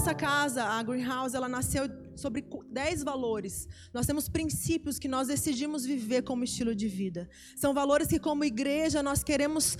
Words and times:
nossa 0.00 0.14
casa, 0.14 0.64
a 0.64 0.82
Greenhouse, 0.82 1.36
ela 1.36 1.46
nasceu 1.46 1.86
sobre 2.20 2.44
10 2.70 3.02
valores. 3.02 3.66
Nós 3.92 4.06
temos 4.06 4.28
princípios 4.28 4.98
que 4.98 5.08
nós 5.08 5.28
decidimos 5.28 5.84
viver 5.84 6.22
como 6.22 6.44
estilo 6.44 6.74
de 6.74 6.88
vida. 6.88 7.28
São 7.56 7.72
valores 7.72 8.08
que, 8.08 8.18
como 8.18 8.44
igreja, 8.44 9.02
nós 9.02 9.24
queremos, 9.24 9.76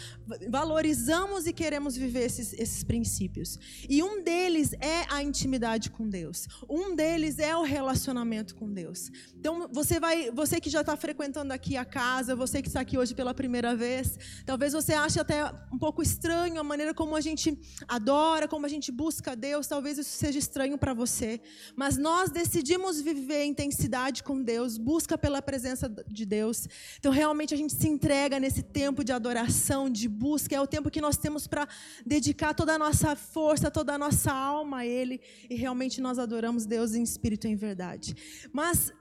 valorizamos 0.49 1.47
e 1.47 1.53
queremos 1.53 1.97
viver 1.97 2.25
esses, 2.25 2.53
esses 2.55 2.83
princípios. 2.83 3.59
E 3.89 4.03
um 4.03 4.23
deles 4.23 4.73
é 4.81 5.05
a 5.11 5.23
intimidade 5.23 5.91
com 5.91 6.09
Deus. 6.09 6.47
Um 6.69 6.95
deles 6.95 7.39
é 7.39 7.55
o 7.57 7.63
relacionamento 7.63 8.55
com 8.55 8.73
Deus. 8.73 9.11
Então, 9.37 9.69
você 9.71 10.01
vai, 10.01 10.31
você 10.31 10.61
que 10.61 10.71
já 10.71 10.81
está 10.81 10.97
frequentando 10.97 11.53
aqui 11.53 11.77
a 11.77 11.85
casa, 11.85 12.35
você 12.35 12.63
que 12.63 12.69
está 12.69 12.81
aqui 12.81 12.97
hoje 12.97 13.15
pela 13.15 13.35
primeira 13.35 13.77
vez, 13.77 14.19
talvez 14.47 14.73
você 14.73 14.95
ache 14.95 15.21
até 15.21 15.45
um 15.73 15.79
pouco 15.79 16.03
estranho 16.03 16.59
a 16.59 16.65
maneira 16.65 16.95
como 16.95 17.15
a 17.15 17.21
gente 17.21 17.59
adora, 17.87 18.49
como 18.49 18.67
a 18.67 18.69
gente 18.69 18.91
busca 18.91 19.37
Deus. 19.37 19.67
Talvez 19.67 19.99
isso 19.99 20.11
seja 20.11 20.39
estranho 20.39 20.79
para 20.79 20.95
você. 20.95 21.41
Mas 21.77 21.97
nós 21.97 22.30
decidimos 22.31 23.01
viver 23.01 23.45
intensidade 23.45 24.23
com 24.23 24.43
Deus, 24.43 24.79
busca 24.79 25.17
pela 25.17 25.41
presença 25.43 25.89
de 26.09 26.25
Deus, 26.25 26.69
então 26.99 27.13
realmente 27.13 27.55
a 27.55 27.57
gente 27.57 27.73
se 27.75 27.89
entrega 27.89 28.39
nesse 28.39 28.63
tempo 28.63 29.05
de 29.05 29.13
adoração, 29.13 29.91
de 29.91 30.09
busca, 30.09 30.55
é 30.55 30.61
o 30.61 30.67
tempo 30.67 30.91
que 30.91 31.01
nós 31.01 31.17
temos 31.17 31.47
para 31.47 31.69
dedicar 32.05 32.55
toda 32.55 32.75
a 32.75 32.79
nossa 32.79 33.15
força, 33.17 33.71
toda 33.71 33.95
a 33.95 33.99
nossa 33.99 34.33
alma 34.33 34.79
a 34.79 34.87
Ele, 34.87 35.21
e 35.49 35.55
realmente 35.55 36.01
nós 36.01 36.19
adoramos 36.19 36.67
Deus 36.67 36.95
em 36.95 37.03
espírito 37.03 37.47
e 37.47 37.51
em 37.51 37.57
verdade. 37.57 38.15
Mas 38.53 38.93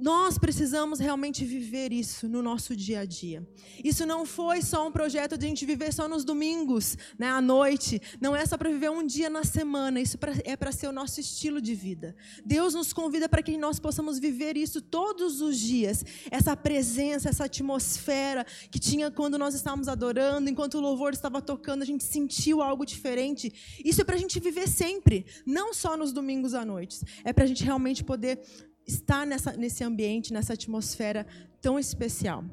nós 0.00 0.38
precisamos 0.38 0.98
realmente 0.98 1.44
viver 1.44 1.92
isso 1.92 2.28
no 2.28 2.42
nosso 2.42 2.76
dia 2.76 3.00
a 3.00 3.04
dia. 3.04 3.46
Isso 3.82 4.04
não 4.04 4.26
foi 4.26 4.62
só 4.62 4.86
um 4.86 4.92
projeto 4.92 5.38
de 5.38 5.46
a 5.46 5.48
gente 5.48 5.64
viver 5.64 5.92
só 5.92 6.08
nos 6.08 6.24
domingos, 6.24 6.96
né, 7.18 7.28
à 7.28 7.40
noite. 7.40 8.00
Não 8.20 8.34
é 8.34 8.44
só 8.44 8.56
para 8.56 8.70
viver 8.70 8.90
um 8.90 9.04
dia 9.04 9.30
na 9.30 9.44
semana. 9.44 10.00
Isso 10.00 10.18
é 10.44 10.56
para 10.56 10.72
ser 10.72 10.88
o 10.88 10.92
nosso 10.92 11.20
estilo 11.20 11.60
de 11.60 11.74
vida. 11.74 12.14
Deus 12.44 12.74
nos 12.74 12.92
convida 12.92 13.28
para 13.28 13.42
que 13.42 13.56
nós 13.56 13.78
possamos 13.78 14.18
viver 14.18 14.56
isso 14.56 14.80
todos 14.80 15.40
os 15.40 15.58
dias. 15.58 16.04
Essa 16.30 16.56
presença, 16.56 17.28
essa 17.28 17.44
atmosfera 17.44 18.44
que 18.70 18.78
tinha 18.78 19.10
quando 19.10 19.38
nós 19.38 19.54
estávamos 19.54 19.88
adorando, 19.88 20.50
enquanto 20.50 20.74
o 20.74 20.80
louvor 20.80 21.12
estava 21.12 21.40
tocando, 21.40 21.82
a 21.82 21.86
gente 21.86 22.04
sentiu 22.04 22.60
algo 22.62 22.84
diferente. 22.84 23.52
Isso 23.84 24.00
é 24.00 24.04
para 24.04 24.16
a 24.16 24.18
gente 24.18 24.38
viver 24.40 24.68
sempre, 24.68 25.26
não 25.46 25.72
só 25.72 25.96
nos 25.96 26.12
domingos 26.12 26.54
à 26.54 26.64
noite. 26.64 27.00
É 27.24 27.32
para 27.32 27.44
a 27.44 27.46
gente 27.46 27.64
realmente 27.64 28.04
poder 28.04 28.40
estar 28.86 29.26
nessa, 29.26 29.52
nesse 29.52 29.82
ambiente, 29.82 30.32
nessa 30.32 30.52
atmosfera 30.52 31.26
tão 31.60 31.78
especial. 31.78 32.44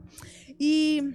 E 0.60 1.14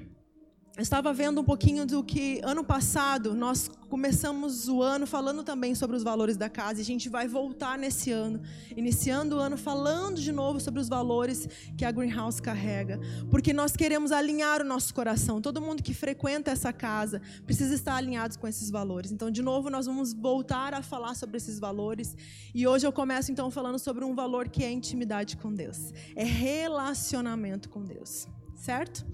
eu 0.79 0.83
estava 0.83 1.13
vendo 1.13 1.41
um 1.41 1.45
pouquinho 1.45 1.85
do 1.85 2.05
que 2.05 2.41
ano 2.45 2.63
passado 2.63 3.35
nós 3.35 3.69
começamos 3.89 4.69
o 4.69 4.81
ano 4.81 5.09
falando 5.09 5.43
também 5.43 5.75
sobre 5.75 5.97
os 5.97 6.05
valores 6.05 6.37
da 6.37 6.49
casa 6.49 6.79
e 6.79 6.83
a 6.83 6.85
gente 6.85 7.09
vai 7.09 7.27
voltar 7.27 7.77
nesse 7.77 8.13
ano, 8.13 8.41
iniciando 8.77 9.35
o 9.35 9.39
ano 9.41 9.57
falando 9.57 10.21
de 10.21 10.31
novo 10.31 10.61
sobre 10.61 10.79
os 10.81 10.89
valores 10.89 11.49
que 11.77 11.85
a 11.85 11.91
Greenhouse 11.91 12.41
carrega, 12.41 13.01
porque 13.29 13.53
nós 13.53 13.75
queremos 13.75 14.13
alinhar 14.13 14.61
o 14.61 14.65
nosso 14.65 14.95
coração. 14.95 15.43
Todo 15.43 15.61
mundo 15.61 15.83
que 15.83 15.93
frequenta 15.93 16.53
essa 16.53 16.73
casa 16.73 17.21
precisa 17.45 17.75
estar 17.75 17.97
alinhado 17.97 18.39
com 18.39 18.47
esses 18.47 18.71
valores. 18.71 19.11
Então, 19.11 19.33
de 19.33 19.43
novo, 19.43 19.69
nós 19.71 19.87
vamos 19.87 20.13
voltar 20.13 20.75
a 20.75 20.81
falar 20.81 21.17
sobre 21.17 21.39
esses 21.39 21.59
valores 21.59 22.17
e 22.55 22.69
hoje 22.69 22.87
eu 22.87 22.93
começo 22.93 23.33
então 23.33 23.51
falando 23.51 23.81
sobre 23.81 24.05
um 24.05 24.15
valor 24.15 24.49
que 24.49 24.63
é 24.63 24.71
intimidade 24.71 25.39
com 25.39 25.53
Deus, 25.53 25.93
é 26.15 26.23
relacionamento 26.23 27.69
com 27.69 27.83
Deus, 27.83 28.29
certo? 28.55 29.05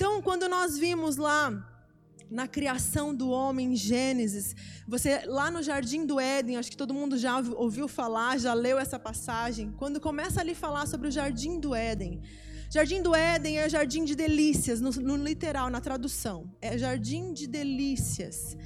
Então, 0.00 0.22
quando 0.22 0.48
nós 0.48 0.78
vimos 0.78 1.18
lá 1.18 1.52
na 2.30 2.48
criação 2.48 3.14
do 3.14 3.28
homem 3.28 3.74
em 3.74 3.76
Gênesis, 3.76 4.56
você 4.88 5.26
lá 5.26 5.50
no 5.50 5.62
jardim 5.62 6.06
do 6.06 6.18
Éden, 6.18 6.56
acho 6.56 6.70
que 6.70 6.76
todo 6.78 6.94
mundo 6.94 7.18
já 7.18 7.38
ouviu 7.38 7.86
falar, 7.86 8.38
já 8.38 8.54
leu 8.54 8.78
essa 8.78 8.98
passagem, 8.98 9.74
quando 9.76 10.00
começa 10.00 10.40
ali 10.40 10.54
falar 10.54 10.86
sobre 10.86 11.08
o 11.08 11.10
jardim 11.10 11.60
do 11.60 11.74
Éden. 11.74 12.22
Jardim 12.70 13.02
do 13.02 13.14
Éden 13.14 13.58
é 13.58 13.68
jardim 13.68 14.02
de 14.06 14.14
delícias, 14.14 14.80
no, 14.80 14.90
no 14.90 15.16
literal, 15.16 15.68
na 15.68 15.82
tradução. 15.82 16.50
É 16.62 16.78
jardim 16.78 17.34
de 17.34 17.46
delícias. 17.46 18.56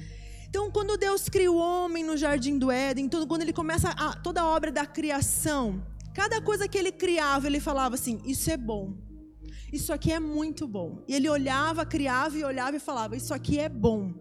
Então, 0.47 0.71
quando 0.71 0.95
Deus 0.95 1.27
cria 1.27 1.51
o 1.51 1.57
homem 1.57 2.01
no 2.01 2.15
jardim 2.15 2.57
do 2.57 2.71
Éden, 2.71 3.09
quando 3.09 3.41
ele 3.41 3.51
começa 3.51 3.89
a, 3.89 4.15
toda 4.15 4.39
a 4.39 4.47
obra 4.47 4.71
da 4.71 4.85
criação, 4.85 5.85
cada 6.13 6.39
coisa 6.39 6.65
que 6.65 6.77
ele 6.77 6.93
criava, 6.93 7.47
ele 7.47 7.59
falava 7.59 7.95
assim: 7.95 8.21
Isso 8.23 8.49
é 8.49 8.55
bom. 8.55 8.93
Isso 9.75 9.91
aqui 9.91 10.09
é 10.13 10.21
muito 10.21 10.65
bom. 10.65 11.03
E 11.05 11.13
ele 11.13 11.27
olhava, 11.27 11.85
criava 11.85 12.37
e 12.37 12.43
olhava 12.45 12.77
e 12.77 12.79
falava: 12.79 13.17
Isso 13.17 13.33
aqui 13.33 13.59
é 13.59 13.67
bom. 13.67 14.13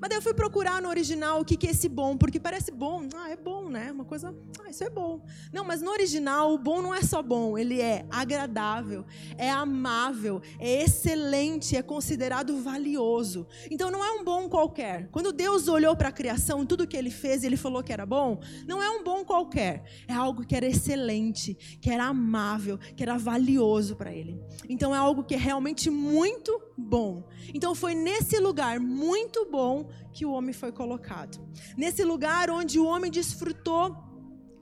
Mas 0.00 0.10
daí 0.10 0.18
eu 0.18 0.22
fui 0.22 0.34
procurar 0.34 0.80
no 0.80 0.88
original 0.88 1.40
o 1.40 1.44
que, 1.44 1.56
que 1.56 1.66
é 1.66 1.70
esse 1.70 1.88
bom, 1.88 2.16
porque 2.16 2.38
parece 2.38 2.70
bom. 2.70 3.08
Ah, 3.16 3.30
é 3.30 3.36
bom, 3.36 3.68
né? 3.68 3.90
Uma 3.90 4.04
coisa. 4.04 4.34
Ah, 4.64 4.70
isso 4.70 4.84
é 4.84 4.90
bom. 4.90 5.24
Não, 5.52 5.64
mas 5.64 5.82
no 5.82 5.90
original, 5.90 6.54
o 6.54 6.58
bom 6.58 6.80
não 6.80 6.94
é 6.94 7.02
só 7.02 7.22
bom, 7.22 7.58
ele 7.58 7.80
é 7.80 8.06
agradável, 8.10 9.04
é 9.36 9.50
amável, 9.50 10.40
é 10.58 10.82
excelente, 10.82 11.76
é 11.76 11.82
considerado 11.82 12.56
valioso. 12.62 13.46
Então 13.70 13.90
não 13.90 14.04
é 14.04 14.12
um 14.12 14.24
bom 14.24 14.48
qualquer. 14.48 15.08
Quando 15.10 15.32
Deus 15.32 15.68
olhou 15.68 15.96
para 15.96 16.08
a 16.08 16.12
criação, 16.12 16.64
tudo 16.64 16.86
que 16.86 16.96
ele 16.96 17.10
fez, 17.10 17.42
ele 17.42 17.56
falou 17.56 17.82
que 17.82 17.92
era 17.92 18.06
bom, 18.06 18.40
não 18.66 18.82
é 18.82 18.88
um 18.90 19.02
bom 19.02 19.24
qualquer. 19.24 19.82
É 20.06 20.12
algo 20.12 20.46
que 20.46 20.54
era 20.54 20.66
excelente, 20.66 21.54
que 21.80 21.90
era 21.90 22.04
amável, 22.04 22.78
que 22.78 23.02
era 23.02 23.18
valioso 23.18 23.96
para 23.96 24.12
ele. 24.12 24.40
Então 24.68 24.94
é 24.94 24.98
algo 24.98 25.24
que 25.24 25.34
é 25.34 25.38
realmente 25.38 25.90
muito 25.90 26.60
bom. 26.76 27.28
Então 27.52 27.74
foi 27.74 27.94
nesse 27.94 28.38
lugar 28.38 28.78
muito 28.78 29.48
bom 29.50 29.87
que 30.12 30.24
o 30.24 30.32
homem 30.32 30.52
foi 30.52 30.72
colocado. 30.72 31.38
Nesse 31.76 32.04
lugar 32.04 32.50
onde 32.50 32.78
o 32.78 32.86
homem 32.86 33.10
desfrutou 33.10 34.08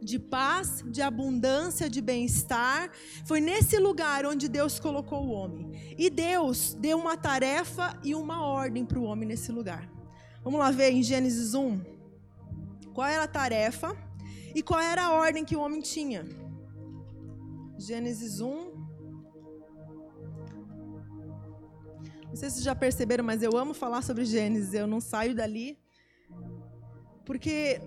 de 0.00 0.18
paz, 0.18 0.84
de 0.86 1.02
abundância, 1.02 1.88
de 1.88 2.00
bem-estar. 2.00 2.90
Foi 3.24 3.40
nesse 3.40 3.78
lugar 3.78 4.26
onde 4.26 4.48
Deus 4.48 4.78
colocou 4.78 5.26
o 5.26 5.30
homem. 5.30 5.94
E 5.98 6.10
Deus 6.10 6.74
deu 6.74 6.98
uma 6.98 7.16
tarefa 7.16 7.98
e 8.04 8.14
uma 8.14 8.44
ordem 8.44 8.84
para 8.84 8.98
o 8.98 9.04
homem 9.04 9.28
nesse 9.28 9.50
lugar. 9.50 9.90
Vamos 10.44 10.60
lá 10.60 10.70
ver 10.70 10.92
em 10.92 11.02
Gênesis 11.02 11.54
1. 11.54 11.80
Qual 12.94 13.06
era 13.06 13.24
a 13.24 13.28
tarefa 13.28 13.96
e 14.54 14.62
qual 14.62 14.80
era 14.80 15.06
a 15.06 15.12
ordem 15.12 15.44
que 15.44 15.56
o 15.56 15.60
homem 15.60 15.80
tinha? 15.80 16.24
Gênesis 17.78 18.40
1, 18.40 18.75
Não 22.36 22.40
sei 22.40 22.50
se 22.50 22.62
já 22.62 22.74
perceberam, 22.74 23.24
mas 23.24 23.42
eu 23.42 23.56
amo 23.56 23.72
falar 23.72 24.02
sobre 24.02 24.26
Gênesis. 24.26 24.74
Eu 24.74 24.86
não 24.86 25.00
saio 25.00 25.34
dali. 25.34 25.78
Porque, 27.24 27.80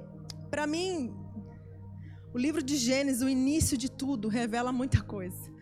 para 0.49 0.65
mim, 0.65 1.13
o 2.33 2.37
livro 2.39 2.63
de 2.63 2.75
Gênesis, 2.75 3.21
o 3.21 3.29
início 3.29 3.77
de 3.77 3.91
tudo, 3.91 4.27
revela 4.27 4.71
muita 4.71 5.03
coisa. 5.03 5.53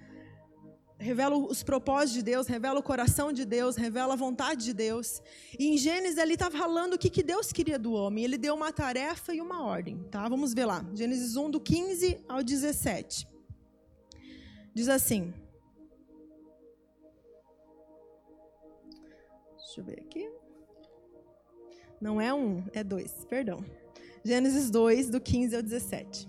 Revela 0.97 1.35
os 1.35 1.63
propósitos 1.63 2.13
de 2.13 2.21
Deus, 2.21 2.47
revela 2.47 2.79
o 2.79 2.81
coração 2.81 3.33
de 3.33 3.43
Deus, 3.43 3.75
revela 3.75 4.13
a 4.13 4.15
vontade 4.15 4.63
de 4.63 4.73
Deus. 4.73 5.21
E 5.59 5.67
em 5.67 5.77
Gênesis 5.77 6.17
ali 6.17 6.35
está 6.35 6.49
falando 6.49 6.93
o 6.93 6.97
que, 6.97 7.09
que 7.09 7.21
Deus 7.21 7.51
queria 7.51 7.77
do 7.77 7.91
homem. 7.91 8.23
Ele 8.23 8.37
deu 8.37 8.55
uma 8.55 8.71
tarefa 8.71 9.35
e 9.35 9.41
uma 9.41 9.63
ordem. 9.63 10.01
Tá? 10.09 10.29
Vamos 10.29 10.53
ver 10.53 10.63
lá. 10.63 10.85
Gênesis 10.93 11.35
1, 11.35 11.51
do 11.51 11.59
15 11.59 12.23
ao 12.25 12.41
17. 12.41 13.27
Diz 14.73 14.87
assim. 14.87 15.33
Deixa 19.77 19.81
eu 19.81 19.83
ver 19.83 20.01
aqui. 20.01 20.31
Não 22.01 22.19
é 22.19 22.33
um, 22.33 22.63
é 22.73 22.83
dois, 22.83 23.25
perdão. 23.29 23.63
Gênesis 24.23 24.71
2, 24.71 25.09
do 25.09 25.21
15 25.21 25.55
ao 25.55 25.61
17. 25.61 26.27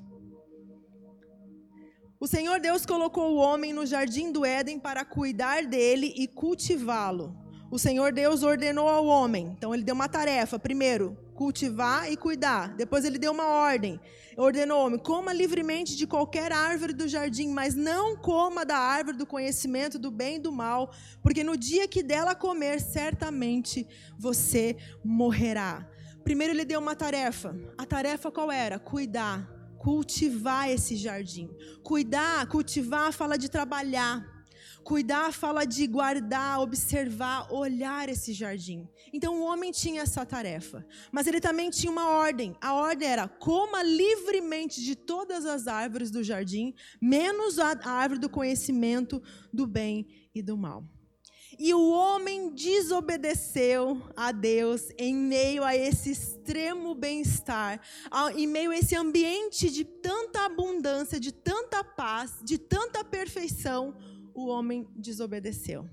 O 2.20 2.26
Senhor 2.26 2.60
Deus 2.60 2.84
colocou 2.84 3.32
o 3.32 3.36
homem 3.36 3.72
no 3.72 3.86
jardim 3.86 4.30
do 4.32 4.44
Éden 4.44 4.78
para 4.78 5.04
cuidar 5.04 5.64
dele 5.64 6.12
e 6.16 6.26
cultivá-lo. 6.26 7.34
O 7.70 7.78
Senhor 7.78 8.12
Deus 8.12 8.42
ordenou 8.42 8.88
ao 8.88 9.06
homem, 9.06 9.54
então 9.56 9.74
ele 9.74 9.84
deu 9.84 9.94
uma 9.94 10.08
tarefa: 10.08 10.58
primeiro, 10.58 11.16
cultivar 11.38 12.10
e 12.10 12.16
cuidar. 12.16 12.74
Depois 12.74 13.04
ele 13.04 13.16
deu 13.16 13.30
uma 13.30 13.46
ordem. 13.46 14.00
Ordenou 14.36 14.84
homem: 14.84 14.98
coma 14.98 15.32
livremente 15.32 15.96
de 15.96 16.04
qualquer 16.04 16.50
árvore 16.52 16.92
do 16.92 17.06
jardim, 17.06 17.50
mas 17.50 17.76
não 17.76 18.16
coma 18.16 18.64
da 18.64 18.76
árvore 18.76 19.16
do 19.16 19.24
conhecimento 19.24 20.00
do 20.00 20.10
bem 20.10 20.36
e 20.36 20.40
do 20.40 20.50
mal, 20.50 20.92
porque 21.22 21.44
no 21.44 21.56
dia 21.56 21.86
que 21.86 22.02
dela 22.02 22.34
comer, 22.34 22.80
certamente 22.80 23.86
você 24.18 24.76
morrerá. 25.04 25.88
Primeiro 26.24 26.52
ele 26.52 26.64
deu 26.64 26.80
uma 26.80 26.96
tarefa. 26.96 27.56
A 27.78 27.86
tarefa 27.86 28.32
qual 28.32 28.50
era? 28.50 28.76
Cuidar, 28.80 29.48
cultivar 29.78 30.68
esse 30.68 30.96
jardim. 30.96 31.48
Cuidar, 31.84 32.48
cultivar 32.48 33.12
fala 33.12 33.38
de 33.38 33.48
trabalhar 33.48 34.37
Cuidar 34.88 35.34
fala 35.34 35.66
de 35.66 35.86
guardar, 35.86 36.62
observar, 36.62 37.52
olhar 37.52 38.08
esse 38.08 38.32
jardim. 38.32 38.88
Então 39.12 39.38
o 39.38 39.44
homem 39.44 39.70
tinha 39.70 40.00
essa 40.00 40.24
tarefa, 40.24 40.82
mas 41.12 41.26
ele 41.26 41.42
também 41.42 41.68
tinha 41.68 41.92
uma 41.92 42.08
ordem. 42.08 42.56
A 42.58 42.72
ordem 42.72 43.06
era: 43.06 43.28
coma 43.28 43.82
livremente 43.82 44.82
de 44.82 44.96
todas 44.96 45.44
as 45.44 45.66
árvores 45.66 46.10
do 46.10 46.24
jardim, 46.24 46.74
menos 47.02 47.58
a 47.58 47.78
árvore 47.84 48.18
do 48.18 48.30
conhecimento 48.30 49.22
do 49.52 49.66
bem 49.66 50.06
e 50.34 50.40
do 50.40 50.56
mal. 50.56 50.82
E 51.58 51.74
o 51.74 51.90
homem 51.90 52.54
desobedeceu 52.54 54.02
a 54.16 54.32
Deus 54.32 54.88
em 54.96 55.14
meio 55.14 55.64
a 55.64 55.76
esse 55.76 56.12
extremo 56.12 56.94
bem-estar, 56.94 57.78
em 58.34 58.46
meio 58.46 58.70
a 58.70 58.78
esse 58.78 58.96
ambiente 58.96 59.68
de 59.68 59.84
tanta 59.84 60.46
abundância, 60.46 61.20
de 61.20 61.30
tanta 61.30 61.84
paz, 61.84 62.40
de 62.42 62.56
tanta 62.56 63.04
perfeição, 63.04 63.94
o 64.38 64.46
homem 64.48 64.86
desobedeceu. 64.94 65.88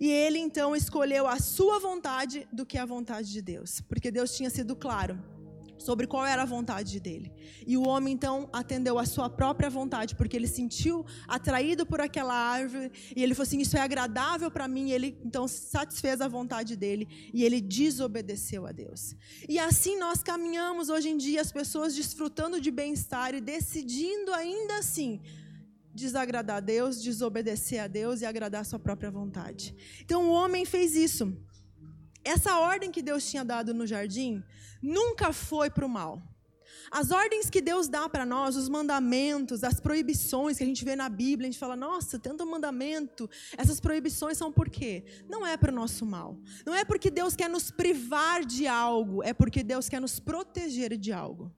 E 0.00 0.08
ele 0.08 0.38
então 0.38 0.74
escolheu 0.74 1.26
a 1.26 1.38
sua 1.38 1.78
vontade 1.78 2.48
do 2.52 2.64
que 2.64 2.78
a 2.78 2.86
vontade 2.86 3.30
de 3.30 3.42
Deus, 3.42 3.80
porque 3.82 4.10
Deus 4.10 4.34
tinha 4.36 4.50
sido 4.50 4.74
claro 4.76 5.18
sobre 5.80 6.06
qual 6.06 6.26
era 6.26 6.42
a 6.42 6.46
vontade 6.46 7.00
dele. 7.00 7.32
E 7.66 7.76
o 7.76 7.86
homem 7.88 8.14
então 8.14 8.48
atendeu 8.52 8.98
a 8.98 9.06
sua 9.06 9.28
própria 9.28 9.70
vontade, 9.70 10.14
porque 10.14 10.36
ele 10.36 10.46
sentiu 10.46 11.04
atraído 11.26 11.86
por 11.86 12.00
aquela 12.00 12.34
árvore 12.34 12.92
e 13.16 13.22
ele 13.22 13.34
falou 13.34 13.46
assim: 13.46 13.60
Isso 13.60 13.76
é 13.76 13.80
agradável 13.80 14.50
para 14.50 14.68
mim. 14.68 14.88
E 14.88 14.92
ele 14.92 15.18
então 15.24 15.48
satisfez 15.48 16.20
a 16.20 16.28
vontade 16.28 16.76
dele 16.76 17.08
e 17.32 17.44
ele 17.44 17.60
desobedeceu 17.60 18.66
a 18.66 18.72
Deus. 18.72 19.16
E 19.48 19.58
assim 19.58 19.98
nós 19.98 20.22
caminhamos 20.22 20.90
hoje 20.90 21.08
em 21.08 21.16
dia, 21.16 21.40
as 21.40 21.50
pessoas 21.50 21.94
desfrutando 21.94 22.60
de 22.60 22.70
bem-estar 22.70 23.34
e 23.34 23.40
decidindo 23.40 24.32
ainda 24.32 24.78
assim 24.78 25.20
desagradar 25.94 26.56
a 26.56 26.60
Deus, 26.60 27.02
desobedecer 27.02 27.82
a 27.82 27.86
Deus 27.86 28.20
e 28.20 28.26
agradar 28.26 28.62
a 28.62 28.64
sua 28.64 28.78
própria 28.78 29.10
vontade. 29.10 29.74
Então 30.00 30.28
o 30.28 30.32
homem 30.32 30.64
fez 30.64 30.94
isso. 30.94 31.36
Essa 32.24 32.58
ordem 32.58 32.90
que 32.90 33.02
Deus 33.02 33.28
tinha 33.28 33.44
dado 33.44 33.72
no 33.72 33.86
jardim 33.86 34.42
nunca 34.82 35.32
foi 35.32 35.70
para 35.70 35.86
o 35.86 35.88
mal. 35.88 36.22
As 36.90 37.10
ordens 37.12 37.48
que 37.48 37.60
Deus 37.60 37.88
dá 37.88 38.08
para 38.08 38.26
nós, 38.26 38.56
os 38.56 38.68
mandamentos, 38.68 39.62
as 39.62 39.78
proibições 39.78 40.58
que 40.58 40.64
a 40.64 40.66
gente 40.66 40.84
vê 40.84 40.96
na 40.96 41.08
Bíblia, 41.08 41.48
a 41.48 41.50
gente 41.50 41.58
fala, 41.58 41.76
nossa, 41.76 42.18
tanto 42.18 42.44
mandamento, 42.44 43.30
essas 43.56 43.80
proibições 43.80 44.36
são 44.36 44.50
por 44.52 44.68
quê? 44.68 45.04
Não 45.28 45.46
é 45.46 45.56
para 45.56 45.70
o 45.70 45.74
nosso 45.74 46.04
mal. 46.04 46.36
Não 46.66 46.74
é 46.74 46.84
porque 46.84 47.08
Deus 47.08 47.36
quer 47.36 47.48
nos 47.48 47.70
privar 47.70 48.44
de 48.44 48.66
algo, 48.66 49.22
é 49.22 49.32
porque 49.32 49.62
Deus 49.62 49.88
quer 49.88 50.00
nos 50.00 50.18
proteger 50.18 50.96
de 50.96 51.12
algo. 51.12 51.54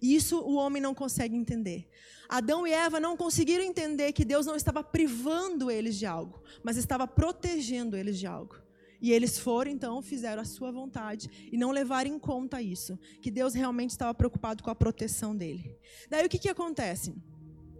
E 0.00 0.14
isso 0.14 0.38
o 0.40 0.54
homem 0.54 0.80
não 0.80 0.94
consegue 0.94 1.36
entender. 1.36 1.88
Adão 2.28 2.66
e 2.66 2.72
Eva 2.72 2.98
não 2.98 3.16
conseguiram 3.16 3.64
entender 3.64 4.12
que 4.12 4.24
Deus 4.24 4.46
não 4.46 4.56
estava 4.56 4.82
privando 4.82 5.70
eles 5.70 5.96
de 5.96 6.06
algo, 6.06 6.42
mas 6.62 6.76
estava 6.76 7.06
protegendo 7.06 7.96
eles 7.96 8.18
de 8.18 8.26
algo. 8.26 8.56
E 9.00 9.12
eles 9.12 9.38
foram, 9.38 9.70
então, 9.70 10.00
fizeram 10.02 10.42
a 10.42 10.44
sua 10.44 10.72
vontade 10.72 11.48
e 11.52 11.56
não 11.56 11.70
levaram 11.70 12.10
em 12.10 12.18
conta 12.18 12.62
isso, 12.62 12.98
que 13.20 13.30
Deus 13.30 13.54
realmente 13.54 13.90
estava 13.90 14.14
preocupado 14.14 14.62
com 14.62 14.70
a 14.70 14.74
proteção 14.74 15.36
dele. 15.36 15.76
Daí 16.08 16.24
o 16.24 16.28
que, 16.28 16.38
que 16.38 16.48
acontece? 16.48 17.14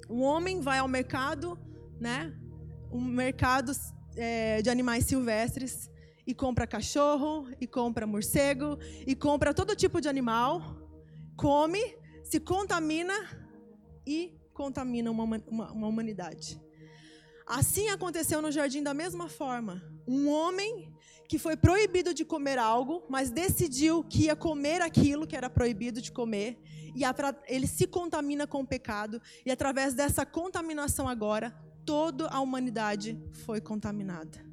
Um 0.09 0.23
homem 0.23 0.61
vai 0.61 0.79
ao 0.79 0.89
mercado, 0.89 1.59
né? 1.99 2.33
Um 2.93 3.01
mercado 3.01 3.73
é, 4.15 4.63
de 4.63 4.71
animais 4.71 5.05
silvestres 5.07 5.91
e 6.27 6.35
compra 6.35 6.67
cachorro, 6.67 7.49
e 7.61 7.67
compra 7.67 8.07
morcego, 8.07 8.79
e 9.07 9.15
compra 9.15 9.55
todo 9.55 9.77
tipo 9.77 10.01
de 10.01 10.09
animal, 10.09 10.77
come, 11.37 11.97
se 12.29 12.41
contamina 12.41 13.15
e 14.07 14.37
contamina 14.53 15.11
uma, 15.11 15.25
uma, 15.47 15.73
uma 15.73 15.87
humanidade. 15.87 16.61
Assim 17.47 17.89
aconteceu 17.89 18.43
no 18.43 18.51
jardim 18.51 18.83
da 18.83 18.93
mesma 18.93 19.29
forma. 19.29 19.81
Um 20.09 20.29
homem 20.29 20.93
que 21.29 21.39
foi 21.39 21.57
proibido 21.57 22.13
de 22.13 22.25
comer 22.25 22.59
algo, 22.59 23.05
mas 23.09 23.31
decidiu 23.31 24.03
que 24.03 24.25
ia 24.25 24.35
comer 24.35 24.83
aquilo 24.83 25.27
que 25.27 25.37
era 25.37 25.49
proibido 25.49 26.01
de 26.01 26.11
comer, 26.11 26.59
e 26.95 27.03
ele 27.47 27.67
se 27.67 27.87
contamina 27.87 28.47
com 28.47 28.61
o 28.61 28.67
pecado, 28.67 29.21
e 29.45 29.51
através 29.51 29.95
dessa 29.95 30.25
contaminação 30.27 31.09
agora, 31.09 31.51
toda 31.85 32.29
a 32.29 32.41
humanidade 32.41 33.21
foi 33.45 33.61
contaminada. 33.61 34.45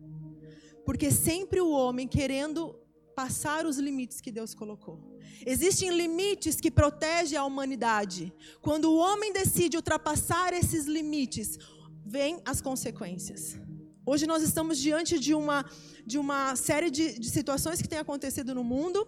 Porque 0.85 1.09
sempre 1.09 1.61
o 1.61 1.71
homem 1.71 2.07
querendo 2.07 2.75
passar 3.15 3.65
os 3.65 3.77
limites 3.77 4.19
que 4.19 4.31
Deus 4.31 4.53
colocou. 4.53 5.12
Existem 5.45 5.89
limites 5.95 6.59
que 6.59 6.71
protegem 6.71 7.37
a 7.37 7.45
humanidade. 7.45 8.33
Quando 8.61 8.91
o 8.91 8.97
homem 8.97 9.33
decide 9.33 9.77
ultrapassar 9.77 10.53
esses 10.53 10.85
limites, 10.85 11.57
vêm 12.05 12.41
as 12.45 12.61
consequências. 12.61 13.57
Hoje 14.05 14.27
nós 14.27 14.43
estamos 14.43 14.77
diante 14.77 15.17
de 15.17 15.33
uma, 15.33 15.65
de 16.05 16.17
uma 16.17 16.55
série 16.55 16.89
de, 16.89 17.17
de 17.17 17.29
situações 17.29 17.81
que 17.81 17.87
têm 17.87 17.99
acontecido 17.99 18.53
no 18.53 18.63
mundo, 18.63 19.07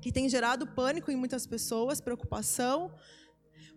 que 0.00 0.12
tem 0.12 0.28
gerado 0.28 0.66
pânico 0.66 1.10
em 1.10 1.16
muitas 1.16 1.46
pessoas, 1.46 2.00
preocupação, 2.00 2.92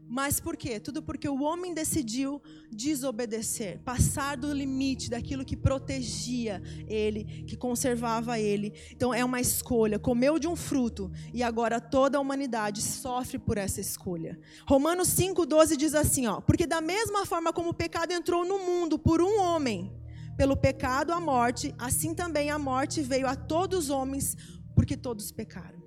mas 0.07 0.39
por 0.41 0.57
quê? 0.57 0.79
Tudo 0.79 1.01
porque 1.01 1.29
o 1.29 1.41
homem 1.41 1.73
decidiu 1.73 2.41
desobedecer, 2.69 3.79
passar 3.79 4.35
do 4.35 4.51
limite 4.53 5.09
daquilo 5.09 5.45
que 5.45 5.55
protegia 5.55 6.61
ele, 6.85 7.43
que 7.43 7.55
conservava 7.55 8.37
ele. 8.37 8.73
Então 8.91 9.13
é 9.13 9.23
uma 9.23 9.39
escolha. 9.39 9.97
Comeu 9.97 10.37
de 10.37 10.47
um 10.49 10.55
fruto 10.55 11.09
e 11.33 11.41
agora 11.41 11.79
toda 11.79 12.17
a 12.17 12.21
humanidade 12.21 12.81
sofre 12.81 13.39
por 13.39 13.57
essa 13.57 13.79
escolha. 13.79 14.37
Romanos 14.67 15.07
5:12 15.07 15.77
diz 15.77 15.95
assim, 15.95 16.27
ó: 16.27 16.41
"Porque 16.41 16.67
da 16.67 16.81
mesma 16.81 17.25
forma 17.25 17.53
como 17.53 17.69
o 17.69 17.73
pecado 17.73 18.11
entrou 18.11 18.43
no 18.43 18.59
mundo 18.59 18.99
por 18.99 19.21
um 19.21 19.39
homem, 19.39 19.91
pelo 20.35 20.57
pecado 20.57 21.13
a 21.13 21.21
morte, 21.21 21.73
assim 21.77 22.13
também 22.13 22.49
a 22.49 22.59
morte 22.59 23.01
veio 23.01 23.27
a 23.27 23.35
todos 23.35 23.85
os 23.85 23.89
homens, 23.89 24.35
porque 24.75 24.97
todos 24.97 25.31
pecaram." 25.31 25.81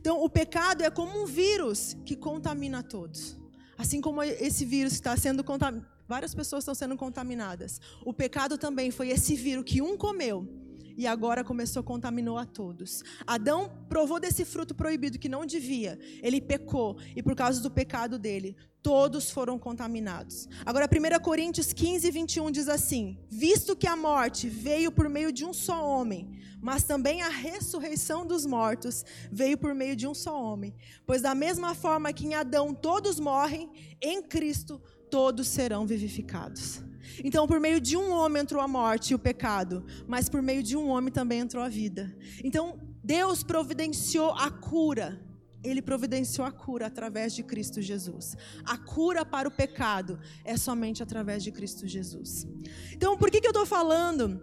Então, 0.00 0.22
o 0.22 0.28
pecado 0.28 0.82
é 0.82 0.90
como 0.90 1.22
um 1.22 1.26
vírus 1.26 1.96
que 2.04 2.16
contamina 2.16 2.82
todos. 2.82 3.37
Assim 3.78 4.00
como 4.00 4.20
esse 4.22 4.64
vírus 4.64 4.92
está 4.92 5.16
sendo 5.16 5.44
contaminado, 5.44 5.86
várias 6.08 6.34
pessoas 6.34 6.64
estão 6.64 6.74
sendo 6.74 6.96
contaminadas. 6.96 7.80
O 8.04 8.12
pecado 8.12 8.58
também 8.58 8.90
foi 8.90 9.10
esse 9.10 9.36
vírus 9.36 9.64
que 9.64 9.80
um 9.80 9.96
comeu 9.96 10.67
e 10.98 11.06
agora 11.06 11.44
começou, 11.44 11.80
contaminou 11.80 12.36
a 12.36 12.44
todos. 12.44 13.04
Adão 13.24 13.70
provou 13.88 14.18
desse 14.18 14.44
fruto 14.44 14.74
proibido 14.74 15.16
que 15.16 15.28
não 15.28 15.46
devia. 15.46 15.96
Ele 16.20 16.40
pecou 16.40 16.98
e 17.14 17.22
por 17.22 17.36
causa 17.36 17.62
do 17.62 17.70
pecado 17.70 18.18
dele, 18.18 18.56
todos 18.82 19.30
foram 19.30 19.60
contaminados. 19.60 20.48
Agora, 20.66 20.86
1 20.86 21.22
Coríntios 21.22 21.72
15, 21.72 22.10
21 22.10 22.50
diz 22.50 22.68
assim: 22.68 23.16
Visto 23.30 23.76
que 23.76 23.86
a 23.86 23.94
morte 23.94 24.48
veio 24.48 24.90
por 24.90 25.08
meio 25.08 25.30
de 25.30 25.44
um 25.44 25.52
só 25.52 25.86
homem, 25.88 26.32
mas 26.60 26.82
também 26.82 27.22
a 27.22 27.28
ressurreição 27.28 28.26
dos 28.26 28.44
mortos 28.44 29.04
veio 29.30 29.56
por 29.56 29.74
meio 29.76 29.94
de 29.94 30.04
um 30.04 30.14
só 30.14 30.42
homem. 30.42 30.74
Pois, 31.06 31.22
da 31.22 31.32
mesma 31.34 31.76
forma 31.76 32.12
que 32.12 32.26
em 32.26 32.34
Adão 32.34 32.74
todos 32.74 33.20
morrem, 33.20 33.70
em 34.02 34.20
Cristo 34.20 34.82
todos 35.08 35.46
serão 35.46 35.86
vivificados. 35.86 36.87
Então, 37.24 37.46
por 37.46 37.60
meio 37.60 37.80
de 37.80 37.96
um 37.96 38.10
homem 38.10 38.42
entrou 38.42 38.60
a 38.60 38.68
morte 38.68 39.10
e 39.10 39.14
o 39.14 39.18
pecado, 39.18 39.84
mas 40.06 40.28
por 40.28 40.42
meio 40.42 40.62
de 40.62 40.76
um 40.76 40.88
homem 40.88 41.12
também 41.12 41.40
entrou 41.40 41.62
a 41.62 41.68
vida. 41.68 42.16
Então, 42.42 42.80
Deus 43.02 43.42
providenciou 43.42 44.30
a 44.32 44.50
cura. 44.50 45.20
Ele 45.64 45.82
providenciou 45.82 46.46
a 46.46 46.52
cura 46.52 46.86
através 46.86 47.34
de 47.34 47.42
Cristo 47.42 47.82
Jesus. 47.82 48.36
A 48.64 48.76
cura 48.76 49.24
para 49.24 49.48
o 49.48 49.50
pecado 49.50 50.18
é 50.44 50.56
somente 50.56 51.02
através 51.02 51.42
de 51.42 51.50
Cristo 51.50 51.86
Jesus. 51.86 52.46
Então, 52.92 53.16
por 53.16 53.30
que, 53.30 53.40
que 53.40 53.46
eu 53.46 53.50
estou 53.50 53.66
falando 53.66 54.40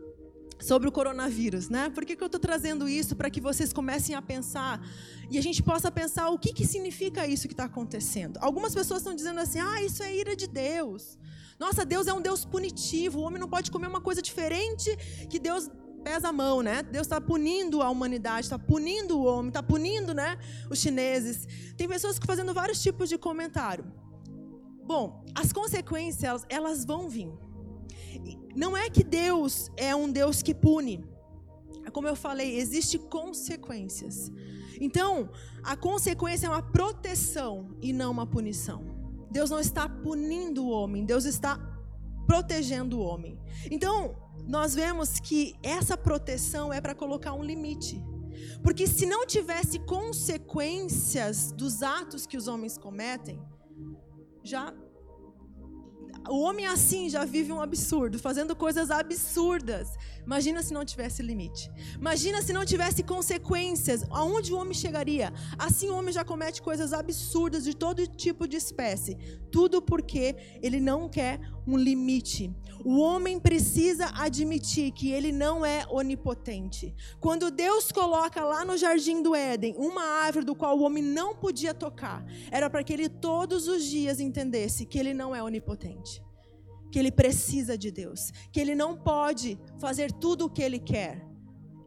sobre 0.60 0.88
o 0.88 0.92
coronavírus, 0.92 1.70
né? 1.70 1.89
Por 1.89 2.06
que, 2.06 2.16
que 2.16 2.24
eu 2.24 2.28
estou 2.28 2.39
trazendo 2.39 2.88
isso 2.88 3.16
para 3.16 3.30
que 3.30 3.42
vocês 3.42 3.74
comecem 3.74 4.16
a 4.16 4.22
pensar 4.22 4.82
e 5.30 5.38
a 5.38 5.42
gente 5.42 5.62
possa 5.62 5.92
pensar 5.92 6.30
o 6.30 6.39
que, 6.39 6.54
que 6.54 6.66
significa 6.66 7.28
isso 7.28 7.48
que 7.48 7.54
está 7.54 7.66
acontecendo? 7.66 8.38
Algumas 8.42 8.74
pessoas 8.74 9.01
estão 9.01 9.16
dizendo 9.16 9.39
assim: 9.39 9.60
ah, 9.60 9.84
isso 9.84 10.01
é 10.01 10.16
ira 10.16 10.36
de 10.36 10.48
Deus. 10.48 11.18
Nossa, 11.60 11.86
Deus 11.86 12.08
é 12.08 12.14
um 12.14 12.22
Deus 12.22 12.46
punitivo. 12.46 13.20
O 13.20 13.24
homem 13.24 13.40
não 13.40 13.48
pode 13.48 13.72
comer 13.72 13.88
uma 13.88 14.02
coisa 14.02 14.22
diferente 14.22 14.96
que 15.30 15.40
Deus 15.40 15.70
pesa 16.04 16.30
a 16.30 16.34
mão, 16.34 16.62
né? 16.62 16.84
Deus 16.84 17.08
está 17.08 17.20
punindo 17.20 17.82
a 17.82 17.90
humanidade, 17.90 18.46
está 18.46 18.60
punindo 18.60 19.18
o 19.18 19.26
homem, 19.26 19.48
está 19.48 19.64
punindo, 19.64 20.14
né? 20.14 20.38
Os 20.70 20.80
chineses. 20.80 21.48
Tem 21.76 21.88
pessoas 21.88 22.20
que 22.20 22.28
fazendo 22.28 22.54
vários 22.54 22.82
tipos 22.82 23.10
de 23.10 23.18
comentário. 23.18 23.86
Bom, 24.86 25.26
as 25.34 25.52
consequências 25.52 26.46
elas 26.48 26.86
vão 26.86 27.10
vir. 27.10 27.32
Não 28.56 28.78
é 28.78 28.90
que 28.90 29.04
Deus 29.04 29.72
é 29.76 29.96
um 29.96 30.12
Deus 30.12 30.44
que 30.44 30.54
pune. 30.54 31.04
Como 31.92 32.08
eu 32.08 32.16
falei, 32.16 32.58
existe 32.58 33.00
consequências. 33.00 34.32
Então, 34.80 35.30
a 35.64 35.76
consequência 35.76 36.48
é 36.48 36.50
uma 36.50 36.62
proteção 36.62 37.76
e 37.82 37.92
não 37.94 38.12
uma 38.12 38.28
punição. 38.28 38.95
Deus 39.36 39.50
não 39.50 39.60
está 39.60 39.89
punindo 39.89 40.63
o 40.65 40.70
homem, 40.70 41.04
Deus 41.04 41.25
está 41.25 41.60
protegendo 42.25 42.98
o 42.98 43.01
homem. 43.01 43.38
Então, 43.70 44.15
nós 44.48 44.74
vemos 44.74 45.20
que 45.20 45.54
essa 45.62 45.98
proteção 45.98 46.72
é 46.72 46.80
para 46.80 46.96
colocar 46.96 47.34
um 47.34 47.44
limite. 47.44 48.01
Porque 48.63 48.88
se 48.88 49.06
não 49.06 49.27
tivesse 49.27 49.77
consequências 49.80 51.51
dos 51.51 51.84
atos 51.84 52.25
que 52.25 52.38
os 52.38 52.48
homens 52.48 52.77
cometem, 52.77 53.38
já 54.42 54.74
o 56.30 56.39
homem 56.39 56.65
assim 56.65 57.10
já 57.10 57.25
vive 57.25 57.51
um 57.51 57.60
absurdo, 57.60 58.18
fazendo 58.18 58.56
coisas 58.56 58.89
absurdas, 58.89 59.89
Imagina 60.25 60.63
se 60.63 60.74
não 60.74 60.84
tivesse 60.84 61.22
limite. 61.22 61.72
Imagina 61.96 62.41
se 62.41 62.51
não 62.51 62.65
tivesse 62.65 63.03
consequências. 63.03 64.03
Aonde 64.10 64.53
o 64.53 64.58
homem 64.58 64.74
chegaria? 64.74 65.32
Assim 65.58 65.89
o 65.89 65.96
homem 65.96 66.13
já 66.13 66.24
comete 66.24 66.62
coisas 66.62 66.94
absurdas 66.94 67.63
de 67.63 67.75
todo 67.75 68.08
tipo 68.08 68.48
de 68.48 68.58
espécie. 68.58 69.15
Tudo 69.51 69.82
porque 69.82 70.36
ele 70.62 70.79
não 70.79 71.08
quer 71.08 71.39
um 71.67 71.77
limite. 71.77 72.53
O 72.84 73.00
homem 73.00 73.39
precisa 73.39 74.12
admitir 74.15 74.91
que 74.91 75.12
ele 75.12 75.32
não 75.32 75.65
é 75.65 75.86
onipotente. 75.89 76.94
Quando 77.20 77.51
Deus 77.51 77.91
coloca 77.91 78.44
lá 78.44 78.65
no 78.65 78.77
jardim 78.77 79.22
do 79.22 79.36
Éden 79.36 79.75
uma 79.77 80.03
árvore 80.03 80.46
do 80.46 80.55
qual 80.55 80.77
o 80.77 80.84
homem 80.84 81.03
não 81.03 81.36
podia 81.36 81.74
tocar, 81.74 82.25
era 82.51 82.70
para 82.70 82.84
que 82.84 82.94
ele 82.94 83.10
todos 83.10 83.67
os 83.67 83.84
dias 83.84 84.20
entendesse 84.20 84.86
que 84.86 85.00
ele 85.00 85.13
não 85.13 85.36
é 85.36 85.41
onipotente 85.41 86.25
que 86.96 87.00
ele 87.00 87.12
precisa 87.12 87.78
de 87.78 87.92
Deus, 87.92 88.32
que 88.54 88.58
ele 88.58 88.74
não 88.74 88.96
pode 88.96 89.60
fazer 89.82 90.14
tudo 90.14 90.46
o 90.46 90.50
que 90.50 90.62
ele 90.62 90.80
quer. 90.80 91.28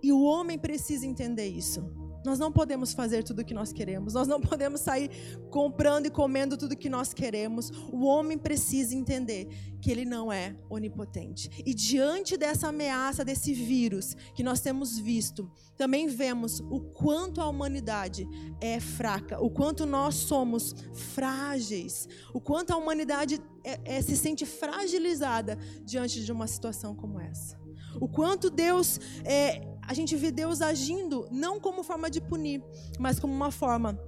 E 0.03 0.13
o 0.13 0.23
homem 0.23 0.59
precisa 0.59 1.07
entender 1.07 1.49
isso. 1.49 1.81
Nós 2.29 2.39
não 2.39 2.53
podemos 2.53 2.93
fazer 2.93 3.25
tudo 3.25 3.41
o 3.41 3.45
que 3.45 3.55
nós 3.55 3.73
queremos. 3.73 4.13
Nós 4.13 4.29
não 4.29 4.39
podemos 4.39 4.83
sair 4.83 5.11
comprando 5.51 6.07
e 6.07 6.11
comendo 6.11 6.59
tudo 6.59 6.73
o 6.73 6.77
que 6.77 6.91
nós 6.91 7.15
queremos. 7.15 7.71
O 7.91 8.05
homem 8.05 8.37
precisa 8.37 8.95
entender 8.95 9.49
que 9.81 9.91
ele 9.91 10.05
não 10.05 10.31
é 10.31 10.55
onipotente. 10.69 11.63
E 11.65 11.73
diante 11.73 12.37
dessa 12.37 12.69
ameaça 12.69 13.25
desse 13.25 13.55
vírus 13.55 14.15
que 14.35 14.43
nós 14.43 14.61
temos 14.61 14.99
visto, 14.99 15.51
também 15.77 16.07
vemos 16.07 16.61
o 16.61 16.81
quanto 16.81 17.41
a 17.41 17.49
humanidade 17.49 18.29
é 18.61 18.79
fraca, 18.79 19.41
o 19.41 19.49
quanto 19.49 19.87
nós 19.87 20.15
somos 20.17 20.75
frágeis, 21.15 22.07
o 22.35 22.41
quanto 22.41 22.73
a 22.73 22.77
humanidade 22.77 23.41
é, 23.65 23.97
é, 23.97 24.03
se 24.03 24.17
sente 24.17 24.45
fragilizada 24.45 25.57
diante 25.83 26.25
de 26.25 26.31
uma 26.31 26.47
situação 26.47 26.95
como 26.95 27.21
essa. 27.21 27.59
O 28.01 28.09
quanto 28.09 28.51
Deus 28.51 29.01
é, 29.25 29.68
a 29.89 29.95
gente 29.95 30.15
vê 30.15 30.31
Deus 30.31 30.61
agindo 30.61 31.27
não 31.31 31.59
como 31.59 31.83
forma 31.83 32.11
de 32.11 32.21
punir, 32.21 32.63
mas 32.99 33.19
como 33.19 33.33
uma 33.33 33.51
forma 33.51 33.99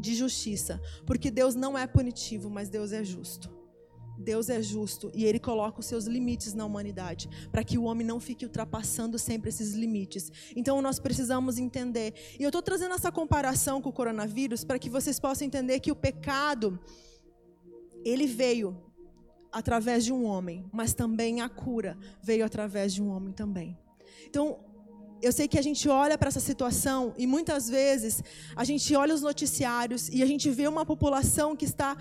de 0.00 0.16
justiça. 0.16 0.82
Porque 1.06 1.30
Deus 1.30 1.54
não 1.54 1.78
é 1.78 1.86
punitivo, 1.86 2.50
mas 2.50 2.68
Deus 2.68 2.90
é 2.90 3.04
justo. 3.04 3.48
Deus 4.18 4.50
é 4.50 4.60
justo 4.60 5.12
e 5.14 5.24
ele 5.24 5.38
coloca 5.38 5.78
os 5.78 5.86
seus 5.86 6.06
limites 6.06 6.54
na 6.54 6.64
humanidade, 6.64 7.28
para 7.52 7.62
que 7.62 7.78
o 7.78 7.84
homem 7.84 8.04
não 8.04 8.18
fique 8.18 8.44
ultrapassando 8.44 9.16
sempre 9.16 9.48
esses 9.48 9.74
limites. 9.74 10.28
Então 10.56 10.82
nós 10.82 10.98
precisamos 10.98 11.56
entender. 11.56 12.14
E 12.38 12.42
eu 12.42 12.48
estou 12.48 12.60
trazendo 12.60 12.96
essa 12.96 13.12
comparação 13.12 13.80
com 13.80 13.90
o 13.90 13.92
coronavírus 13.92 14.64
para 14.64 14.78
que 14.78 14.90
vocês 14.90 15.20
possam 15.20 15.46
entender 15.46 15.78
que 15.78 15.92
o 15.92 15.96
pecado 15.96 16.80
ele 18.04 18.26
veio 18.26 18.76
através 19.52 20.04
de 20.04 20.12
um 20.12 20.24
homem, 20.24 20.68
mas 20.72 20.94
também 20.94 21.40
a 21.40 21.48
cura 21.48 21.96
veio 22.20 22.44
através 22.44 22.92
de 22.92 23.00
um 23.00 23.08
homem 23.08 23.32
também. 23.32 23.78
Então, 24.26 24.71
eu 25.22 25.32
sei 25.32 25.46
que 25.46 25.58
a 25.58 25.62
gente 25.62 25.88
olha 25.88 26.18
para 26.18 26.28
essa 26.28 26.40
situação 26.40 27.14
e 27.16 27.26
muitas 27.26 27.68
vezes 27.68 28.22
a 28.56 28.64
gente 28.64 28.94
olha 28.94 29.14
os 29.14 29.22
noticiários 29.22 30.08
e 30.08 30.22
a 30.22 30.26
gente 30.26 30.50
vê 30.50 30.66
uma 30.66 30.84
população 30.84 31.54
que 31.54 31.64
está 31.64 31.96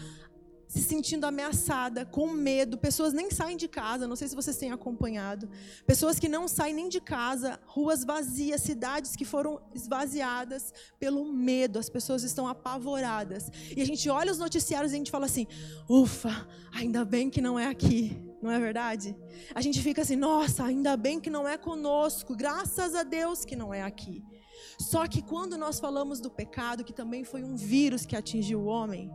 se 0.68 0.82
sentindo 0.82 1.26
ameaçada, 1.26 2.06
com 2.06 2.28
medo. 2.32 2.78
Pessoas 2.78 3.12
nem 3.12 3.30
saem 3.30 3.58
de 3.58 3.68
casa, 3.68 4.08
não 4.08 4.16
sei 4.16 4.30
se 4.30 4.36
vocês 4.36 4.56
têm 4.56 4.72
acompanhado. 4.72 5.50
Pessoas 5.86 6.18
que 6.18 6.30
não 6.30 6.48
saem 6.48 6.74
nem 6.74 6.88
de 6.88 7.02
casa, 7.02 7.60
ruas 7.66 8.06
vazias, 8.06 8.62
cidades 8.62 9.14
que 9.14 9.26
foram 9.26 9.62
esvaziadas 9.76 10.74
pelo 10.98 11.26
medo. 11.26 11.78
As 11.78 11.90
pessoas 11.90 12.24
estão 12.24 12.48
apavoradas. 12.48 13.52
E 13.76 13.82
a 13.82 13.86
gente 13.86 14.10
olha 14.10 14.32
os 14.32 14.40
noticiários 14.40 14.94
e 14.94 14.96
a 14.96 14.98
gente 14.98 15.12
fala 15.12 15.26
assim: 15.26 15.46
ufa, 15.90 16.48
ainda 16.72 17.04
bem 17.04 17.30
que 17.30 17.42
não 17.42 17.60
é 17.60 17.68
aqui. 17.68 18.31
Não 18.42 18.52
é 18.52 18.60
verdade? 18.60 19.16
A 19.54 19.62
gente 19.62 19.82
fica 19.82 20.02
assim, 20.02 20.16
nossa, 20.16 20.64
ainda 20.64 20.98
bem 20.98 21.20
que 21.20 21.30
não 21.30 21.48
é 21.48 21.58
conosco, 21.58 22.36
graças 22.36 22.96
a 22.96 23.04
Deus 23.04 23.46
que 23.46 23.56
não 23.56 23.74
é 23.74 23.84
aqui. 23.84 24.24
Só 24.80 25.08
que 25.08 25.22
quando 25.22 25.58
nós 25.58 25.80
falamos 25.80 26.20
do 26.20 26.30
pecado, 26.30 26.84
que 26.84 26.94
também 26.94 27.24
foi 27.24 27.44
um 27.44 27.56
vírus 27.56 28.06
que 28.06 28.16
atingiu 28.16 28.62
o 28.62 28.66
homem, 28.66 29.12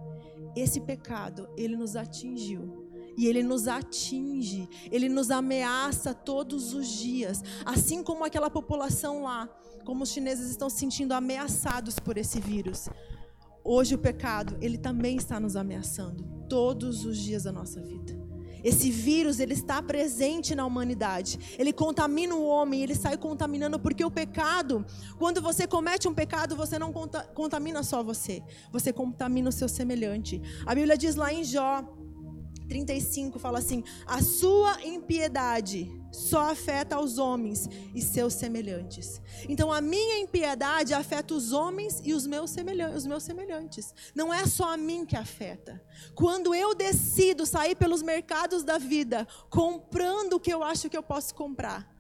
esse 0.55 0.81
pecado, 0.81 1.49
ele 1.57 1.77
nos 1.77 1.97
atingiu. 1.97 2.87
E 3.17 3.27
ele 3.27 3.43
nos 3.43 3.67
atinge, 3.67 4.69
ele 4.93 5.09
nos 5.09 5.31
ameaça 5.31 6.13
todos 6.13 6.75
os 6.75 6.87
dias. 6.87 7.43
Assim 7.65 8.03
como 8.03 8.25
aquela 8.25 8.51
população 8.51 9.23
lá, 9.23 9.49
como 9.85 10.05
os 10.05 10.11
chineses 10.11 10.51
estão 10.51 10.69
se 10.69 10.79
sentindo 10.79 11.13
ameaçados 11.13 11.99
por 11.99 12.19
esse 12.19 12.39
vírus. 12.41 12.89
Hoje 13.65 13.95
o 13.95 13.99
pecado, 13.99 14.57
ele 14.61 14.77
também 14.77 15.17
está 15.17 15.41
nos 15.41 15.57
ameaçando 15.57 16.25
todos 16.49 17.05
os 17.05 17.17
dias 17.17 17.45
da 17.45 17.53
nossa 17.53 17.81
vida. 17.81 18.26
Esse 18.67 18.91
vírus, 18.91 19.39
ele 19.39 19.55
está 19.55 19.81
presente 19.81 20.53
na 20.53 20.67
humanidade. 20.67 21.39
Ele 21.57 21.73
contamina 21.73 22.35
o 22.35 22.45
homem, 22.45 22.83
ele 22.83 22.97
sai 22.97 23.17
contaminando 23.17 23.79
porque 23.79 24.05
o 24.05 24.11
pecado, 24.11 24.85
quando 25.21 25.41
você 25.41 25.69
comete 25.69 26.09
um 26.09 26.13
pecado, 26.13 26.57
você 26.57 26.77
não 26.77 26.93
contamina 26.93 27.85
só 27.85 28.03
você, 28.03 28.43
você 28.73 28.93
contamina 28.93 29.51
o 29.51 29.53
seu 29.53 29.69
semelhante. 29.69 30.43
A 30.67 30.75
Bíblia 30.75 30.99
diz 30.99 31.15
lá 31.15 31.33
em 31.33 31.45
Jó 31.45 31.85
35 32.69 33.39
fala 33.39 33.59
assim: 33.59 33.83
"A 34.07 34.23
sua 34.23 34.85
impiedade 34.85 35.91
só 36.17 36.51
afeta 36.51 36.99
os 36.99 37.19
homens 37.19 37.69
e 37.95 38.01
seus 38.01 38.33
semelhantes. 38.35 39.21
Então 39.49 39.71
a 39.71 39.81
minha 39.81 40.19
impiedade 40.19 40.95
afeta 40.95 41.35
os 41.35 41.53
homens 41.53 42.01
e 42.05 42.15
os 42.15 42.27
meus 42.27 42.51
semelhantes, 42.51 42.97
os 42.97 43.07
meus 43.07 43.23
semelhantes. 43.23 43.95
Não 44.15 44.33
é 44.33 44.47
só 44.47 44.73
a 44.73 44.77
mim 44.77 45.05
que 45.05 45.17
afeta. 45.17 45.83
Quando 46.15 46.55
eu 46.55 46.75
decido 46.75 47.45
sair 47.45 47.77
pelos 47.77 48.03
mercados 48.03 48.65
da 48.65 48.79
vida, 48.79 49.27
comprando 49.51 50.35
o 50.35 50.41
que 50.41 50.53
eu 50.53 50.63
acho 50.63 50.89
que 50.89 50.97
eu 50.97 51.03
posso 51.03 51.35
comprar, 51.35 51.95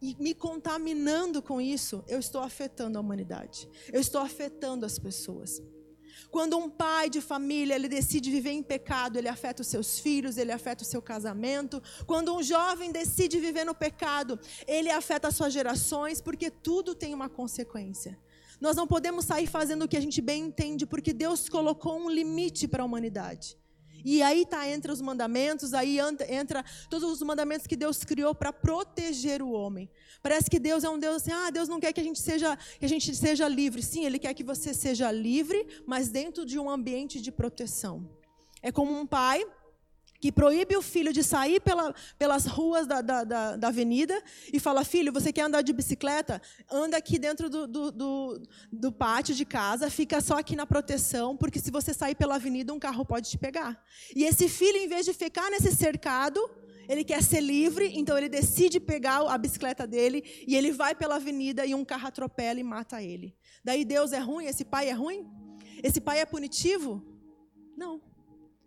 e 0.00 0.16
me 0.18 0.34
contaminando 0.34 1.40
com 1.40 1.60
isso, 1.60 2.02
eu 2.08 2.18
estou 2.18 2.40
afetando 2.40 2.98
a 2.98 3.00
humanidade. 3.00 3.68
Eu 3.92 4.00
estou 4.00 4.20
afetando 4.20 4.84
as 4.84 4.98
pessoas. 4.98 5.62
Quando 6.32 6.56
um 6.56 6.70
pai 6.70 7.10
de 7.10 7.20
família 7.20 7.74
ele 7.74 7.88
decide 7.88 8.30
viver 8.30 8.52
em 8.52 8.62
pecado, 8.62 9.18
ele 9.18 9.28
afeta 9.28 9.60
os 9.60 9.68
seus 9.68 9.98
filhos, 9.98 10.38
ele 10.38 10.50
afeta 10.50 10.82
o 10.82 10.86
seu 10.86 11.02
casamento. 11.02 11.82
Quando 12.06 12.34
um 12.34 12.42
jovem 12.42 12.90
decide 12.90 13.38
viver 13.38 13.64
no 13.64 13.74
pecado, 13.74 14.40
ele 14.66 14.90
afeta 14.90 15.28
as 15.28 15.36
suas 15.36 15.52
gerações, 15.52 16.22
porque 16.22 16.50
tudo 16.50 16.94
tem 16.94 17.12
uma 17.12 17.28
consequência. 17.28 18.18
Nós 18.58 18.74
não 18.74 18.86
podemos 18.86 19.26
sair 19.26 19.46
fazendo 19.46 19.84
o 19.84 19.88
que 19.88 19.96
a 19.96 20.00
gente 20.00 20.22
bem 20.22 20.44
entende, 20.44 20.86
porque 20.86 21.12
Deus 21.12 21.50
colocou 21.50 21.98
um 21.98 22.08
limite 22.08 22.66
para 22.66 22.82
a 22.82 22.86
humanidade. 22.86 23.58
E 24.04 24.22
aí 24.22 24.42
está 24.42 24.68
entre 24.68 24.90
os 24.90 25.00
mandamentos, 25.00 25.74
aí 25.74 25.98
entra 26.28 26.64
todos 26.88 27.10
os 27.10 27.22
mandamentos 27.22 27.66
que 27.66 27.76
Deus 27.76 28.04
criou 28.04 28.34
para 28.34 28.52
proteger 28.52 29.42
o 29.42 29.50
homem. 29.50 29.88
Parece 30.22 30.50
que 30.50 30.58
Deus 30.58 30.84
é 30.84 30.90
um 30.90 30.98
Deus 30.98 31.16
assim, 31.16 31.32
ah, 31.32 31.50
Deus 31.50 31.68
não 31.68 31.80
quer 31.80 31.92
que 31.92 32.00
a 32.00 32.04
gente 32.04 32.20
seja 32.20 32.56
que 32.78 32.84
a 32.84 32.88
gente 32.88 33.14
seja 33.14 33.48
livre. 33.48 33.82
Sim, 33.82 34.04
Ele 34.04 34.18
quer 34.18 34.34
que 34.34 34.44
você 34.44 34.72
seja 34.72 35.10
livre, 35.10 35.66
mas 35.86 36.08
dentro 36.08 36.44
de 36.44 36.58
um 36.58 36.70
ambiente 36.70 37.20
de 37.20 37.32
proteção. 37.32 38.08
É 38.62 38.70
como 38.70 38.92
um 38.92 39.06
pai 39.06 39.44
que 40.22 40.30
proíbe 40.30 40.76
o 40.76 40.82
filho 40.82 41.12
de 41.12 41.24
sair 41.24 41.60
pela, 41.60 41.92
pelas 42.16 42.46
ruas 42.46 42.86
da, 42.86 43.00
da, 43.00 43.24
da, 43.24 43.56
da, 43.56 43.68
avenida 43.68 44.22
e 44.52 44.60
fala: 44.60 44.84
Filho, 44.84 45.12
você 45.12 45.32
quer 45.32 45.42
andar 45.42 45.62
de 45.62 45.72
bicicleta? 45.72 46.40
Anda 46.70 46.96
aqui 46.96 47.18
dentro 47.18 47.50
do, 47.50 47.66
do, 47.66 47.90
do, 47.90 48.42
do, 48.70 48.92
pátio 48.92 49.34
de 49.34 49.44
casa, 49.44 49.90
fica 49.90 50.20
só 50.20 50.38
aqui 50.38 50.54
na 50.54 50.64
proteção, 50.64 51.36
porque 51.36 51.58
se 51.58 51.72
você 51.72 51.92
sair 51.92 52.14
pela 52.14 52.36
avenida, 52.36 52.72
um 52.72 52.78
carro 52.78 53.04
pode 53.04 53.28
te 53.30 53.36
pegar. 53.36 53.84
E 54.14 54.22
esse 54.22 54.48
filho, 54.48 54.76
em 54.76 54.86
vez 54.86 55.04
de 55.04 55.12
ficar 55.12 55.50
nesse 55.50 55.74
cercado, 55.74 56.40
ele 56.88 57.02
quer 57.02 57.20
ser 57.20 57.40
livre, 57.40 57.90
então 57.92 58.16
ele 58.16 58.28
decide 58.28 58.78
pegar 58.78 59.28
a 59.28 59.36
bicicleta 59.36 59.88
dele 59.88 60.22
e 60.46 60.54
ele 60.54 60.70
vai 60.70 60.94
pela 60.94 61.16
avenida 61.16 61.66
e 61.66 61.74
um 61.74 61.84
carro 61.84 62.06
atropela 62.06 62.60
e 62.60 62.62
mata 62.62 63.02
ele. 63.02 63.36
Daí 63.64 63.84
Deus 63.84 64.12
é 64.12 64.20
ruim? 64.20 64.46
Esse 64.46 64.64
pai 64.64 64.88
é 64.88 64.92
ruim? 64.92 65.28
Esse 65.82 66.00
pai 66.00 66.20
é 66.20 66.24
punitivo? 66.24 67.04
Não. 67.76 68.11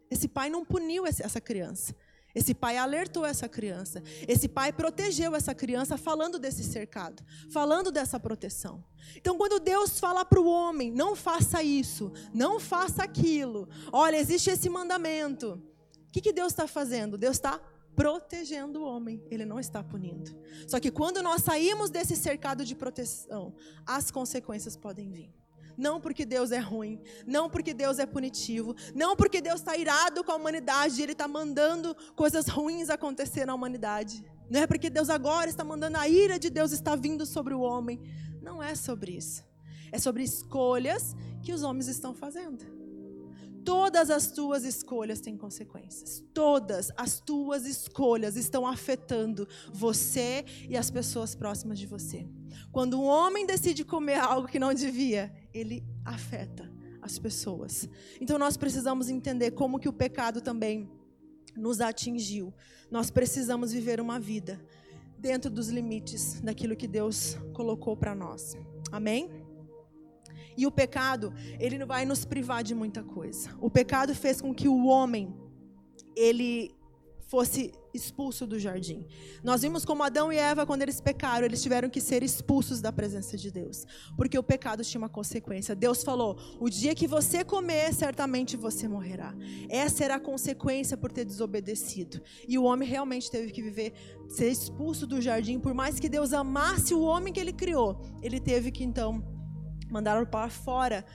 Esse 0.10 0.28
pai 0.28 0.50
não 0.50 0.64
puniu 0.64 1.06
essa 1.06 1.42
criança. 1.42 1.96
Esse 2.36 2.54
pai 2.54 2.78
alertou 2.78 3.26
essa 3.26 3.48
criança. 3.48 4.04
Esse 4.28 4.50
pai 4.50 4.74
protegeu 4.74 5.34
essa 5.34 5.56
criança 5.56 5.98
falando 5.98 6.38
desse 6.38 6.66
cercado, 6.66 7.24
falando 7.50 7.92
dessa 7.92 8.20
proteção. 8.20 8.84
Então, 9.16 9.38
quando 9.38 9.58
Deus 9.58 10.00
fala 10.00 10.26
para 10.26 10.42
o 10.42 10.46
homem, 10.46 10.92
não 10.92 11.16
faça 11.16 11.64
isso, 11.64 12.12
não 12.34 12.60
faça 12.60 13.04
aquilo, 13.04 13.70
olha, 13.92 14.18
existe 14.18 14.50
esse 14.50 14.68
mandamento. 14.68 15.64
O 16.10 16.12
que, 16.12 16.20
que 16.20 16.34
Deus 16.34 16.52
está 16.52 16.68
fazendo? 16.68 17.18
Deus 17.18 17.38
está 17.38 17.60
protegendo 17.96 18.82
o 18.82 18.84
homem, 18.84 19.24
ele 19.32 19.46
não 19.46 19.58
está 19.58 19.82
punindo. 19.82 20.36
Só 20.68 20.82
que 20.82 20.92
quando 20.92 21.24
nós 21.24 21.42
saímos 21.44 21.90
desse 21.90 22.18
cercado 22.18 22.66
de 22.66 22.76
proteção, 22.76 23.56
as 23.86 24.12
consequências 24.12 24.76
podem 24.76 25.10
vir. 25.10 25.34
Não 25.78 26.00
porque 26.00 26.26
Deus 26.26 26.52
é 26.52 26.60
ruim, 26.60 27.02
não 27.26 27.50
porque 27.50 27.74
Deus 27.74 28.00
é 28.00 28.06
punitivo, 28.06 28.76
não 28.94 29.16
porque 29.16 29.42
Deus 29.42 29.60
está 29.60 29.76
irado 29.76 30.24
com 30.24 30.32
a 30.32 30.36
humanidade 30.36 31.02
Ele 31.02 31.12
está 31.12 31.28
mandando 31.28 31.96
coisas 32.16 32.48
ruins 32.48 32.90
acontecer 32.90 33.46
na 33.46 33.54
humanidade. 33.54 34.24
Não 34.50 34.62
é 34.62 34.68
porque 34.68 34.90
Deus 34.90 35.10
agora 35.10 35.50
está 35.50 35.64
mandando 35.64 35.98
a 35.98 36.08
ira 36.08 36.38
de 36.38 36.50
Deus 36.50 36.72
está 36.72 36.96
vindo 36.96 37.26
sobre 37.26 37.54
o 37.54 37.62
homem. 37.62 38.00
Não 38.42 38.62
é 38.62 38.76
sobre 38.76 39.14
isso. 39.14 39.44
É 39.92 39.98
sobre 39.98 40.24
escolhas 40.24 41.16
que 41.42 41.52
os 41.52 41.64
homens 41.64 41.88
estão 41.88 42.14
fazendo. 42.14 42.64
Todas 43.66 44.12
as 44.12 44.32
tuas 44.32 44.64
escolhas 44.64 45.20
têm 45.20 45.36
consequências. 45.36 46.24
Todas 46.34 46.92
as 46.96 47.20
tuas 47.20 47.66
escolhas 47.66 48.36
estão 48.36 48.68
afetando 48.68 49.48
você 49.74 50.46
e 50.70 50.78
as 50.78 50.92
pessoas 50.92 51.34
próximas 51.34 51.80
de 51.80 51.88
você. 51.88 52.28
Quando 52.72 53.00
um 53.00 53.06
homem 53.06 53.46
decide 53.46 53.84
comer 53.84 54.20
algo 54.20 54.48
que 54.48 54.60
não 54.60 54.74
devia, 54.74 55.34
ele 55.54 55.84
afeta 56.04 56.72
as 57.02 57.20
pessoas. 57.20 57.88
Então 58.20 58.38
nós 58.38 58.58
precisamos 58.58 59.10
entender 59.10 59.52
como 59.52 59.80
que 59.80 59.90
o 59.90 59.94
pecado 59.94 60.42
também 60.42 60.90
nos 61.56 61.80
atingiu. 61.80 62.54
Nós 62.90 63.10
precisamos 63.10 63.72
viver 63.72 64.02
uma 64.02 64.20
vida 64.20 64.60
dentro 65.18 65.50
dos 65.50 65.70
limites 65.70 66.42
daquilo 66.42 66.76
que 66.76 66.88
Deus 66.88 67.38
colocou 67.54 67.96
para 67.96 68.14
nós. 68.14 68.58
Amém? 68.92 69.30
E 70.58 70.66
o 70.66 70.72
pecado, 70.72 71.34
ele 71.60 71.78
não 71.78 71.86
vai 71.86 72.06
nos 72.06 72.24
privar 72.24 72.64
de 72.64 72.74
muita 72.74 73.04
coisa. 73.04 73.50
O 73.60 73.70
pecado 73.70 74.16
fez 74.16 74.42
com 74.42 74.54
que 74.54 74.68
o 74.68 74.86
homem 74.86 75.36
ele 76.16 76.74
fosse 77.36 77.74
expulso 77.94 78.48
do 78.48 78.58
jardim. 78.58 79.06
Nós 79.44 79.62
vimos 79.62 79.84
como 79.84 80.04
Adão 80.04 80.32
e 80.32 80.38
Eva, 80.38 80.66
quando 80.66 80.84
eles 80.84 81.02
pecaram, 81.02 81.46
eles 81.46 81.62
tiveram 81.62 81.90
que 81.90 82.00
ser 82.00 82.24
expulsos 82.24 82.80
da 82.80 82.94
presença 82.94 83.36
de 83.36 83.52
Deus, 83.52 83.86
porque 84.16 84.40
o 84.40 84.44
pecado 84.44 84.86
tinha 84.86 85.02
uma 85.02 85.10
consequência. 85.10 85.76
Deus 85.76 86.02
falou: 86.02 86.38
"O 86.62 86.70
dia 86.70 86.96
que 86.96 87.06
você 87.06 87.44
comer, 87.44 87.94
certamente 87.94 88.56
você 88.56 88.88
morrerá". 88.88 89.36
Essa 89.68 90.06
era 90.06 90.16
a 90.16 90.20
consequência 90.20 90.96
por 90.96 91.12
ter 91.12 91.26
desobedecido. 91.26 92.22
E 92.48 92.58
o 92.58 92.64
homem 92.64 92.88
realmente 92.88 93.30
teve 93.30 93.52
que 93.52 93.62
viver 93.62 93.92
ser 94.30 94.50
expulso 94.50 95.06
do 95.06 95.20
jardim, 95.20 95.60
por 95.60 95.74
mais 95.74 96.00
que 96.00 96.08
Deus 96.08 96.32
amasse 96.32 96.94
o 96.94 97.02
homem 97.02 97.34
que 97.34 97.40
ele 97.42 97.52
criou, 97.52 98.02
ele 98.22 98.40
teve 98.40 98.72
que 98.72 98.86
então 98.86 99.22
mandaram 99.90 100.26
para 100.26 100.50
fora 100.50 101.06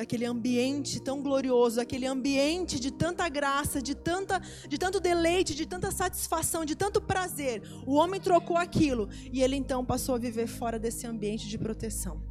daquele 0.00 0.24
ambiente 0.24 0.98
tão 0.98 1.22
glorioso, 1.22 1.78
aquele 1.78 2.06
ambiente 2.06 2.80
de 2.80 2.90
tanta 2.90 3.28
graça, 3.28 3.82
de 3.82 3.94
tanta, 3.94 4.40
de 4.66 4.78
tanto 4.78 4.98
deleite, 4.98 5.54
de 5.54 5.66
tanta 5.66 5.90
satisfação, 5.90 6.64
de 6.64 6.74
tanto 6.74 7.02
prazer. 7.02 7.62
O 7.86 7.96
homem 7.96 8.18
trocou 8.18 8.56
aquilo 8.56 9.10
e 9.30 9.42
ele 9.42 9.56
então 9.56 9.84
passou 9.84 10.14
a 10.14 10.18
viver 10.18 10.46
fora 10.46 10.78
desse 10.78 11.06
ambiente 11.06 11.46
de 11.46 11.58
proteção. 11.58 12.22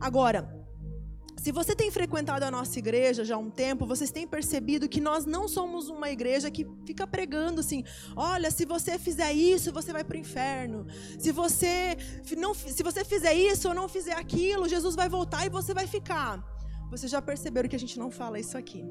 Agora, 0.00 0.52
se 1.36 1.52
você 1.52 1.76
tem 1.76 1.92
frequentado 1.92 2.44
a 2.44 2.50
nossa 2.50 2.76
igreja 2.76 3.24
já 3.24 3.36
há 3.36 3.38
um 3.38 3.50
tempo, 3.50 3.86
vocês 3.86 4.10
têm 4.10 4.26
percebido 4.26 4.88
que 4.88 5.00
nós 5.00 5.24
não 5.24 5.46
somos 5.46 5.88
uma 5.88 6.10
igreja 6.10 6.50
que 6.50 6.66
fica 6.84 7.06
pregando 7.06 7.60
assim: 7.60 7.84
olha, 8.16 8.50
se 8.50 8.64
você 8.64 8.98
fizer 8.98 9.32
isso, 9.32 9.72
você 9.72 9.92
vai 9.92 10.02
para 10.02 10.16
o 10.16 10.20
inferno. 10.20 10.86
Se 11.20 11.30
você, 11.30 11.96
não, 12.36 12.52
se 12.52 12.82
você 12.82 13.04
fizer 13.04 13.32
isso 13.32 13.68
ou 13.68 13.74
não 13.74 13.88
fizer 13.88 14.14
aquilo, 14.14 14.68
Jesus 14.68 14.96
vai 14.96 15.08
voltar 15.08 15.46
e 15.46 15.48
você 15.48 15.72
vai 15.72 15.86
ficar. 15.86 16.59
Vocês 16.90 17.10
já 17.10 17.22
perceberam 17.22 17.68
que 17.68 17.76
a 17.76 17.78
gente 17.78 17.98
não 17.98 18.10
fala 18.10 18.38
isso 18.38 18.58
aqui. 18.58 18.84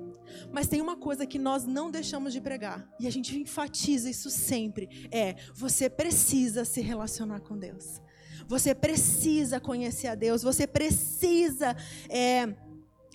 Mas 0.52 0.68
tem 0.68 0.82
uma 0.82 0.96
coisa 0.96 1.26
que 1.26 1.38
nós 1.38 1.66
não 1.66 1.92
deixamos 1.92 2.32
de 2.32 2.40
pregar, 2.40 2.90
e 3.00 3.06
a 3.06 3.12
gente 3.12 3.38
enfatiza 3.38 4.10
isso 4.10 4.30
sempre: 4.30 5.08
é 5.12 5.36
você 5.54 5.90
precisa 5.90 6.64
se 6.64 6.82
relacionar 6.82 7.42
com 7.42 7.58
Deus. 7.58 8.02
Você 8.48 8.74
precisa 8.74 9.60
conhecer 9.60 10.08
a 10.08 10.16
Deus, 10.16 10.42
você 10.42 10.66
precisa 10.66 11.76
é, 12.10 12.56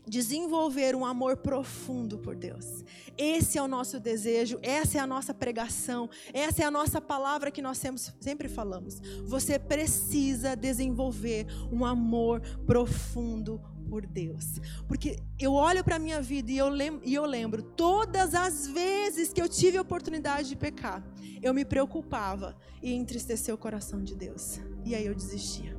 desenvolver 0.06 0.94
um 0.94 1.04
amor 1.04 1.38
profundo 1.38 2.18
por 2.18 2.36
Deus. 2.36 2.84
Esse 3.16 3.58
é 3.58 3.62
o 3.62 3.68
nosso 3.68 3.98
desejo, 3.98 4.58
essa 4.62 4.98
é 4.98 5.00
a 5.00 5.06
nossa 5.06 5.32
pregação, 5.32 6.08
essa 6.32 6.62
é 6.62 6.66
a 6.66 6.70
nossa 6.70 7.00
palavra 7.00 7.50
que 7.50 7.62
nós 7.62 7.82
sempre 8.20 8.48
falamos. 8.48 9.00
Você 9.24 9.58
precisa 9.58 10.54
desenvolver 10.54 11.46
um 11.72 11.84
amor 11.84 12.40
profundo 12.66 13.60
por 13.94 14.04
Deus. 14.04 14.60
Porque 14.88 15.20
eu 15.38 15.52
olho 15.52 15.84
para 15.84 15.94
a 15.94 15.98
minha 16.00 16.20
vida 16.20 16.50
e 16.50 16.58
eu, 16.58 16.68
lembro, 16.68 17.00
e 17.04 17.14
eu 17.14 17.24
lembro 17.24 17.62
todas 17.62 18.34
as 18.34 18.66
vezes 18.66 19.32
que 19.32 19.40
eu 19.40 19.48
tive 19.48 19.78
a 19.78 19.82
oportunidade 19.82 20.48
de 20.48 20.56
pecar, 20.56 21.00
eu 21.40 21.54
me 21.54 21.64
preocupava 21.64 22.56
e 22.82 22.92
entristecer 22.92 23.54
o 23.54 23.58
coração 23.58 24.02
de 24.02 24.16
Deus. 24.16 24.58
E 24.84 24.96
aí 24.96 25.06
eu 25.06 25.14
desistia. 25.14 25.78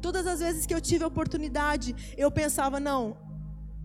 Todas 0.00 0.24
as 0.24 0.38
vezes 0.38 0.66
que 0.66 0.72
eu 0.72 0.80
tive 0.80 1.02
a 1.02 1.08
oportunidade, 1.08 2.14
eu 2.16 2.30
pensava, 2.30 2.78
não, 2.78 3.16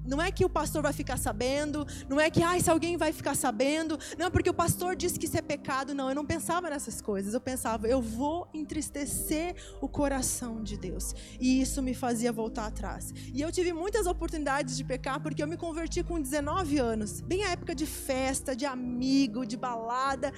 não 0.08 0.22
é 0.22 0.32
que 0.32 0.46
o 0.46 0.50
pastor 0.50 0.82
vai 0.82 0.94
ficar 0.94 1.18
sabendo, 1.18 1.86
não 2.08 2.20
é 2.20 2.30
que 2.30 2.42
ah, 2.42 2.60
se 2.60 2.70
alguém 2.70 2.98
vai 2.98 3.12
ficar 3.12 3.36
sabendo, 3.36 4.00
não, 4.18 4.32
porque 4.32 4.50
o 4.50 4.54
pastor 4.54 4.96
disse 4.96 5.20
que 5.20 5.26
isso 5.26 5.38
é 5.38 5.42
pecado, 5.42 5.94
não, 5.94 6.10
eu 6.10 6.16
não 6.16 6.26
pensava 6.26 6.70
nessas 6.70 7.02
coisas, 7.02 7.34
eu 7.34 7.42
pensava, 7.42 7.88
eu 7.88 8.02
vou 8.02 8.48
entristecer 8.54 9.56
o 9.82 9.88
coração 9.88 10.64
de 10.64 10.78
Deus, 10.78 11.14
e 11.40 11.62
isso 11.62 11.82
me 11.84 11.94
fazia 11.94 12.32
voltar 12.32 12.68
atrás. 12.68 13.14
E 13.34 13.42
eu 13.42 13.52
tive 13.52 13.74
muitas 13.74 14.08
oportunidades 14.08 14.78
de 14.78 14.84
pecar, 14.84 15.20
porque 15.20 15.44
eu 15.44 15.48
me 15.48 15.58
converti 15.58 16.01
com 16.03 16.20
19 16.20 16.79
anos, 16.79 17.22
bem 17.22 17.44
a 17.44 17.51
época 17.51 17.75
de 17.75 17.86
festa, 17.86 18.55
de 18.55 18.66
amigo, 18.66 19.46
de 19.46 19.58
balada, 19.58 20.34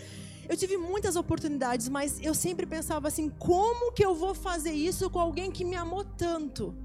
eu 0.50 0.58
tive 0.58 0.78
muitas 0.78 1.16
oportunidades, 1.16 1.88
mas 1.88 2.20
eu 2.20 2.34
sempre 2.34 2.66
pensava 2.66 3.08
assim: 3.08 3.30
como 3.30 3.92
que 3.92 4.04
eu 4.04 4.16
vou 4.16 4.34
fazer 4.34 4.72
isso 4.72 5.08
com 5.08 5.20
alguém 5.20 5.52
que 5.52 5.64
me 5.64 5.76
amou 5.76 6.04
tanto? 6.04 6.76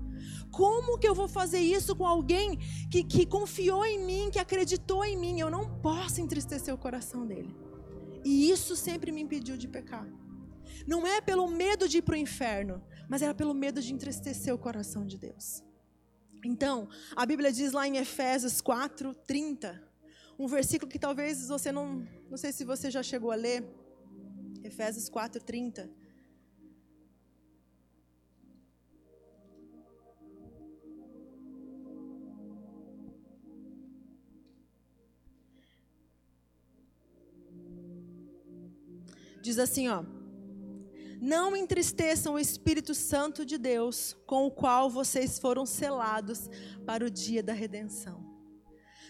Como 0.56 0.98
que 0.98 1.08
eu 1.08 1.14
vou 1.14 1.26
fazer 1.26 1.58
isso 1.58 1.96
com 1.96 2.06
alguém 2.06 2.58
que, 2.90 3.02
que 3.02 3.26
confiou 3.26 3.84
em 3.84 3.98
mim, 4.04 4.30
que 4.30 4.38
acreditou 4.38 5.04
em 5.04 5.16
mim? 5.16 5.40
Eu 5.40 5.50
não 5.50 5.80
posso 5.80 6.20
entristecer 6.20 6.72
o 6.72 6.78
coração 6.78 7.26
dele. 7.26 7.54
E 8.24 8.50
isso 8.50 8.76
sempre 8.76 9.10
me 9.10 9.20
impediu 9.20 9.56
de 9.56 9.66
pecar. 9.66 10.06
Não 10.86 11.06
é 11.06 11.20
pelo 11.20 11.48
medo 11.48 11.88
de 11.88 11.98
ir 11.98 12.02
para 12.02 12.14
o 12.14 12.18
inferno, 12.18 12.82
mas 13.08 13.20
era 13.20 13.34
pelo 13.34 13.52
medo 13.52 13.82
de 13.82 13.92
entristecer 13.92 14.54
o 14.54 14.58
coração 14.58 15.04
de 15.04 15.18
Deus. 15.18 15.62
Então, 16.44 16.88
a 17.16 17.26
Bíblia 17.26 17.50
diz 17.50 17.72
lá 17.72 17.88
em 17.88 17.96
Efésios 17.96 18.60
4, 18.60 19.14
30, 19.26 19.82
um 20.38 20.46
versículo 20.46 20.90
que 20.90 20.98
talvez 20.98 21.48
você 21.48 21.72
não, 21.72 22.06
não 22.30 22.36
sei 22.36 22.52
se 22.52 22.64
você 22.64 22.90
já 22.90 23.02
chegou 23.02 23.30
a 23.30 23.34
ler, 23.34 23.64
Efésios 24.62 25.08
4, 25.08 25.42
30. 25.42 25.90
Diz 39.44 39.58
assim, 39.58 39.88
ó: 39.88 40.02
Não 41.20 41.54
entristeçam 41.54 42.32
o 42.32 42.38
Espírito 42.38 42.94
Santo 42.94 43.44
de 43.44 43.58
Deus, 43.58 44.16
com 44.26 44.46
o 44.46 44.50
qual 44.50 44.88
vocês 44.88 45.38
foram 45.38 45.66
selados 45.66 46.48
para 46.86 47.04
o 47.04 47.10
dia 47.10 47.42
da 47.42 47.52
redenção. 47.52 48.24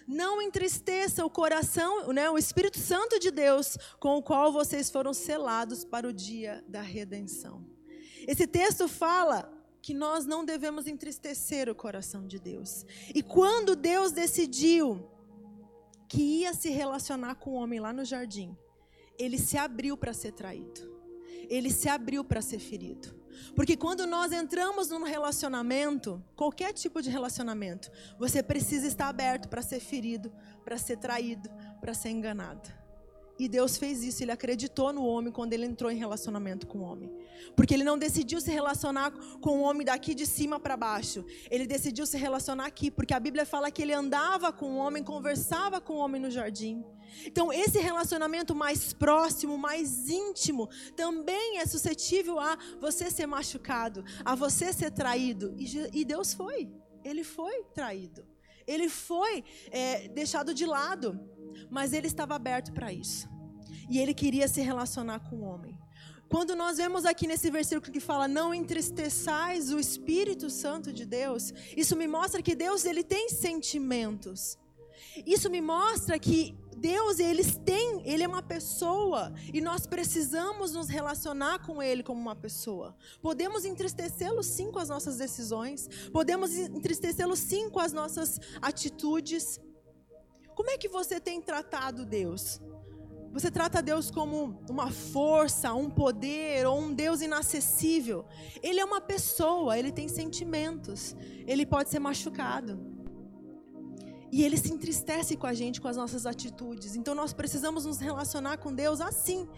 Não 0.09 0.43
entristeça 0.43 1.25
o 1.25 1.31
coração, 1.31 2.13
né, 2.13 2.29
o 2.29 2.37
Espírito 2.37 2.81
Santo 2.81 3.21
de 3.21 3.31
Deus, 3.31 3.79
com 4.01 4.17
o 4.17 4.23
qual 4.25 4.53
vocês 4.53 4.91
foram 4.91 5.15
selados 5.15 5.85
para 5.85 6.09
o 6.09 6.13
dia 6.13 6.65
da 6.67 6.83
redenção. 6.83 7.65
Esse 8.27 8.45
texto 8.45 8.89
fala 8.89 9.49
que 9.81 9.95
nós 9.95 10.27
não 10.27 10.45
devemos 10.45 10.89
entristecer 10.89 11.69
o 11.69 11.77
coração 11.77 12.27
de 12.27 12.41
Deus. 12.41 12.85
E 13.15 13.23
quando 13.23 13.77
Deus 13.77 14.11
decidiu 14.11 15.09
que 16.09 16.41
ia 16.41 16.53
se 16.55 16.71
relacionar 16.71 17.37
com 17.37 17.51
o 17.51 17.55
homem 17.55 17.79
lá 17.79 17.93
no 17.93 18.05
jardim, 18.05 18.59
ele 19.19 19.39
se 19.39 19.57
abriu 19.57 19.97
para 19.97 20.13
ser 20.13 20.33
traído. 20.33 20.93
Ele 21.49 21.71
se 21.71 21.89
abriu 21.89 22.25
para 22.25 22.41
ser 22.41 22.59
ferido. 22.59 23.15
Porque 23.55 23.77
quando 23.77 24.07
nós 24.07 24.33
entramos 24.33 24.89
num 24.89 25.03
relacionamento, 25.03 26.23
qualquer 26.37 26.73
tipo 26.73 27.03
de 27.03 27.11
relacionamento, 27.11 27.91
você 28.19 28.43
precisa 28.43 28.87
estar 28.87 29.09
aberto 29.09 29.49
para 29.49 29.63
ser 29.63 29.81
ferido, 29.81 30.33
para 30.65 30.79
ser 30.79 30.97
traído, 30.97 31.51
para 31.81 31.95
ser 31.95 32.11
enganado. 32.11 32.84
E 33.39 33.49
Deus 33.49 33.77
fez 33.77 34.05
isso, 34.05 34.23
ele 34.23 34.31
acreditou 34.31 34.93
no 34.93 35.05
homem 35.05 35.33
quando 35.33 35.53
ele 35.53 35.67
entrou 35.67 35.91
em 35.91 35.97
relacionamento 35.97 36.67
com 36.67 36.79
o 36.79 36.83
homem. 36.83 37.11
Porque 37.57 37.75
ele 37.75 37.83
não 37.83 37.99
decidiu 37.99 38.41
se 38.41 38.51
relacionar 38.51 39.11
com 39.41 39.59
o 39.59 39.63
homem 39.63 39.85
daqui 39.85 40.15
de 40.15 40.25
cima 40.25 40.61
para 40.61 40.77
baixo. 40.77 41.25
Ele 41.51 41.67
decidiu 41.67 42.07
se 42.07 42.17
relacionar 42.17 42.67
aqui, 42.67 42.91
porque 42.91 43.13
a 43.13 43.19
Bíblia 43.19 43.45
fala 43.45 43.71
que 43.73 43.83
ele 43.83 43.93
andava 43.93 44.53
com 44.53 44.75
o 44.75 44.77
homem, 44.77 45.03
conversava 45.03 45.81
com 45.81 45.95
o 45.95 45.99
homem 45.99 46.21
no 46.21 46.31
jardim. 46.31 46.85
Então, 47.27 47.53
esse 47.53 47.79
relacionamento 47.81 48.55
mais 48.55 48.93
próximo, 48.93 49.59
mais 49.59 50.09
íntimo, 50.09 50.69
também 50.97 51.59
é 51.59 51.67
suscetível 51.67 52.39
a 52.39 52.57
você 52.81 53.11
ser 53.11 53.27
machucado, 53.27 54.05
a 54.25 54.35
você 54.35 54.73
ser 54.73 54.91
traído. 54.91 55.55
E 55.93 56.05
Deus 56.05 56.35
foi, 56.35 56.71
ele 57.05 57.25
foi 57.25 57.65
traído. 57.75 58.25
Ele 58.67 58.89
foi 58.89 59.45
é, 59.71 60.09
deixado 60.09 60.55
de 60.55 60.65
lado, 60.65 61.21
mas 61.71 61.93
ele 61.93 62.07
estava 62.07 62.35
aberto 62.35 62.73
para 62.73 62.93
isso. 62.93 63.29
E 63.89 63.99
ele 63.99 64.15
queria 64.15 64.49
se 64.49 64.61
relacionar 64.61 65.21
com 65.21 65.37
o 65.37 65.45
homem. 65.45 65.79
Quando 66.29 66.57
nós 66.57 66.79
vemos 66.79 67.05
aqui 67.05 67.27
nesse 67.27 67.51
versículo 67.51 67.93
que 67.93 68.01
fala 68.01 68.27
não 68.27 68.55
entristeçais 68.55 69.73
o 69.73 69.79
Espírito 69.79 70.51
Santo 70.51 70.93
de 70.93 71.05
Deus, 71.05 71.53
isso 71.77 71.95
me 71.95 72.07
mostra 72.07 72.43
que 72.43 72.55
Deus 72.55 72.85
ele 72.85 73.05
tem 73.05 73.29
sentimentos. 73.29 74.59
Isso 75.27 75.49
me 75.49 75.61
mostra 75.61 76.19
que 76.19 76.57
Deus, 76.77 77.19
eles 77.19 77.57
têm, 77.65 78.03
ele 78.05 78.25
é 78.25 78.29
uma 78.29 78.43
pessoa 78.43 79.33
e 79.53 79.61
nós 79.61 79.87
precisamos 79.87 80.73
nos 80.73 80.89
relacionar 80.89 81.61
com 81.61 81.83
ele 81.83 82.03
como 82.03 82.21
uma 82.21 82.37
pessoa. 82.37 82.97
Podemos 83.23 83.65
entristecê-lo 83.65 84.43
sim 84.43 84.71
com 84.71 84.79
as 84.79 84.89
nossas 84.89 85.17
decisões, 85.17 85.89
podemos 86.13 86.55
entristecê-lo 86.57 87.37
sim 87.37 87.71
com 87.71 87.81
as 87.81 87.93
nossas 87.93 88.41
atitudes, 88.61 89.61
Como 90.55 90.71
é 90.71 90.79
que 90.79 90.89
você 90.89 91.19
tem 91.21 91.41
tratado 91.41 92.07
Deus? 92.07 92.61
Você 93.33 93.51
trata 93.51 93.83
Deus 93.83 94.13
como 94.13 94.63
uma 94.71 94.93
força, 94.93 95.75
um 95.75 95.91
poder 95.91 96.65
ou 96.67 96.79
um 96.79 96.95
Deus 96.95 97.21
inacessível. 97.21 98.25
Ele 98.63 98.79
é 98.79 98.85
uma 98.85 99.01
pessoa, 99.01 99.77
ele 99.77 99.91
tem 99.91 100.07
sentimentos, 100.07 101.17
ele 101.45 101.67
pode 101.67 101.91
ser 101.91 101.99
machucado. 101.99 102.79
E 104.31 104.45
ele 104.45 104.57
se 104.57 104.73
entristece 104.73 105.37
com 105.37 105.49
a 105.49 105.55
gente, 105.55 105.81
com 105.81 105.89
as 105.89 105.97
nossas 105.97 106.27
atitudes. 106.27 106.95
Então 106.95 107.15
nós 107.15 107.33
precisamos 107.33 107.85
nos 107.85 107.99
relacionar 107.99 108.59
com 108.59 108.73
Deus 108.73 109.01
assim, 109.01 109.49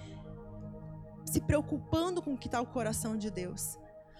se 1.27 1.41
preocupando 1.43 2.23
com 2.23 2.33
o 2.33 2.39
que 2.39 2.49
está 2.49 2.61
o 2.63 2.67
coração 2.67 3.15
de 3.15 3.31
Deus. 3.31 3.79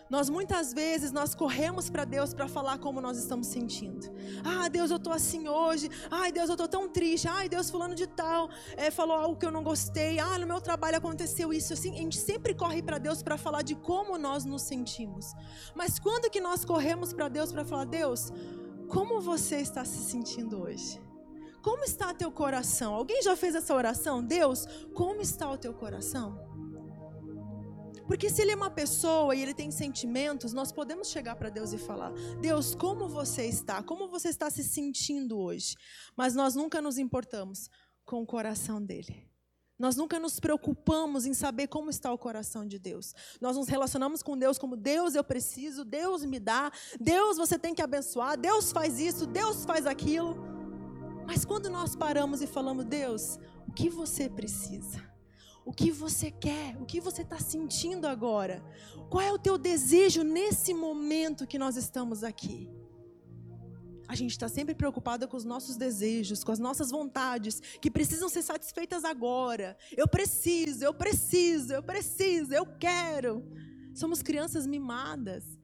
Nós 0.09 0.31
muitas 0.31 0.73
vezes 0.73 1.11
nós 1.11 1.35
corremos 1.35 1.91
para 1.91 2.05
Deus 2.05 2.33
para 2.33 2.47
falar 2.47 2.79
como 2.79 3.01
nós 3.01 3.19
estamos 3.19 3.49
sentindo. 3.49 4.07
Ah, 4.45 4.69
Deus, 4.69 4.91
eu 4.91 4.99
estou 4.99 5.13
assim 5.13 5.49
hoje. 5.49 5.91
Ai, 6.11 6.31
Deus, 6.31 6.49
eu 6.49 6.55
estou 6.55 6.69
tão 6.69 6.89
triste. 6.89 7.27
Ai, 7.29 7.49
Deus, 7.49 7.71
fulano 7.71 7.95
de 7.95 8.07
tal 8.07 8.49
é, 8.77 8.91
falou 8.91 9.17
algo 9.17 9.37
que 9.37 9.45
eu 9.45 9.51
não 9.51 9.65
gostei. 9.65 10.19
Ah, 10.19 10.39
no 10.39 10.47
meu 10.47 10.61
trabalho 10.61 10.97
aconteceu 10.97 11.53
isso. 11.53 11.73
Assim, 11.73 11.93
a 11.93 11.99
gente 11.99 12.19
sempre 12.19 12.55
corre 12.55 12.83
para 12.83 12.99
Deus 12.99 13.23
para 13.23 13.37
falar 13.37 13.63
de 13.63 13.75
como 13.75 14.17
nós 14.17 14.45
nos 14.45 14.63
sentimos. 14.63 15.33
Mas 15.75 15.99
quando 15.99 16.31
que 16.31 16.41
nós 16.41 16.65
corremos 16.65 17.13
para 17.13 17.29
Deus 17.29 17.53
para 17.53 17.65
falar, 17.65 17.85
Deus, 17.85 18.33
como 18.89 19.21
você 19.21 19.57
está 19.57 19.85
se 19.85 19.99
sentindo 19.99 20.63
hoje? 20.63 21.01
Como 21.63 21.83
está 21.83 22.15
teu 22.15 22.31
coração? 22.31 22.95
Alguém 22.95 23.21
já 23.23 23.35
fez 23.35 23.57
essa 23.57 23.75
oração? 23.75 24.23
Deus, 24.23 24.67
como 24.95 25.21
está 25.21 25.51
o 25.51 25.59
teu 25.59 25.75
coração? 25.75 26.56
Porque 28.07 28.31
se 28.31 28.43
ele 28.43 28.53
é 28.53 28.57
uma 28.57 28.71
pessoa 28.71 29.35
e 29.35 29.43
ele 29.43 29.55
tem 29.55 29.71
sentimentos, 29.71 30.53
nós 30.53 30.71
podemos 30.71 31.09
chegar 31.09 31.37
para 31.37 31.51
Deus 31.51 31.73
e 31.73 31.79
falar: 31.79 32.13
Deus, 32.41 32.75
como 32.75 33.09
você 33.09 33.47
está? 33.47 33.83
Como 33.83 34.09
você 34.09 34.29
está 34.29 34.49
se 34.51 34.63
sentindo 34.63 35.39
hoje? 35.39 35.75
Mas 36.17 36.35
nós 36.35 36.55
nunca 36.55 36.81
nos 36.81 36.99
importamos 36.99 37.69
com 38.05 38.23
o 38.23 38.27
coração 38.27 38.83
dele. 38.83 39.29
Nós 39.79 39.97
nunca 39.97 40.19
nos 40.19 40.41
preocupamos 40.41 41.27
em 41.27 41.35
saber 41.35 41.67
como 41.67 41.91
está 41.91 42.11
o 42.11 42.17
coração 42.17 42.67
de 42.67 42.79
Deus. 42.79 43.13
Nós 43.41 43.57
nos 43.57 43.69
relacionamos 43.69 44.23
com 44.23 44.39
Deus 44.39 44.57
como 44.57 44.75
Deus 44.75 45.15
eu 45.15 45.23
preciso, 45.23 45.85
Deus 45.85 46.25
me 46.25 46.41
dá, 46.41 46.73
Deus 46.99 47.37
você 47.37 47.59
tem 47.59 47.75
que 47.75 47.83
abençoar, 47.83 48.39
Deus 48.39 48.73
faz 48.73 48.99
isso, 48.99 49.27
Deus 49.27 49.67
faz 49.67 49.87
aquilo. 49.87 50.35
Mas 51.27 51.45
quando 51.45 51.69
nós 51.69 51.95
paramos 51.95 52.41
e 52.41 52.47
falamos, 52.47 52.87
Deus, 52.87 53.39
o 53.69 53.73
que 53.73 53.91
você 53.91 54.31
precisa? 54.31 55.16
O 55.67 55.73
que 55.73 55.91
você 55.91 56.31
quer, 56.31 56.77
o 56.81 56.87
que 56.87 57.01
você 57.01 57.23
está 57.23 57.41
sentindo 57.41 58.07
agora. 58.07 58.65
Qual 59.11 59.21
é 59.21 59.33
o 59.33 59.39
teu 59.39 59.59
desejo 59.59 60.23
nesse 60.23 60.73
momento 60.73 61.45
que 61.45 61.59
nós 61.59 61.77
estamos 61.77 62.23
aqui? 62.23 62.71
A 64.07 64.15
gente 64.15 64.31
está 64.31 64.49
sempre 64.49 64.77
preocupada 64.77 65.27
com 65.27 65.37
os 65.37 65.45
nossos 65.45 65.77
desejos, 65.77 66.45
com 66.45 66.53
as 66.53 66.61
nossas 66.61 66.93
vontades, 66.93 67.61
que 67.83 67.91
precisam 67.91 68.29
ser 68.29 68.43
satisfeitas 68.43 69.05
agora. 69.05 69.77
Eu 69.97 70.07
preciso, 70.07 70.85
eu 70.85 70.95
preciso, 70.95 71.73
eu 71.73 71.83
preciso, 71.83 72.55
eu 72.55 72.65
quero. 72.79 73.45
Somos 73.93 74.23
crianças 74.23 74.69
mimadas. 74.69 75.59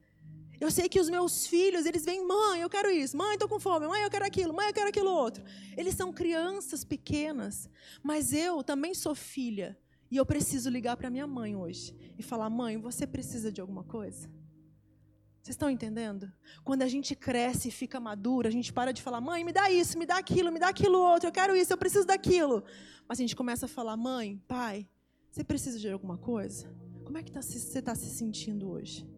Eu 0.59 0.69
sei 0.69 0.89
que 0.89 0.99
os 0.99 1.09
meus 1.09 1.47
filhos, 1.47 1.85
eles 1.85 2.03
vêm, 2.03 2.27
mãe, 2.27 2.59
eu 2.59 2.69
quero 2.69 2.89
isso, 2.91 3.15
mãe, 3.15 3.33
estou 3.33 3.47
com 3.47 3.59
fome, 3.59 3.87
mãe, 3.87 4.03
eu 4.03 4.09
quero 4.09 4.25
aquilo, 4.25 4.53
mãe, 4.53 4.67
eu 4.67 4.73
quero 4.73 4.89
aquilo 4.89 5.09
outro. 5.09 5.43
Eles 5.77 5.95
são 5.95 6.11
crianças 6.11 6.83
pequenas, 6.83 7.69
mas 8.01 8.33
eu 8.33 8.61
também 8.61 8.93
sou 8.93 9.15
filha. 9.15 9.77
E 10.13 10.17
eu 10.17 10.27
preciso 10.27 10.69
ligar 10.69 10.95
para 10.95 11.09
minha 11.09 11.25
mãe 11.25 11.55
hoje 11.55 11.91
e 12.19 12.21
falar: 12.21 12.47
mãe, 12.47 12.77
você 12.77 13.07
precisa 13.07 13.51
de 13.51 13.59
alguma 13.59 13.83
coisa? 13.83 14.29
Vocês 15.41 15.55
estão 15.55 15.71
entendendo? 15.71 16.31
Quando 16.63 16.83
a 16.83 16.87
gente 16.87 17.15
cresce 17.15 17.69
e 17.69 17.71
fica 17.71 17.99
madura, 17.99 18.47
a 18.47 18.51
gente 18.51 18.71
para 18.71 18.91
de 18.91 19.01
falar: 19.01 19.19
mãe, 19.19 19.43
me 19.43 19.51
dá 19.51 19.71
isso, 19.71 19.97
me 19.97 20.05
dá 20.05 20.17
aquilo, 20.17 20.51
me 20.51 20.59
dá 20.59 20.67
aquilo 20.67 20.99
outro, 20.99 21.29
eu 21.29 21.31
quero 21.31 21.55
isso, 21.55 21.73
eu 21.73 21.79
preciso 21.79 22.05
daquilo. 22.05 22.63
Mas 23.09 23.17
a 23.17 23.21
gente 23.23 23.35
começa 23.35 23.65
a 23.65 23.67
falar: 23.67 23.97
mãe, 23.97 24.39
pai, 24.47 24.87
você 25.31 25.43
precisa 25.43 25.79
de 25.79 25.89
alguma 25.89 26.19
coisa? 26.19 26.71
Como 27.03 27.17
é 27.17 27.23
que 27.23 27.31
tá, 27.31 27.41
você 27.41 27.79
está 27.79 27.95
se 27.95 28.11
sentindo 28.11 28.69
hoje? 28.69 29.09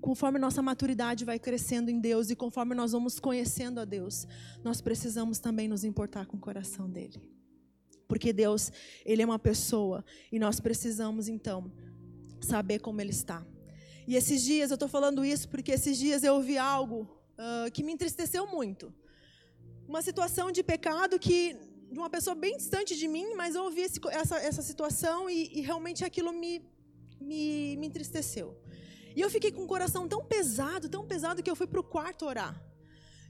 Conforme 0.00 0.38
nossa 0.38 0.62
maturidade 0.62 1.24
vai 1.24 1.40
crescendo 1.40 1.90
em 1.90 1.98
Deus 1.98 2.30
e 2.30 2.36
conforme 2.36 2.72
nós 2.72 2.92
vamos 2.92 3.18
conhecendo 3.18 3.80
a 3.80 3.84
Deus, 3.84 4.28
nós 4.62 4.80
precisamos 4.80 5.40
também 5.40 5.66
nos 5.66 5.82
importar 5.82 6.26
com 6.26 6.36
o 6.36 6.40
coração 6.40 6.88
dele 6.88 7.31
porque 8.12 8.30
Deus, 8.30 8.70
ele 9.06 9.22
é 9.22 9.24
uma 9.24 9.38
pessoa 9.38 10.04
e 10.30 10.38
nós 10.38 10.60
precisamos 10.60 11.28
então 11.28 11.72
saber 12.42 12.78
como 12.78 13.00
ele 13.00 13.08
está. 13.08 13.42
E 14.06 14.16
esses 14.16 14.42
dias 14.42 14.70
eu 14.70 14.74
estou 14.74 14.86
falando 14.86 15.24
isso 15.24 15.48
porque 15.48 15.72
esses 15.72 15.96
dias 15.96 16.22
eu 16.22 16.34
ouvi 16.34 16.58
algo 16.58 16.98
uh, 17.38 17.70
que 17.72 17.82
me 17.82 17.90
entristeceu 17.90 18.46
muito. 18.46 18.92
Uma 19.88 20.02
situação 20.02 20.52
de 20.52 20.62
pecado 20.62 21.18
que 21.18 21.56
de 21.90 21.98
uma 21.98 22.10
pessoa 22.10 22.34
bem 22.34 22.54
distante 22.58 22.94
de 22.94 23.08
mim, 23.08 23.32
mas 23.34 23.54
eu 23.54 23.64
ouvi 23.64 23.80
esse, 23.80 23.98
essa, 24.10 24.36
essa 24.36 24.60
situação 24.60 25.30
e, 25.30 25.50
e 25.58 25.62
realmente 25.62 26.04
aquilo 26.04 26.34
me, 26.34 26.60
me, 27.18 27.78
me 27.78 27.86
entristeceu. 27.86 28.54
E 29.16 29.22
eu 29.22 29.30
fiquei 29.30 29.50
com 29.50 29.64
o 29.64 29.66
coração 29.66 30.06
tão 30.06 30.22
pesado, 30.22 30.86
tão 30.86 31.06
pesado 31.06 31.42
que 31.42 31.50
eu 31.50 31.56
fui 31.56 31.66
para 31.66 31.80
o 31.80 31.82
quarto 31.82 32.26
orar. 32.26 32.62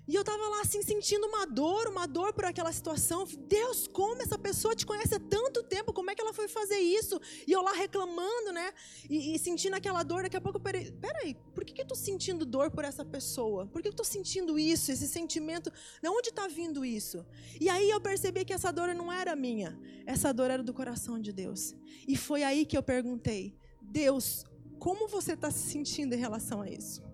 E 0.09 0.17
eu 0.17 0.23
estava 0.23 0.49
lá 0.49 0.63
assim 0.63 0.83
sentindo 0.83 1.27
uma 1.29 1.47
dor, 1.47 1.87
uma 1.87 2.07
dor 2.07 2.33
por 2.33 2.45
aquela 2.45 2.73
situação. 2.73 3.25
Deus, 3.49 3.87
como 3.87 4.21
essa 4.21 4.37
pessoa 4.37 4.75
te 4.75 4.85
conhece 4.85 5.15
há 5.15 5.21
tanto 5.21 5.63
tempo, 5.63 5.93
como 5.93 6.11
é 6.11 6.15
que 6.15 6.21
ela 6.21 6.33
foi 6.33 6.49
fazer 6.49 6.79
isso? 6.79 7.21
E 7.47 7.53
eu 7.53 7.63
lá 7.63 7.73
reclamando, 7.73 8.53
né? 8.53 8.73
E, 9.09 9.35
e 9.35 9.39
sentindo 9.39 9.75
aquela 9.75 10.03
dor. 10.03 10.25
Daqui 10.25 10.37
a 10.37 10.41
pouco 10.41 10.59
peraí, 10.59 10.91
peraí 10.91 11.37
por 11.55 11.65
que, 11.65 11.73
que 11.73 11.81
eu 11.81 11.85
estou 11.85 11.97
sentindo 11.97 12.45
dor 12.45 12.71
por 12.71 12.85
essa 12.85 13.05
pessoa? 13.05 13.67
Por 13.67 13.81
que 13.81 13.89
eu 13.89 13.93
estou 13.93 14.05
sentindo 14.05 14.59
isso, 14.59 14.91
esse 14.91 15.07
sentimento? 15.07 15.71
De 16.03 16.09
onde 16.09 16.31
está 16.31 16.49
vindo 16.49 16.85
isso? 16.85 17.25
E 17.61 17.69
aí 17.69 17.89
eu 17.89 18.01
percebi 18.01 18.45
que 18.45 18.53
essa 18.53 18.73
dor 18.73 18.93
não 18.95 19.13
era 19.13 19.37
minha, 19.37 19.79
essa 20.05 20.33
dor 20.33 20.51
era 20.51 20.65
do 20.65 20.75
coração 20.75 21.21
de 21.21 21.33
Deus. 21.33 21.75
E 22.09 22.17
foi 22.17 22.43
aí 22.43 22.67
que 22.67 22.77
eu 22.77 22.83
perguntei: 22.83 23.57
Deus, 23.81 24.45
como 24.81 25.07
você 25.07 25.35
está 25.35 25.49
se 25.49 25.71
sentindo 25.71 26.15
em 26.15 26.19
relação 26.19 26.61
a 26.61 26.69
isso? 26.69 27.12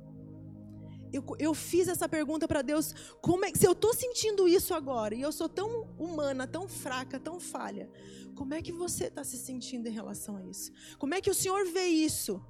Eu, 1.12 1.24
eu 1.38 1.54
fiz 1.54 1.88
essa 1.88 2.08
pergunta 2.08 2.46
para 2.46 2.62
Deus: 2.62 2.94
como 3.20 3.44
é, 3.44 3.52
se 3.54 3.66
eu 3.66 3.72
estou 3.72 3.94
sentindo 3.94 4.46
isso 4.48 4.74
agora 4.74 5.14
e 5.14 5.20
eu 5.20 5.32
sou 5.32 5.48
tão 5.48 5.88
humana, 5.98 6.46
tão 6.46 6.68
fraca, 6.68 7.18
tão 7.18 7.40
falha, 7.40 7.90
como 8.34 8.54
é 8.54 8.62
que 8.62 8.72
você 8.72 9.04
está 9.04 9.24
se 9.24 9.36
sentindo 9.36 9.88
em 9.88 9.92
relação 9.92 10.36
a 10.36 10.44
isso? 10.44 10.70
Como 10.98 11.14
é 11.14 11.20
que 11.20 11.30
o 11.30 11.34
Senhor 11.34 11.64
vê 11.66 11.86
isso? 11.86 12.40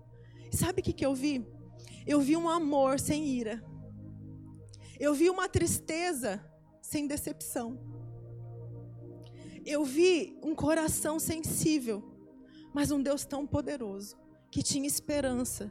Sabe 0.52 0.80
o 0.80 0.84
que, 0.84 0.92
que 0.92 1.04
eu 1.04 1.14
vi? 1.14 1.46
Eu 2.06 2.20
vi 2.20 2.36
um 2.36 2.48
amor 2.48 2.98
sem 2.98 3.26
ira. 3.26 3.62
Eu 4.98 5.14
vi 5.14 5.30
uma 5.30 5.48
tristeza 5.48 6.44
sem 6.82 7.06
decepção. 7.06 7.78
Eu 9.64 9.84
vi 9.84 10.38
um 10.42 10.54
coração 10.54 11.18
sensível, 11.18 12.02
mas 12.72 12.90
um 12.90 13.02
Deus 13.02 13.24
tão 13.24 13.46
poderoso 13.46 14.16
que 14.50 14.62
tinha 14.62 14.86
esperança 14.86 15.70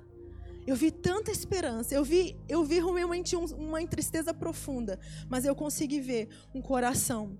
eu 0.67 0.75
vi 0.75 0.91
tanta 0.91 1.31
esperança, 1.31 1.95
eu 1.95 2.03
vi, 2.03 2.37
eu 2.47 2.61
vi 2.63 2.81
realmente 2.81 3.37
um, 3.37 3.45
uma 3.45 3.87
tristeza 3.87 4.33
profunda, 4.33 4.99
mas 5.29 5.45
eu 5.45 5.55
consegui 5.55 6.01
ver 6.01 6.27
um 6.53 6.61
coração 6.61 7.39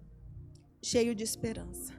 cheio 0.81 1.13
de 1.13 1.23
esperança. 1.23 1.93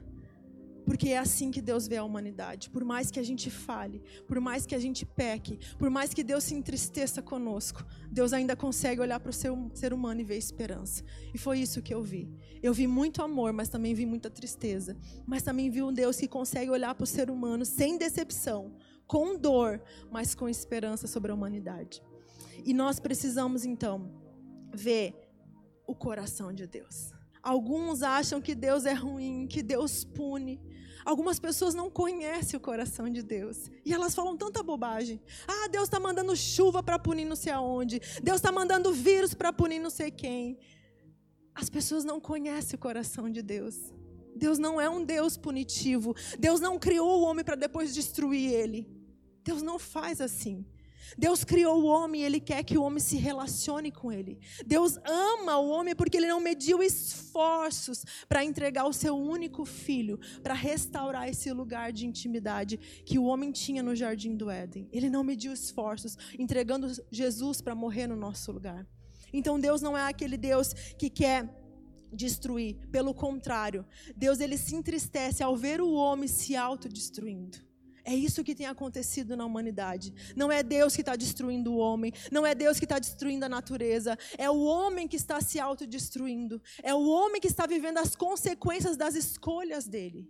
Porque 0.89 1.09
é 1.09 1.19
assim 1.19 1.51
que 1.51 1.61
Deus 1.61 1.87
vê 1.87 1.97
a 1.97 2.03
humanidade. 2.03 2.67
Por 2.71 2.83
mais 2.83 3.11
que 3.11 3.19
a 3.19 3.23
gente 3.23 3.51
fale, 3.51 4.01
por 4.27 4.39
mais 4.39 4.65
que 4.65 4.73
a 4.73 4.79
gente 4.79 5.05
peque, 5.05 5.59
por 5.77 5.87
mais 5.87 6.15
que 6.15 6.23
Deus 6.23 6.45
se 6.45 6.55
entristeça 6.55 7.21
conosco, 7.21 7.85
Deus 8.09 8.33
ainda 8.33 8.55
consegue 8.55 8.99
olhar 8.99 9.19
para 9.19 9.29
o 9.29 9.71
ser 9.75 9.93
humano 9.93 10.21
e 10.21 10.23
ver 10.23 10.37
esperança. 10.37 11.03
E 11.31 11.37
foi 11.37 11.59
isso 11.59 11.79
que 11.83 11.93
eu 11.93 12.01
vi. 12.01 12.27
Eu 12.63 12.73
vi 12.73 12.87
muito 12.87 13.21
amor, 13.21 13.53
mas 13.53 13.69
também 13.69 13.93
vi 13.93 14.03
muita 14.03 14.31
tristeza. 14.31 14.97
Mas 15.27 15.43
também 15.43 15.69
vi 15.69 15.83
um 15.83 15.93
Deus 15.93 16.17
que 16.17 16.27
consegue 16.27 16.71
olhar 16.71 16.95
para 16.95 17.03
o 17.03 17.07
ser 17.07 17.29
humano 17.29 17.65
sem 17.65 17.95
decepção, 17.95 18.73
com 19.09 19.35
dor, 19.35 19.81
mas 20.11 20.35
com 20.35 20.47
esperança 20.47 21.07
sobre 21.07 21.31
a 21.31 21.33
humanidade. 21.33 21.99
E 22.63 22.75
nós 22.75 22.99
precisamos 22.99 23.65
então 23.65 24.13
ver 24.71 25.15
o 25.87 25.95
coração 25.95 26.53
de 26.53 26.67
Deus. 26.67 27.11
Alguns 27.41 28.03
acham 28.03 28.39
que 28.39 28.53
Deus 28.53 28.85
é 28.85 28.93
ruim, 28.93 29.47
que 29.47 29.63
Deus 29.63 30.03
pune. 30.03 30.61
Algumas 31.03 31.39
pessoas 31.39 31.73
não 31.73 31.89
conhecem 31.89 32.55
o 32.55 32.61
coração 32.61 33.09
de 33.09 33.23
Deus. 33.23 33.71
E 33.83 33.91
elas 33.91 34.13
falam 34.13 34.37
tanta 34.37 34.61
bobagem. 34.61 35.19
Ah, 35.47 35.67
Deus 35.69 35.85
está 35.85 35.99
mandando 35.99 36.35
chuva 36.35 36.83
para 36.83 36.99
punir 36.99 37.25
não 37.25 37.35
sei 37.35 37.51
aonde. 37.51 37.99
Deus 38.21 38.35
está 38.35 38.51
mandando 38.51 38.93
vírus 38.93 39.33
para 39.33 39.51
punir 39.51 39.79
não 39.79 39.89
sei 39.89 40.11
quem. 40.11 40.59
As 41.55 41.67
pessoas 41.67 42.03
não 42.03 42.19
conhecem 42.19 42.75
o 42.75 42.79
coração 42.79 43.27
de 43.27 43.41
Deus. 43.41 43.91
Deus 44.35 44.59
não 44.59 44.79
é 44.79 44.87
um 44.87 45.03
Deus 45.03 45.35
punitivo. 45.35 46.15
Deus 46.37 46.59
não 46.59 46.77
criou 46.77 47.21
o 47.21 47.23
homem 47.23 47.43
para 47.43 47.55
depois 47.55 47.91
destruir 47.91 48.53
ele. 48.53 48.98
Deus 49.49 49.63
não 49.63 49.79
faz 49.79 50.21
assim. 50.21 50.63
Deus 51.17 51.43
criou 51.43 51.81
o 51.81 51.85
homem 51.85 52.21
e 52.21 52.23
ele 52.23 52.39
quer 52.39 52.63
que 52.63 52.77
o 52.77 52.83
homem 52.83 52.99
se 52.99 53.17
relacione 53.17 53.91
com 53.91 54.11
ele. 54.11 54.37
Deus 54.63 54.99
ama 55.03 55.57
o 55.57 55.69
homem 55.69 55.95
porque 55.95 56.17
ele 56.17 56.27
não 56.27 56.39
mediu 56.39 56.83
esforços 56.83 58.05
para 58.27 58.43
entregar 58.43 58.85
o 58.85 58.93
seu 58.93 59.17
único 59.17 59.65
filho, 59.65 60.19
para 60.43 60.53
restaurar 60.53 61.27
esse 61.27 61.51
lugar 61.51 61.91
de 61.91 62.05
intimidade 62.05 62.77
que 63.03 63.17
o 63.17 63.23
homem 63.23 63.51
tinha 63.51 63.81
no 63.81 63.95
jardim 63.95 64.35
do 64.35 64.51
Éden. 64.51 64.87
Ele 64.91 65.09
não 65.09 65.23
mediu 65.23 65.51
esforços 65.51 66.15
entregando 66.37 66.87
Jesus 67.09 67.59
para 67.59 67.73
morrer 67.73 68.05
no 68.05 68.15
nosso 68.15 68.51
lugar. 68.51 68.85
Então 69.33 69.59
Deus 69.59 69.81
não 69.81 69.97
é 69.97 70.03
aquele 70.03 70.37
Deus 70.37 70.73
que 70.95 71.09
quer 71.09 71.49
destruir. 72.13 72.75
Pelo 72.91 73.15
contrário, 73.15 73.83
Deus 74.15 74.39
ele 74.39 74.59
se 74.59 74.75
entristece 74.75 75.41
ao 75.41 75.57
ver 75.57 75.81
o 75.81 75.91
homem 75.93 76.27
se 76.27 76.55
autodestruindo. 76.55 77.68
É 78.03 78.13
isso 78.13 78.43
que 78.43 78.55
tem 78.55 78.65
acontecido 78.65 79.35
na 79.35 79.45
humanidade. 79.45 80.13
Não 80.35 80.51
é 80.51 80.63
Deus 80.63 80.95
que 80.95 81.01
está 81.01 81.15
destruindo 81.15 81.73
o 81.73 81.77
homem, 81.77 82.13
não 82.31 82.45
é 82.45 82.55
Deus 82.55 82.79
que 82.79 82.85
está 82.85 82.99
destruindo 82.99 83.45
a 83.45 83.49
natureza, 83.49 84.17
é 84.37 84.49
o 84.49 84.61
homem 84.63 85.07
que 85.07 85.15
está 85.15 85.41
se 85.41 85.59
autodestruindo, 85.59 86.61
é 86.81 86.93
o 86.93 87.07
homem 87.07 87.41
que 87.41 87.47
está 87.47 87.65
vivendo 87.65 87.97
as 87.97 88.15
consequências 88.15 88.97
das 88.97 89.15
escolhas 89.15 89.87
dele. 89.87 90.29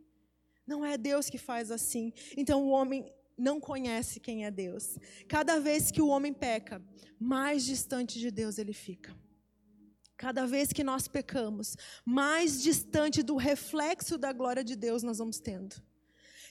Não 0.65 0.85
é 0.85 0.97
Deus 0.97 1.29
que 1.29 1.37
faz 1.37 1.71
assim. 1.71 2.13
Então 2.37 2.63
o 2.63 2.69
homem 2.69 3.11
não 3.37 3.59
conhece 3.59 4.19
quem 4.19 4.45
é 4.45 4.51
Deus. 4.51 4.97
Cada 5.27 5.59
vez 5.59 5.89
que 5.89 6.01
o 6.01 6.07
homem 6.07 6.33
peca, 6.33 6.81
mais 7.19 7.65
distante 7.65 8.19
de 8.19 8.29
Deus 8.29 8.57
ele 8.57 8.73
fica. 8.73 9.15
Cada 10.17 10.45
vez 10.45 10.73
que 10.73 10.83
nós 10.83 11.07
pecamos, 11.07 11.77
mais 12.05 12.61
distante 12.61 13.23
do 13.23 13.37
reflexo 13.37 14.17
da 14.17 14.33
glória 14.33 14.63
de 14.63 14.75
Deus 14.75 15.01
nós 15.01 15.17
vamos 15.17 15.39
tendo. 15.39 15.81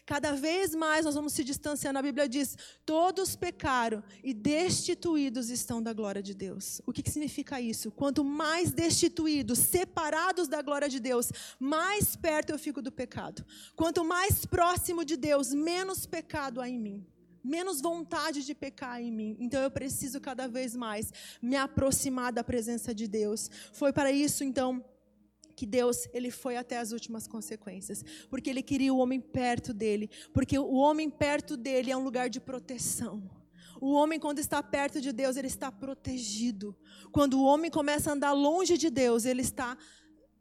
Cada 0.09 0.33
vez 0.33 0.75
mais 0.75 1.05
nós 1.05 1.15
vamos 1.15 1.35
se 1.35 1.45
distanciando. 1.45 1.99
A 1.99 2.03
Bíblia 2.03 2.27
diz: 2.27 2.57
todos 2.87 3.37
pecaram 3.37 4.03
e 4.25 4.33
destituídos 4.33 5.51
estão 5.51 5.83
da 5.83 5.93
glória 5.93 6.23
de 6.23 6.33
Deus. 6.33 6.81
O 6.87 6.95
que, 6.95 7.03
que 7.03 7.11
significa 7.11 7.61
isso? 7.61 7.91
Quanto 7.91 8.25
mais 8.25 8.73
destituídos, 8.73 9.59
separados 9.59 10.49
da 10.49 10.63
glória 10.63 10.89
de 10.89 10.99
Deus, 10.99 11.31
mais 11.61 12.17
perto 12.17 12.49
eu 12.49 12.59
fico 12.59 12.81
do 12.81 12.91
pecado. 12.91 13.45
Quanto 13.77 14.03
mais 14.03 14.47
próximo 14.47 15.05
de 15.05 15.15
Deus, 15.15 15.53
menos 15.53 16.07
pecado 16.07 16.63
há 16.63 16.69
em 16.69 16.79
mim 16.79 17.07
menos 17.45 17.81
vontade 17.81 18.45
de 18.45 18.55
pecar 18.55 19.01
em 19.01 19.11
mim. 19.11 19.35
Então 19.41 19.63
eu 19.63 19.71
preciso 19.71 20.21
cada 20.21 20.47
vez 20.47 20.77
mais 20.77 21.11
me 21.41 21.57
aproximar 21.57 22.31
da 22.31 22.45
presença 22.45 22.95
de 22.95 23.09
Deus. 23.09 23.49
Foi 23.73 23.91
para 23.91 24.13
isso 24.13 24.45
então 24.45 24.85
que 25.59 25.67
Deus 25.67 26.09
ele 26.13 26.31
foi 26.31 26.57
até 26.57 26.79
as 26.79 26.93
últimas 26.93 27.27
consequências, 27.27 28.05
porque 28.31 28.49
ele 28.49 28.63
queria 28.63 28.95
o 28.95 28.99
homem 28.99 29.21
perto 29.21 29.75
dele, 29.75 30.09
porque 30.33 30.57
o 30.57 30.77
homem 30.77 31.11
perto 31.11 31.57
dele 31.57 31.91
é 31.91 31.97
um 31.97 32.05
lugar 32.05 32.31
de 32.31 32.39
proteção. 32.39 33.29
O 33.81 33.93
homem, 33.93 34.21
quando 34.21 34.39
está 34.39 34.63
perto 34.63 35.01
de 35.01 35.13
Deus, 35.13 35.37
ele 35.37 35.49
está 35.49 35.73
protegido. 35.73 36.77
Quando 37.11 37.41
o 37.41 37.43
homem 37.43 37.73
começa 37.73 38.09
a 38.09 38.15
andar 38.15 38.33
longe 38.33 38.79
de 38.79 38.89
Deus, 38.89 39.25
ele 39.25 39.43
está 39.43 39.77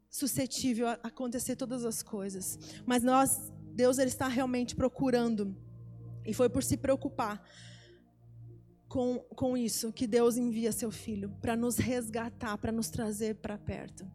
suscetível 0.07 0.87
a 0.87 0.99
acontecer 1.01 1.55
todas 1.55 1.83
as 1.83 2.03
coisas. 2.03 2.59
Mas 2.85 3.01
nós, 3.01 3.51
Deus, 3.73 3.97
ele 3.97 4.09
está 4.09 4.27
realmente 4.27 4.75
procurando, 4.75 5.57
e 6.23 6.31
foi 6.31 6.47
por 6.47 6.63
se 6.63 6.77
preocupar 6.77 7.43
com, 8.87 9.17
com 9.35 9.57
isso 9.57 9.91
que 9.91 10.05
Deus 10.05 10.37
envia 10.37 10.71
seu 10.71 10.91
filho 10.91 11.31
para 11.41 11.55
nos 11.55 11.77
resgatar, 11.77 12.55
para 12.59 12.71
nos 12.71 12.89
trazer 12.89 13.37
para 13.37 13.57
perto. 13.57 14.05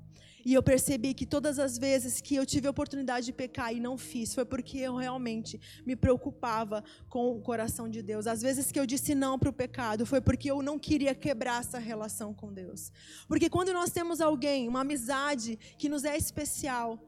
E 0.44 0.54
eu 0.54 0.62
percebi 0.62 1.14
que 1.14 1.24
todas 1.24 1.58
as 1.58 1.78
vezes 1.78 2.20
que 2.20 2.34
eu 2.34 2.44
tive 2.44 2.66
a 2.66 2.70
oportunidade 2.70 3.26
de 3.26 3.32
pecar 3.32 3.72
e 3.72 3.80
não 3.80 3.96
fiz, 3.96 4.34
foi 4.34 4.44
porque 4.44 4.78
eu 4.78 4.96
realmente 4.96 5.60
me 5.86 5.94
preocupava 5.94 6.82
com 7.08 7.36
o 7.36 7.40
coração 7.40 7.88
de 7.88 8.02
Deus. 8.02 8.26
Às 8.26 8.42
vezes 8.42 8.72
que 8.72 8.78
eu 8.78 8.86
disse 8.86 9.14
não 9.14 9.38
para 9.38 9.50
o 9.50 9.52
pecado, 9.52 10.04
foi 10.04 10.20
porque 10.20 10.50
eu 10.50 10.62
não 10.62 10.78
queria 10.78 11.14
quebrar 11.14 11.60
essa 11.60 11.78
relação 11.78 12.34
com 12.34 12.52
Deus. 12.52 12.90
Porque 13.28 13.48
quando 13.48 13.72
nós 13.72 13.90
temos 13.90 14.20
alguém, 14.20 14.68
uma 14.68 14.80
amizade 14.80 15.58
que 15.78 15.88
nos 15.88 16.04
é 16.04 16.16
especial, 16.16 16.98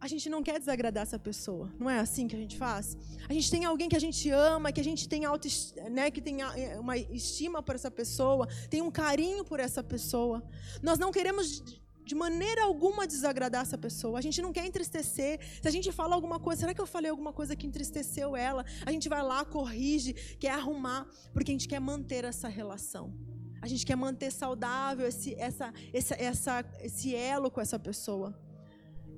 a 0.00 0.06
gente 0.06 0.28
não 0.28 0.42
quer 0.42 0.58
desagradar 0.58 1.02
essa 1.02 1.18
pessoa. 1.18 1.72
Não 1.78 1.88
é 1.88 1.98
assim 1.98 2.28
que 2.28 2.36
a 2.36 2.38
gente 2.38 2.58
faz? 2.58 2.96
A 3.26 3.32
gente 3.32 3.50
tem 3.50 3.64
alguém 3.64 3.88
que 3.88 3.96
a 3.96 4.00
gente 4.00 4.28
ama, 4.30 4.70
que 4.70 4.80
a 4.80 4.84
gente 4.84 5.08
tem 5.08 5.24
auto, 5.24 5.48
né, 5.90 6.10
que 6.10 6.20
tem 6.20 6.42
eh, 6.42 6.78
uma 6.78 6.96
estima 6.98 7.62
por 7.62 7.74
essa 7.74 7.90
pessoa, 7.90 8.46
tem 8.68 8.82
um 8.82 8.90
carinho 8.90 9.44
por 9.44 9.60
essa 9.60 9.82
pessoa. 9.82 10.42
Nós 10.82 10.98
não 10.98 11.10
queremos 11.10 11.62
de 12.04 12.14
maneira 12.14 12.64
alguma 12.64 13.06
desagradar 13.06 13.62
essa 13.62 13.78
pessoa. 13.78 14.18
A 14.18 14.22
gente 14.22 14.40
não 14.42 14.52
quer 14.52 14.66
entristecer. 14.66 15.40
Se 15.62 15.66
a 15.66 15.70
gente 15.70 15.90
fala 15.90 16.14
alguma 16.14 16.38
coisa, 16.38 16.60
será 16.60 16.74
que 16.74 16.80
eu 16.80 16.86
falei 16.86 17.10
alguma 17.10 17.32
coisa 17.32 17.56
que 17.56 17.66
entristeceu 17.66 18.36
ela? 18.36 18.64
A 18.84 18.92
gente 18.92 19.08
vai 19.08 19.22
lá, 19.22 19.44
corrige, 19.44 20.12
quer 20.38 20.50
arrumar, 20.50 21.06
porque 21.32 21.50
a 21.50 21.54
gente 21.54 21.68
quer 21.68 21.80
manter 21.80 22.24
essa 22.24 22.48
relação. 22.48 23.14
A 23.62 23.66
gente 23.66 23.86
quer 23.86 23.96
manter 23.96 24.30
saudável 24.30 25.06
esse, 25.06 25.34
essa, 25.38 25.72
essa, 25.92 26.64
esse 26.80 27.14
elo 27.14 27.50
com 27.50 27.60
essa 27.60 27.78
pessoa. 27.78 28.38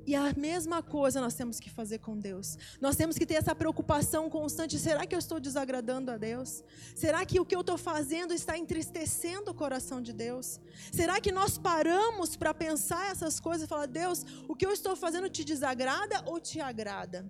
E 0.07 0.15
a 0.15 0.33
mesma 0.35 0.83
coisa 0.83 1.21
nós 1.21 1.35
temos 1.35 1.59
que 1.59 1.69
fazer 1.69 1.99
com 1.99 2.17
Deus. 2.17 2.57
Nós 2.81 2.95
temos 2.95 3.19
que 3.19 3.27
ter 3.27 3.35
essa 3.35 3.55
preocupação 3.55 4.31
constante: 4.31 4.79
será 4.79 5.05
que 5.05 5.15
eu 5.15 5.19
estou 5.19 5.41
desagradando 5.41 6.13
a 6.13 6.17
Deus? 6.17 6.63
Será 6.95 7.27
que 7.27 7.41
o 7.41 7.45
que 7.45 7.57
eu 7.57 7.63
estou 7.63 7.77
fazendo 7.77 8.33
está 8.33 8.57
entristecendo 8.57 9.51
o 9.51 9.55
coração 9.55 10.01
de 10.01 10.13
Deus? 10.13 10.61
Será 10.93 11.21
que 11.21 11.33
nós 11.33 11.59
paramos 11.59 12.37
para 12.37 12.55
pensar 12.55 13.11
essas 13.11 13.41
coisas 13.41 13.65
e 13.65 13.69
falar: 13.69 13.87
Deus, 13.87 14.25
o 14.47 14.55
que 14.55 14.65
eu 14.65 14.71
estou 14.71 14.95
fazendo 14.95 15.29
te 15.29 15.43
desagrada 15.43 16.23
ou 16.25 16.39
te 16.39 16.61
agrada? 16.61 17.27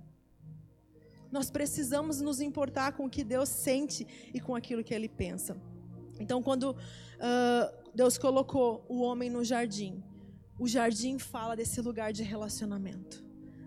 Nós 1.33 1.51
precisamos 1.51 2.21
nos 2.21 2.41
importar 2.41 2.93
com 2.93 3.07
o 3.07 3.11
que 3.11 3.25
Deus 3.25 3.49
sente 3.49 4.07
e 4.35 4.41
com 4.41 4.55
aquilo 4.55 4.85
que 4.85 4.95
Ele 4.95 5.09
pensa. 5.09 5.57
Então, 6.21 6.43
quando 6.43 6.73
uh, 6.73 7.91
Deus 7.95 8.19
colocou 8.19 8.85
o 8.89 9.01
homem 9.01 9.31
no 9.31 9.43
jardim, 9.43 10.03
o 10.59 10.66
jardim 10.66 11.19
fala 11.19 11.57
desse 11.57 11.81
lugar 11.81 12.12
de 12.12 12.23
relacionamento, 12.23 13.25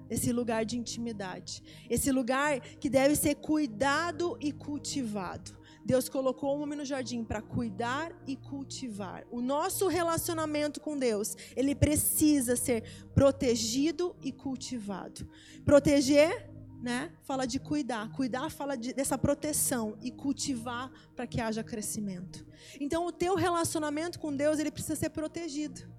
esse 0.10 0.32
lugar 0.32 0.65
de 0.65 0.78
intimidade, 0.78 1.63
esse 1.89 2.12
lugar 2.12 2.60
que 2.60 2.89
deve 2.89 3.15
ser 3.15 3.36
cuidado 3.36 4.38
e 4.41 4.52
cultivado. 4.52 5.58
Deus 5.86 6.08
colocou 6.08 6.58
o 6.58 6.62
homem 6.62 6.78
no 6.78 6.86
jardim 6.86 7.23
para 7.23 7.41
cuidar 7.41 8.12
e 8.28 8.36
cultivar. 8.36 9.25
O 9.32 9.41
nosso 9.41 9.88
relacionamento 9.88 10.80
com 10.80 10.97
Deus, 10.97 11.36
ele 11.56 11.73
precisa 11.73 12.56
ser 12.56 12.84
protegido 13.15 14.15
e 14.21 14.32
cultivado. 14.32 15.28
Proteger, 15.65 16.52
né? 16.82 17.12
Fala 17.23 17.45
de 17.45 17.60
cuidar. 17.60 18.12
Cuidar 18.12 18.52
fala 18.52 18.75
de, 18.75 18.93
dessa 18.93 19.17
proteção 19.17 19.97
e 20.02 20.12
cultivar 20.12 20.91
para 21.15 21.25
que 21.25 21.41
haja 21.41 21.63
crescimento. 21.63 22.45
Então, 22.80 23.06
o 23.08 23.12
teu 23.12 23.36
relacionamento 23.36 24.19
com 24.19 24.36
Deus, 24.36 24.60
ele 24.60 24.71
precisa 24.71 24.95
ser 24.95 25.10
protegido. 25.10 25.98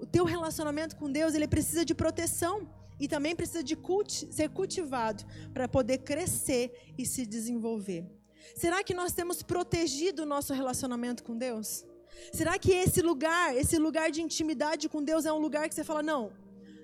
O 0.00 0.06
teu 0.06 0.24
relacionamento 0.24 0.96
com 0.96 1.10
Deus, 1.10 1.34
ele 1.34 1.46
precisa 1.46 1.84
de 1.84 1.94
proteção 1.94 2.66
e 2.98 3.06
também 3.06 3.36
precisa 3.36 3.62
de 3.62 3.76
culti 3.76 4.32
ser 4.32 4.48
cultivado 4.50 5.24
para 5.52 5.68
poder 5.68 5.98
crescer 5.98 6.92
e 6.96 7.04
se 7.04 7.26
desenvolver. 7.26 8.06
Será 8.54 8.82
que 8.82 8.94
nós 8.94 9.12
temos 9.12 9.42
protegido 9.42 10.22
o 10.22 10.26
nosso 10.26 10.52
relacionamento 10.52 11.22
com 11.22 11.36
Deus? 11.36 11.84
Será 12.32 12.58
que 12.58 12.72
esse 12.72 13.00
lugar, 13.02 13.56
esse 13.56 13.78
lugar 13.78 14.10
de 14.10 14.20
intimidade 14.22 14.88
com 14.88 15.02
Deus 15.02 15.24
é 15.26 15.32
um 15.32 15.38
lugar 15.38 15.68
que 15.68 15.74
você 15.74 15.84
fala, 15.84 16.02
não, 16.02 16.32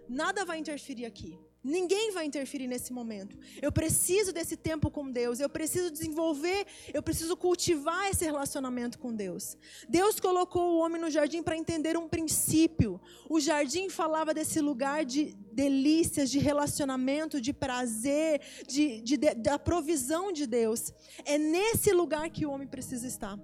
nada 0.09 0.44
vai 0.44 0.59
interferir 0.59 1.07
aqui. 1.07 1.38
Ninguém 1.66 2.12
vai 2.12 2.24
interferir 2.24 2.68
nesse 2.68 2.92
momento. 2.92 3.37
Eu 3.61 3.72
preciso 3.72 4.33
desse 4.33 4.57
tempo 4.57 4.88
com 4.88 5.11
Deus. 5.11 5.40
Eu 5.40 5.48
preciso 5.48 5.90
desenvolver, 5.90 6.64
eu 6.94 7.02
preciso 7.02 7.37
cultivar 7.37 8.09
esse 8.09 8.24
relacionamento 8.24 9.00
com 9.00 9.12
Deus. 9.12 9.59
Deus 9.88 10.20
colocou 10.20 10.74
o 10.74 10.79
homem 10.79 11.00
no 11.00 11.11
jardim 11.11 11.42
para 11.42 11.57
entender 11.57 11.96
um 11.96 12.09
princípio. 12.09 13.00
O 13.29 13.40
jardim 13.40 13.88
falava 13.88 14.33
desse 14.33 14.61
lugar 14.61 15.05
de 15.05 15.35
delícias, 15.50 16.31
de 16.31 16.38
relacionamento, 16.38 17.40
de 17.40 17.52
prazer, 17.52 18.40
de, 18.68 19.00
de, 19.00 19.16
de, 19.16 19.35
da 19.35 19.59
provisão 19.59 20.31
de 20.31 20.46
Deus. 20.46 20.92
É 21.24 21.37
nesse 21.37 21.92
lugar 21.92 22.31
que 22.31 22.46
o 22.46 22.50
homem 22.52 22.68
precisa 22.68 23.09
estar. 23.09 23.37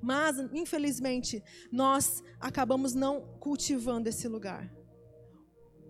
Mas, 0.00 0.38
infelizmente, 0.52 1.42
nós 1.72 2.22
acabamos 2.40 2.94
não 2.94 3.22
cultivando 3.40 4.08
esse 4.08 4.28
lugar. 4.28 4.72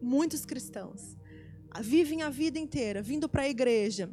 Muitos 0.01 0.47
cristãos 0.47 1.18
vivem 1.81 2.23
a 2.23 2.31
vida 2.31 2.59
inteira 2.59 3.03
vindo 3.03 3.29
para 3.29 3.43
a 3.43 3.49
igreja, 3.49 4.11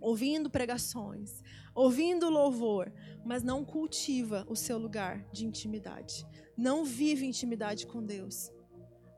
ouvindo 0.00 0.50
pregações, 0.50 1.42
ouvindo 1.74 2.28
louvor, 2.28 2.92
mas 3.24 3.42
não 3.42 3.64
cultiva 3.64 4.46
o 4.48 4.56
seu 4.56 4.78
lugar 4.78 5.24
de 5.32 5.46
intimidade. 5.46 6.26
Não 6.56 6.84
vive 6.84 7.26
intimidade 7.26 7.86
com 7.86 8.04
Deus. 8.04 8.50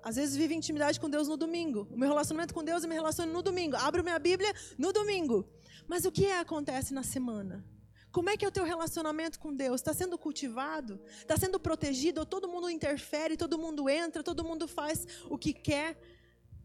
Às 0.03 0.17
vezes 0.17 0.37
vive 0.37 0.55
intimidade 0.55 0.99
com 0.99 1.09
Deus 1.09 1.29
no 1.29 1.37
domingo. 1.37 1.87
O 1.91 1.97
meu 1.97 2.09
relacionamento 2.09 2.53
com 2.53 2.65
Deus 2.65 2.83
eu 2.83 2.89
me 2.89 2.95
relaciono 2.95 3.33
no 3.33 3.43
domingo. 3.43 3.77
Abro 3.77 4.03
minha 4.03 4.19
Bíblia 4.19 4.53
no 4.77 4.93
domingo. 4.93 5.49
Mas 5.87 6.05
o 6.05 6.11
que 6.11 6.27
é, 6.27 6.39
acontece 6.39 6.93
na 6.93 7.03
semana? 7.03 7.65
Como 8.11 8.29
é 8.29 8.37
que 8.37 8.45
é 8.45 8.49
o 8.49 8.53
teu 8.53 8.65
relacionamento 8.65 9.41
com 9.41 9.55
Deus? 9.55 9.81
Está 9.81 9.95
sendo 9.95 10.19
cultivado? 10.19 11.01
Está 11.17 11.37
sendo 11.37 11.59
protegido? 11.59 12.21
Ou 12.21 12.27
todo 12.27 12.47
mundo 12.47 12.69
interfere, 12.69 13.39
todo 13.39 13.59
mundo 13.59 13.89
entra, 13.89 14.23
todo 14.23 14.45
mundo 14.45 14.69
faz 14.69 15.07
o 15.31 15.39
que 15.39 15.53
quer? 15.55 15.99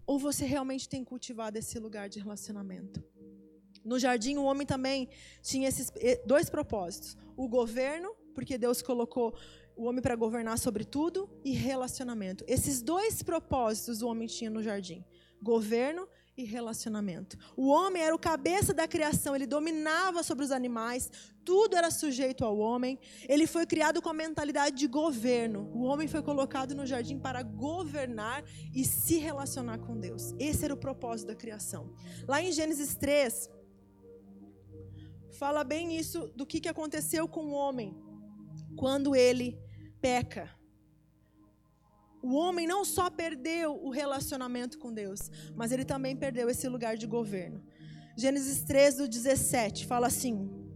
Ou 0.08 0.18
você 0.18 0.46
realmente 0.46 0.88
tem 0.88 1.04
cultivado 1.04 1.58
esse 1.58 1.78
lugar 1.78 2.08
de 2.08 2.20
relacionamento? 2.20 3.04
No 3.84 4.00
jardim, 4.00 4.38
o 4.38 4.44
homem 4.44 4.66
também 4.66 5.10
tinha 5.42 5.68
esses 5.68 5.92
eh, 5.98 6.24
dois 6.26 6.50
propósitos: 6.50 7.18
o 7.36 7.48
governo, 7.48 8.16
porque 8.34 8.58
Deus 8.58 8.82
colocou 8.82 9.38
o 9.76 9.84
homem 9.84 10.02
para 10.02 10.16
governar 10.16 10.58
sobre 10.58 10.86
tudo, 10.86 11.30
e 11.44 11.52
relacionamento. 11.52 12.44
Esses 12.48 12.82
dois 12.82 13.22
propósitos 13.22 14.02
o 14.02 14.08
homem 14.08 14.28
tinha 14.28 14.50
no 14.50 14.64
jardim: 14.64 15.04
governo 15.42 16.08
e 16.38 16.44
relacionamento. 16.44 17.36
O 17.56 17.68
homem 17.68 18.04
era 18.04 18.16
o 18.16 18.20
cabeça 18.20 18.74
da 18.74 18.88
criação, 18.88 19.36
ele 19.36 19.48
dominava 19.48 20.22
sobre 20.22 20.46
os 20.46 20.52
animais, 20.52 21.10
tudo 21.44 21.76
era 21.76 21.90
sujeito 21.90 22.46
ao 22.46 22.58
homem. 22.58 23.00
Ele 23.28 23.48
foi 23.48 23.66
criado 23.66 24.02
com 24.02 24.10
a 24.10 24.14
mentalidade 24.14 24.76
de 24.76 24.86
governo. 24.86 25.72
O 25.74 25.84
homem 25.84 26.08
foi 26.08 26.22
colocado 26.22 26.76
no 26.76 26.86
jardim 26.86 27.18
para 27.18 27.42
governar 27.42 28.44
e 28.76 28.84
se 28.84 29.18
relacionar 29.18 29.80
com 29.80 29.98
Deus. 29.98 30.36
Esse 30.38 30.66
era 30.66 30.74
o 30.74 30.78
propósito 30.78 31.30
da 31.30 31.36
criação. 31.36 31.96
Lá 32.28 32.42
em 32.42 32.52
Gênesis 32.52 32.96
3, 32.96 33.50
fala 35.40 35.64
bem 35.64 35.98
isso 35.98 36.28
do 36.36 36.46
que, 36.46 36.68
aconteceu 36.68 37.28
com 37.28 37.46
o 37.46 37.54
homem 37.54 37.96
quando 38.76 39.16
ele 39.16 39.58
peca. 40.02 40.57
O 42.22 42.34
homem 42.36 42.68
não 42.68 42.84
só 42.84 43.10
perdeu 43.10 43.76
o 43.84 43.90
relacionamento 43.90 44.78
com 44.78 44.94
Deus, 44.94 45.30
mas 45.56 45.72
ele 45.72 45.86
também 45.86 46.16
perdeu 46.16 46.50
esse 46.50 46.68
lugar 46.68 46.98
de 46.98 47.06
governo. 47.06 47.64
Gênesis 48.16 48.64
3, 48.64 48.98
do 48.98 49.08
17, 49.08 49.86
fala 49.86 50.08
assim: 50.08 50.68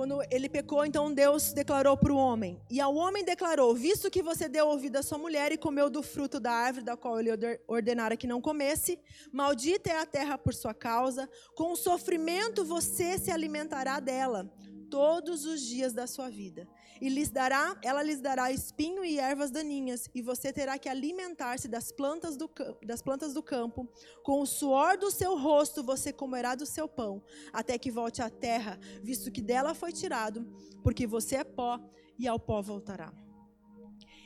quando 0.00 0.18
ele 0.30 0.48
pecou, 0.48 0.82
então 0.86 1.12
Deus 1.12 1.52
declarou 1.52 1.94
para 1.94 2.10
o 2.10 2.16
homem. 2.16 2.58
E 2.70 2.80
ao 2.80 2.94
homem 2.94 3.22
declarou: 3.22 3.74
Visto 3.74 4.10
que 4.10 4.22
você 4.22 4.48
deu 4.48 4.66
ouvido 4.66 4.96
à 4.96 5.02
sua 5.02 5.18
mulher 5.18 5.52
e 5.52 5.58
comeu 5.58 5.90
do 5.90 6.02
fruto 6.02 6.40
da 6.40 6.50
árvore 6.50 6.86
da 6.86 6.96
qual 6.96 7.20
ele 7.20 7.28
ordenara 7.68 8.16
que 8.16 8.26
não 8.26 8.40
comesse, 8.40 8.98
maldita 9.30 9.90
é 9.90 9.98
a 9.98 10.06
terra 10.06 10.38
por 10.38 10.54
sua 10.54 10.72
causa, 10.72 11.28
com 11.54 11.76
sofrimento 11.76 12.64
você 12.64 13.18
se 13.18 13.30
alimentará 13.30 14.00
dela 14.00 14.50
todos 14.90 15.46
os 15.46 15.60
dias 15.60 15.92
da 15.92 16.06
sua 16.06 16.28
vida. 16.28 16.68
E 17.00 17.08
lhes 17.08 17.30
dará, 17.30 17.78
ela 17.82 18.02
lhes 18.02 18.20
dará 18.20 18.52
espinho 18.52 19.04
e 19.04 19.18
ervas 19.18 19.50
daninhas, 19.50 20.10
e 20.14 20.20
você 20.20 20.52
terá 20.52 20.78
que 20.78 20.88
alimentar-se 20.88 21.68
das 21.68 21.90
plantas 21.90 22.36
do 22.36 22.50
das 22.84 23.00
plantas 23.00 23.32
do 23.32 23.42
campo. 23.42 23.88
Com 24.22 24.40
o 24.40 24.46
suor 24.46 24.98
do 24.98 25.10
seu 25.10 25.38
rosto 25.38 25.82
você 25.82 26.12
comerá 26.12 26.54
do 26.54 26.66
seu 26.66 26.86
pão, 26.88 27.22
até 27.52 27.78
que 27.78 27.90
volte 27.90 28.20
à 28.20 28.28
terra, 28.28 28.78
visto 29.02 29.30
que 29.30 29.40
dela 29.40 29.74
foi 29.74 29.92
tirado, 29.92 30.44
porque 30.82 31.06
você 31.06 31.36
é 31.36 31.44
pó 31.44 31.80
e 32.18 32.28
ao 32.28 32.38
pó 32.38 32.60
voltará. 32.60 33.29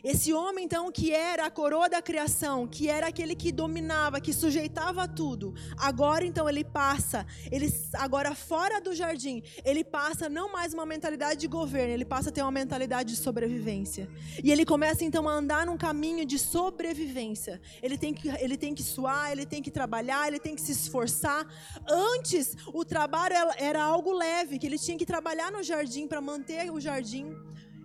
Esse 0.05 0.35
homem, 0.35 0.67
então, 0.67 0.93
que 0.93 1.13
era 1.15 1.47
a 1.47 1.51
coroa 1.51 1.89
da 1.89 2.03
criação, 2.03 2.67
que 2.67 2.91
era 2.91 3.07
aquele 3.07 3.35
que 3.35 3.51
dominava, 3.51 4.21
que 4.21 4.35
sujeitava 4.35 5.09
tudo, 5.09 5.55
agora, 5.79 6.27
então, 6.27 6.47
ele 6.47 6.63
passa, 6.63 7.27
ele 7.51 7.73
agora 7.95 8.35
fora 8.35 8.83
do 8.83 8.95
jardim, 8.95 9.43
ele 9.65 9.83
passa 9.83 10.29
não 10.29 10.53
mais 10.53 10.75
uma 10.75 10.85
mentalidade 10.85 11.41
de 11.41 11.49
governo, 11.49 11.95
ele 11.95 12.05
passa 12.05 12.29
a 12.29 12.33
ter 12.33 12.43
uma 12.43 12.51
mentalidade 12.51 13.15
de 13.15 13.17
sobrevivência. 13.17 14.07
E 14.43 14.53
ele 14.53 14.67
começa, 14.67 15.03
então, 15.07 15.27
a 15.27 15.33
andar 15.33 15.65
num 15.65 15.79
caminho 15.79 16.27
de 16.27 16.39
sobrevivência. 16.39 17.59
Ele 17.83 17.97
tem 17.97 18.13
que, 18.13 18.29
ele 18.29 18.59
tem 18.59 18.75
que 18.75 18.83
suar, 18.83 19.33
ele 19.33 19.47
tem 19.47 19.63
que 19.63 19.71
trabalhar, 19.71 20.29
ele 20.29 20.39
tem 20.39 20.55
que 20.55 20.61
se 20.61 20.73
esforçar. 20.73 21.47
Antes, 21.89 22.55
o 22.75 22.85
trabalho 22.85 23.35
era 23.57 23.83
algo 23.83 24.13
leve, 24.13 24.59
que 24.59 24.67
ele 24.67 24.79
tinha 24.79 24.99
que 24.99 25.07
trabalhar 25.07 25.51
no 25.51 25.63
jardim 25.63 26.07
para 26.07 26.21
manter 26.21 26.71
o 26.71 26.79
jardim 26.79 27.35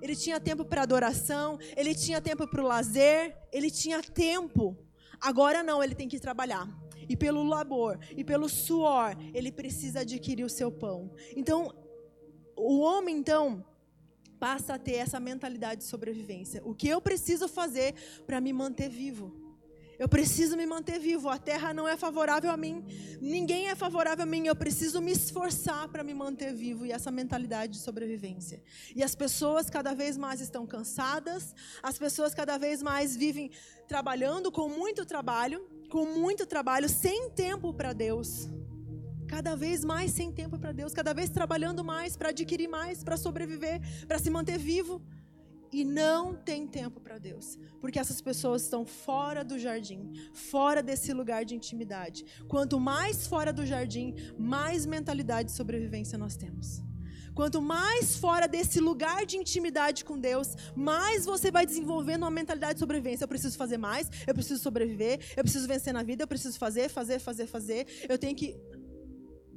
ele 0.01 0.15
tinha 0.15 0.39
tempo 0.39 0.65
para 0.65 0.83
adoração, 0.83 1.57
ele 1.75 1.93
tinha 1.93 2.21
tempo 2.21 2.47
para 2.47 2.61
o 2.61 2.67
lazer, 2.67 3.37
ele 3.51 3.69
tinha 3.69 4.01
tempo. 4.01 4.77
Agora 5.19 5.61
não, 5.63 5.83
ele 5.83 5.95
tem 5.95 6.07
que 6.07 6.19
trabalhar. 6.19 6.67
E 7.07 7.17
pelo 7.17 7.43
labor, 7.43 7.99
e 8.15 8.23
pelo 8.23 8.47
suor, 8.47 9.15
ele 9.33 9.51
precisa 9.51 10.01
adquirir 10.01 10.43
o 10.43 10.49
seu 10.49 10.71
pão. 10.71 11.11
Então, 11.35 11.73
o 12.55 12.79
homem 12.79 13.17
então 13.17 13.65
passa 14.39 14.75
a 14.75 14.79
ter 14.79 14.93
essa 14.93 15.19
mentalidade 15.19 15.81
de 15.81 15.87
sobrevivência. 15.87 16.61
O 16.63 16.73
que 16.73 16.87
eu 16.87 17.01
preciso 17.01 17.47
fazer 17.47 17.93
para 18.25 18.39
me 18.39 18.53
manter 18.53 18.89
vivo? 18.89 19.48
Eu 19.99 20.07
preciso 20.07 20.55
me 20.55 20.65
manter 20.65 20.97
vivo. 20.97 21.27
A 21.27 21.37
terra 21.37 21.73
não 21.73 21.85
é 21.85 21.97
favorável 21.97 22.49
a 22.49 22.55
mim. 22.55 22.85
Ninguém 23.19 23.67
é 23.67 23.75
favorável 23.75 24.23
a 24.23 24.25
mim. 24.25 24.47
Eu 24.47 24.55
preciso 24.55 25.01
me 25.01 25.11
esforçar 25.11 25.89
para 25.89 26.05
me 26.05 26.13
manter 26.13 26.53
vivo. 26.53 26.85
E 26.85 26.91
essa 26.93 27.11
mentalidade 27.11 27.73
de 27.73 27.79
sobrevivência. 27.79 28.63
E 28.95 29.03
as 29.03 29.13
pessoas 29.13 29.69
cada 29.69 29.93
vez 29.93 30.17
mais 30.17 30.39
estão 30.39 30.65
cansadas. 30.65 31.53
As 31.83 31.97
pessoas 31.99 32.33
cada 32.33 32.57
vez 32.57 32.81
mais 32.81 33.17
vivem 33.17 33.51
trabalhando 33.89 34.49
com 34.49 34.69
muito 34.69 35.05
trabalho, 35.05 35.67
com 35.89 36.05
muito 36.05 36.45
trabalho, 36.45 36.87
sem 36.87 37.29
tempo 37.31 37.73
para 37.73 37.91
Deus. 37.91 38.47
Cada 39.27 39.53
vez 39.53 39.83
mais 39.83 40.11
sem 40.11 40.31
tempo 40.31 40.57
para 40.57 40.71
Deus, 40.71 40.93
cada 40.93 41.13
vez 41.13 41.29
trabalhando 41.29 41.83
mais 41.83 42.15
para 42.15 42.29
adquirir 42.29 42.67
mais, 42.69 43.03
para 43.03 43.17
sobreviver, 43.17 43.79
para 44.07 44.17
se 44.17 44.29
manter 44.29 44.57
vivo 44.57 45.01
e 45.71 45.83
não 45.83 46.35
tem 46.35 46.67
tempo 46.67 46.99
para 46.99 47.17
Deus, 47.17 47.57
porque 47.79 47.99
essas 47.99 48.21
pessoas 48.21 48.63
estão 48.63 48.85
fora 48.85 49.43
do 49.43 49.57
jardim, 49.57 50.11
fora 50.33 50.81
desse 50.81 51.13
lugar 51.13 51.45
de 51.45 51.55
intimidade. 51.55 52.25
Quanto 52.47 52.79
mais 52.79 53.27
fora 53.27 53.53
do 53.53 53.65
jardim, 53.65 54.15
mais 54.37 54.85
mentalidade 54.85 55.49
de 55.49 55.55
sobrevivência 55.55 56.17
nós 56.17 56.35
temos. 56.35 56.81
Quanto 57.33 57.61
mais 57.61 58.17
fora 58.17 58.47
desse 58.47 58.81
lugar 58.81 59.25
de 59.25 59.37
intimidade 59.37 60.03
com 60.03 60.19
Deus, 60.19 60.55
mais 60.75 61.23
você 61.23 61.49
vai 61.49 61.65
desenvolvendo 61.65 62.23
uma 62.23 62.31
mentalidade 62.31 62.73
de 62.73 62.79
sobrevivência. 62.79 63.23
Eu 63.23 63.29
preciso 63.29 63.57
fazer 63.57 63.77
mais, 63.77 64.09
eu 64.27 64.33
preciso 64.33 64.61
sobreviver, 64.61 65.19
eu 65.37 65.43
preciso 65.43 65.65
vencer 65.65 65.93
na 65.93 66.03
vida, 66.03 66.23
eu 66.23 66.27
preciso 66.27 66.59
fazer, 66.59 66.89
fazer, 66.89 67.17
fazer, 67.19 67.47
fazer. 67.47 67.87
Eu 68.09 68.17
tenho 68.17 68.35
que 68.35 68.59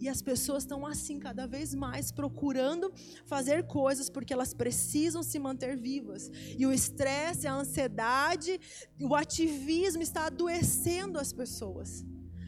e 0.02 0.08
as 0.08 0.20
pessoas 0.20 0.64
estão 0.64 0.84
assim, 0.84 1.20
cada 1.20 1.46
vez 1.46 1.72
mais, 1.72 2.10
procurando 2.10 2.92
fazer 3.24 3.68
coisas 3.68 4.10
porque 4.10 4.32
elas 4.32 4.52
precisam 4.52 5.22
se 5.22 5.38
manter 5.38 5.76
vivas. 5.76 6.28
E 6.58 6.66
o 6.66 6.72
estresse, 6.72 7.46
a 7.46 7.54
ansiedade, 7.54 8.60
o 9.00 9.14
ativismo 9.14 10.02
está 10.02 10.26
adoecendo 10.26 11.20
as 11.20 11.32
pessoas. 11.32 12.04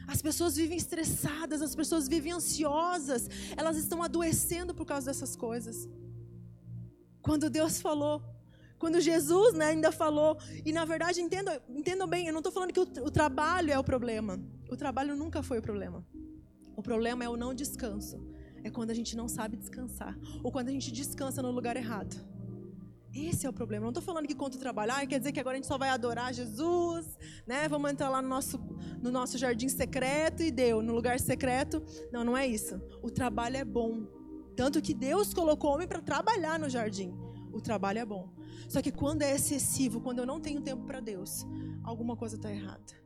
As 0.09 0.21
pessoas 0.21 0.57
vivem 0.57 0.77
estressadas, 0.77 1.63
as 1.63 1.77
pessoas 1.77 2.09
vivem 2.09 2.33
ansiosas, 2.33 3.29
elas 3.57 3.77
estão 3.77 4.03
adoecendo 4.03 4.75
por 4.75 4.85
causa 4.85 5.07
dessas 5.07 5.37
coisas. 5.37 5.89
Quando 7.23 7.49
Deus 7.49 7.81
falou, 7.81 8.21
quando 8.81 9.01
Jesus 9.01 9.55
né, 9.55 9.67
ainda 9.67 9.93
falou, 9.93 10.37
e 10.65 10.73
na 10.73 10.85
verdade, 10.85 11.21
entendam, 11.21 11.57
entendam 11.69 12.09
bem, 12.09 12.27
eu 12.27 12.33
não 12.33 12.41
estou 12.41 12.53
falando 12.53 12.73
que 12.73 12.81
o, 12.81 13.07
o 13.07 13.11
trabalho 13.13 13.71
é 13.71 13.79
o 13.79 13.85
problema. 13.85 14.41
O 14.69 14.77
trabalho 14.77 15.15
nunca 15.15 15.41
foi 15.41 15.61
o 15.61 15.63
problema. 15.63 16.05
O 16.77 16.83
problema 16.83 17.25
é 17.25 17.29
o 17.29 17.37
não 17.37 17.55
descanso. 17.55 18.21
É 18.63 18.71
quando 18.71 18.91
a 18.91 18.95
gente 18.95 19.17
não 19.17 19.29
sabe 19.29 19.57
descansar. 19.57 20.19
Ou 20.43 20.51
quando 20.51 20.69
a 20.69 20.73
gente 20.73 20.91
descansa 20.91 21.43
no 21.43 21.51
lugar 21.51 21.77
errado. 21.77 22.17
Esse 23.15 23.47
é 23.47 23.49
o 23.49 23.53
problema. 23.53 23.83
Não 23.83 23.91
estou 23.91 24.03
falando 24.03 24.27
que 24.27 24.35
contra 24.35 24.59
o 24.59 24.61
trabalho, 24.61 24.93
ah, 24.93 25.07
quer 25.07 25.19
dizer 25.19 25.31
que 25.31 25.39
agora 25.39 25.55
a 25.55 25.59
gente 25.59 25.69
só 25.69 25.79
vai 25.79 25.89
adorar 25.91 26.35
Jesus, 26.35 27.17
né? 27.47 27.69
Vamos 27.69 27.93
entrar 27.93 28.09
lá 28.09 28.21
no 28.21 28.29
nosso, 28.29 28.59
no 29.01 29.11
nosso 29.11 29.39
jardim 29.39 29.69
secreto 29.69 30.43
e 30.43 30.51
deu, 30.51 30.83
no 30.83 30.93
lugar 30.93 31.21
secreto. 31.21 31.81
Não, 32.11 32.25
não 32.25 32.37
é 32.37 32.45
isso. 32.45 32.81
O 33.03 33.11
trabalho 33.11 33.57
é 33.57 33.65
bom. 33.65 34.05
Tanto 34.57 34.83
que 34.83 34.93
Deus 34.93 35.33
colocou 35.33 35.71
o 35.71 35.75
homem 35.75 35.87
para 35.87 36.01
trabalhar 36.01 36.59
no 36.59 36.69
jardim. 36.69 37.15
O 37.53 37.61
trabalho 37.61 38.01
é 38.01 38.05
bom. 38.05 38.33
Só 38.69 38.83
que 38.83 38.91
quando 38.91 39.23
é 39.23 39.33
excessivo, 39.33 40.01
quando 40.01 40.19
eu 40.19 40.27
não 40.27 40.41
tenho 40.41 40.61
tempo 40.61 40.85
para 40.85 40.99
Deus, 40.99 41.47
alguma 41.85 42.17
coisa 42.17 42.35
está 42.35 42.51
errada 42.51 43.04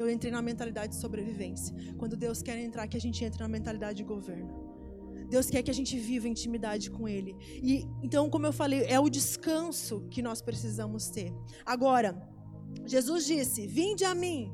eu 0.00 0.10
entrei 0.10 0.32
na 0.32 0.40
mentalidade 0.40 0.94
de 0.94 1.00
sobrevivência. 1.00 1.74
Quando 1.98 2.16
Deus 2.16 2.42
quer 2.42 2.58
entrar, 2.58 2.88
que 2.88 2.96
a 2.96 3.00
gente 3.00 3.24
entre 3.24 3.40
na 3.40 3.48
mentalidade 3.48 3.98
de 3.98 4.04
governo. 4.04 4.70
Deus 5.28 5.48
quer 5.48 5.62
que 5.62 5.70
a 5.70 5.74
gente 5.74 5.98
viva 5.98 6.26
intimidade 6.26 6.90
com 6.90 7.06
Ele. 7.06 7.36
E 7.62 7.86
então, 8.02 8.28
como 8.30 8.46
eu 8.46 8.52
falei, 8.52 8.84
é 8.84 8.98
o 8.98 9.08
descanso 9.08 10.06
que 10.10 10.22
nós 10.22 10.40
precisamos 10.40 11.08
ter. 11.10 11.32
Agora, 11.64 12.20
Jesus 12.86 13.26
disse: 13.26 13.66
Vinde 13.66 14.04
a 14.04 14.14
mim, 14.14 14.52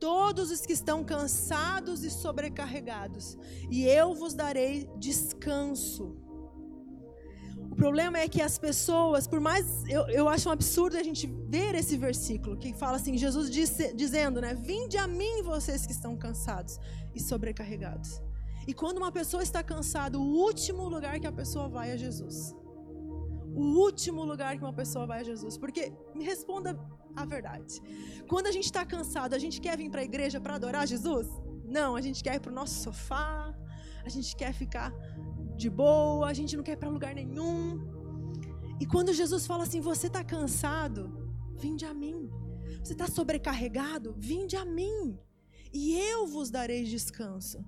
todos 0.00 0.50
os 0.50 0.66
que 0.66 0.72
estão 0.72 1.04
cansados 1.04 2.02
e 2.04 2.10
sobrecarregados, 2.10 3.38
e 3.70 3.84
eu 3.84 4.14
vos 4.14 4.34
darei 4.34 4.90
descanso 4.98 6.16
problema 7.78 8.18
é 8.18 8.26
que 8.34 8.42
as 8.42 8.58
pessoas, 8.58 9.26
por 9.32 9.40
mais. 9.48 9.64
Eu, 9.96 10.02
eu 10.20 10.28
acho 10.28 10.48
um 10.48 10.52
absurdo 10.52 10.96
a 11.02 11.04
gente 11.08 11.26
ver 11.54 11.72
esse 11.80 11.96
versículo 11.96 12.56
que 12.62 12.70
fala 12.82 12.96
assim: 13.00 13.16
Jesus 13.26 13.46
disse, 13.58 13.94
dizendo, 14.02 14.40
né? 14.44 14.52
Vinde 14.70 14.98
a 15.04 15.06
mim, 15.06 15.42
vocês 15.42 15.86
que 15.86 15.92
estão 15.98 16.12
cansados 16.26 16.78
e 17.14 17.20
sobrecarregados. 17.20 18.10
E 18.70 18.74
quando 18.80 18.98
uma 18.98 19.12
pessoa 19.18 19.42
está 19.48 19.62
cansada, 19.62 20.18
o 20.18 20.26
último 20.48 20.88
lugar 20.94 21.14
que 21.20 21.26
a 21.32 21.36
pessoa 21.40 21.68
vai 21.76 21.86
é 21.94 21.96
Jesus. 22.06 22.38
O 23.62 23.64
último 23.86 24.22
lugar 24.30 24.50
que 24.56 24.64
uma 24.68 24.76
pessoa 24.82 25.06
vai 25.10 25.20
é 25.22 25.24
Jesus. 25.32 25.56
Porque, 25.56 25.92
me 26.14 26.24
responda 26.32 26.78
a 27.16 27.24
verdade. 27.24 27.74
Quando 28.28 28.46
a 28.48 28.52
gente 28.56 28.66
está 28.70 28.84
cansado, 28.84 29.34
a 29.34 29.40
gente 29.44 29.60
quer 29.60 29.76
vir 29.80 29.90
para 29.90 30.02
a 30.02 30.04
igreja 30.12 30.38
para 30.40 30.54
adorar 30.56 30.86
Jesus? 30.94 31.26
Não, 31.64 31.90
a 32.00 32.02
gente 32.06 32.22
quer 32.26 32.34
ir 32.36 32.40
para 32.40 32.52
o 32.52 32.54
nosso 32.60 32.76
sofá, 32.86 33.54
a 34.04 34.10
gente 34.14 34.34
quer 34.36 34.52
ficar 34.52 34.92
de 35.58 35.68
boa, 35.68 36.26
a 36.28 36.32
gente 36.32 36.56
não 36.56 36.62
quer 36.62 36.72
ir 36.72 36.76
para 36.76 36.88
lugar 36.88 37.14
nenhum. 37.14 37.80
E 38.80 38.86
quando 38.86 39.12
Jesus 39.12 39.46
fala 39.46 39.64
assim: 39.64 39.80
Você 39.80 40.06
está 40.06 40.22
cansado? 40.22 41.02
Vinde 41.56 41.84
a 41.84 41.92
mim. 41.92 42.30
Você 42.82 42.92
está 42.92 43.08
sobrecarregado? 43.08 44.14
Vinde 44.16 44.56
a 44.56 44.64
mim. 44.64 45.18
E 45.72 45.98
eu 45.98 46.26
vos 46.26 46.50
darei 46.50 46.84
descanso. 46.84 47.58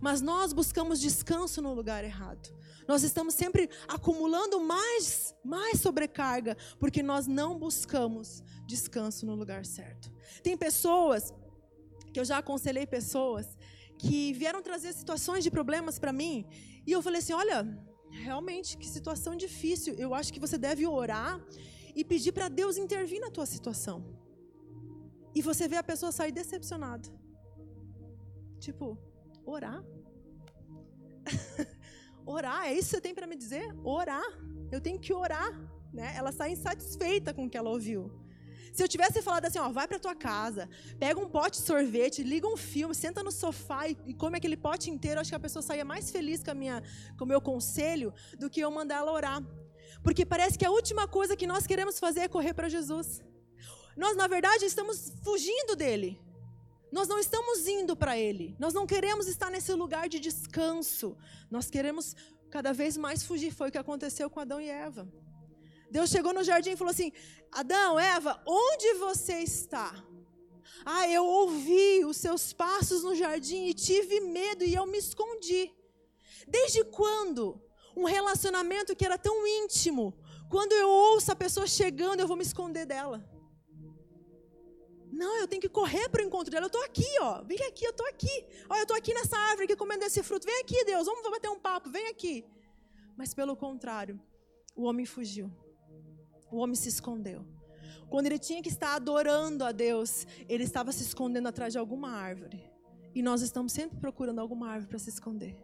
Mas 0.00 0.22
nós 0.22 0.52
buscamos 0.54 0.98
descanso 0.98 1.60
no 1.60 1.74
lugar 1.74 2.02
errado. 2.02 2.48
Nós 2.88 3.02
estamos 3.02 3.34
sempre 3.34 3.68
acumulando 3.86 4.58
mais, 4.60 5.34
mais 5.44 5.80
sobrecarga, 5.80 6.56
porque 6.78 7.02
nós 7.02 7.26
não 7.26 7.58
buscamos 7.58 8.42
descanso 8.66 9.26
no 9.26 9.34
lugar 9.34 9.64
certo. 9.66 10.10
Tem 10.42 10.56
pessoas 10.56 11.32
que 12.12 12.18
eu 12.20 12.24
já 12.24 12.38
aconselhei 12.38 12.86
pessoas 12.86 13.46
que 13.98 14.32
vieram 14.32 14.62
trazer 14.62 14.92
situações 14.92 15.44
de 15.44 15.50
problemas 15.50 15.98
para 15.98 16.12
mim, 16.12 16.46
e 16.86 16.92
eu 16.92 17.02
falei 17.02 17.20
assim: 17.20 17.32
olha, 17.32 17.58
realmente, 18.10 18.76
que 18.76 18.88
situação 18.88 19.36
difícil. 19.36 19.94
Eu 19.94 20.14
acho 20.14 20.32
que 20.32 20.40
você 20.40 20.56
deve 20.56 20.86
orar 20.86 21.40
e 21.94 22.04
pedir 22.04 22.32
para 22.32 22.48
Deus 22.48 22.76
intervir 22.76 23.20
na 23.20 23.30
tua 23.30 23.46
situação. 23.46 24.04
E 25.34 25.42
você 25.42 25.66
vê 25.66 25.76
a 25.76 25.82
pessoa 25.82 26.12
sair 26.12 26.32
decepcionada. 26.32 27.08
Tipo, 28.58 28.98
orar? 29.44 29.84
orar, 32.24 32.66
é 32.66 32.72
isso 32.72 32.90
que 32.90 32.96
você 32.96 33.00
tem 33.00 33.14
para 33.14 33.26
me 33.26 33.36
dizer? 33.36 33.74
Orar. 33.82 34.24
Eu 34.70 34.80
tenho 34.80 34.98
que 34.98 35.12
orar. 35.12 35.52
Né? 35.92 36.14
Ela 36.16 36.32
sai 36.32 36.52
insatisfeita 36.52 37.32
com 37.32 37.46
o 37.46 37.50
que 37.50 37.56
ela 37.56 37.70
ouviu. 37.70 38.10
Se 38.74 38.82
eu 38.82 38.88
tivesse 38.88 39.22
falado 39.22 39.44
assim, 39.46 39.60
ó, 39.60 39.68
vai 39.68 39.86
para 39.86 40.00
tua 40.00 40.16
casa, 40.16 40.68
pega 40.98 41.20
um 41.20 41.28
pote 41.28 41.60
de 41.60 41.66
sorvete, 41.66 42.24
liga 42.24 42.48
um 42.48 42.56
filme, 42.56 42.92
senta 42.92 43.22
no 43.22 43.30
sofá 43.30 43.86
e, 43.86 43.94
come 44.14 44.36
aquele 44.36 44.56
pote 44.56 44.90
inteiro, 44.90 45.20
acho 45.20 45.30
que 45.30 45.36
a 45.36 45.44
pessoa 45.46 45.62
saia 45.62 45.84
mais 45.84 46.10
feliz 46.10 46.42
com, 46.42 46.50
a 46.50 46.54
minha, 46.54 46.82
com 47.16 47.24
o 47.24 47.28
meu 47.28 47.40
conselho 47.40 48.12
do 48.36 48.50
que 48.50 48.58
eu 48.58 48.70
mandar 48.72 48.96
ela 48.96 49.12
orar. 49.12 49.40
Porque 50.02 50.26
parece 50.26 50.58
que 50.58 50.64
a 50.64 50.72
última 50.72 51.06
coisa 51.06 51.36
que 51.36 51.46
nós 51.46 51.68
queremos 51.68 52.00
fazer 52.00 52.22
é 52.22 52.28
correr 52.28 52.52
para 52.52 52.68
Jesus. 52.68 53.22
Nós, 53.96 54.16
na 54.16 54.26
verdade, 54.26 54.64
estamos 54.64 55.12
fugindo 55.22 55.76
dele. 55.76 56.20
Nós 56.90 57.06
não 57.06 57.20
estamos 57.20 57.68
indo 57.68 57.94
para 57.94 58.18
ele. 58.18 58.56
Nós 58.58 58.74
não 58.74 58.88
queremos 58.88 59.28
estar 59.28 59.50
nesse 59.52 59.72
lugar 59.72 60.08
de 60.08 60.18
descanso. 60.18 61.16
Nós 61.48 61.70
queremos 61.70 62.16
cada 62.50 62.72
vez 62.72 62.96
mais 62.96 63.22
fugir. 63.22 63.52
Foi 63.52 63.68
o 63.68 63.72
que 63.72 63.78
aconteceu 63.78 64.28
com 64.28 64.40
Adão 64.40 64.60
e 64.60 64.68
Eva. 64.68 65.08
Deus 65.96 66.10
chegou 66.14 66.32
no 66.36 66.42
jardim 66.42 66.72
e 66.72 66.80
falou 66.80 66.90
assim: 66.90 67.12
Adão, 67.60 67.90
Eva, 68.14 68.32
onde 68.44 68.94
você 68.94 69.34
está? 69.50 69.88
Ah, 70.84 71.08
eu 71.08 71.24
ouvi 71.24 72.04
os 72.04 72.16
seus 72.16 72.52
passos 72.52 73.04
no 73.04 73.14
jardim 73.14 73.62
e 73.66 73.74
tive 73.88 74.16
medo 74.20 74.64
e 74.64 74.74
eu 74.74 74.86
me 74.92 74.98
escondi. 74.98 75.62
Desde 76.48 76.82
quando 76.98 77.44
um 77.96 78.06
relacionamento 78.16 78.96
que 78.96 79.06
era 79.08 79.16
tão 79.16 79.36
íntimo, 79.46 80.04
quando 80.50 80.72
eu 80.72 80.88
ouço 80.88 81.30
a 81.30 81.36
pessoa 81.36 81.66
chegando, 81.80 82.20
eu 82.20 82.26
vou 82.26 82.36
me 82.36 82.46
esconder 82.50 82.84
dela? 82.94 83.18
Não, 85.22 85.34
eu 85.38 85.46
tenho 85.46 85.62
que 85.62 85.74
correr 85.80 86.08
para 86.08 86.22
o 86.22 86.26
encontro 86.26 86.50
dela. 86.50 86.64
Eu 86.64 86.72
estou 86.74 86.84
aqui, 86.90 87.12
ó. 87.20 87.34
Vem 87.44 87.62
aqui, 87.68 87.84
eu 87.84 87.92
estou 87.92 88.08
aqui. 88.08 88.36
Olha, 88.68 88.80
eu 88.80 88.88
estou 88.88 88.96
aqui 88.96 89.14
nessa 89.14 89.38
árvore 89.38 89.66
aqui 89.66 89.76
comendo 89.76 90.04
esse 90.04 90.24
fruto. 90.24 90.44
Vem 90.44 90.60
aqui, 90.60 90.84
Deus, 90.84 91.06
vamos 91.06 91.22
bater 91.30 91.50
um 91.56 91.60
papo. 91.68 91.88
Vem 91.88 92.08
aqui. 92.08 92.44
Mas 93.16 93.32
pelo 93.32 93.54
contrário, 93.56 94.20
o 94.74 94.82
homem 94.88 95.06
fugiu. 95.06 95.48
O 96.50 96.58
homem 96.58 96.74
se 96.74 96.88
escondeu. 96.88 97.44
Quando 98.08 98.26
ele 98.26 98.38
tinha 98.38 98.62
que 98.62 98.68
estar 98.68 98.94
adorando 98.94 99.64
a 99.64 99.72
Deus, 99.72 100.26
ele 100.48 100.64
estava 100.64 100.92
se 100.92 101.02
escondendo 101.02 101.48
atrás 101.48 101.72
de 101.72 101.78
alguma 101.78 102.10
árvore. 102.10 102.62
E 103.14 103.22
nós 103.22 103.42
estamos 103.42 103.72
sempre 103.72 103.98
procurando 103.98 104.40
alguma 104.40 104.68
árvore 104.68 104.88
para 104.88 104.98
se 104.98 105.10
esconder. 105.10 105.56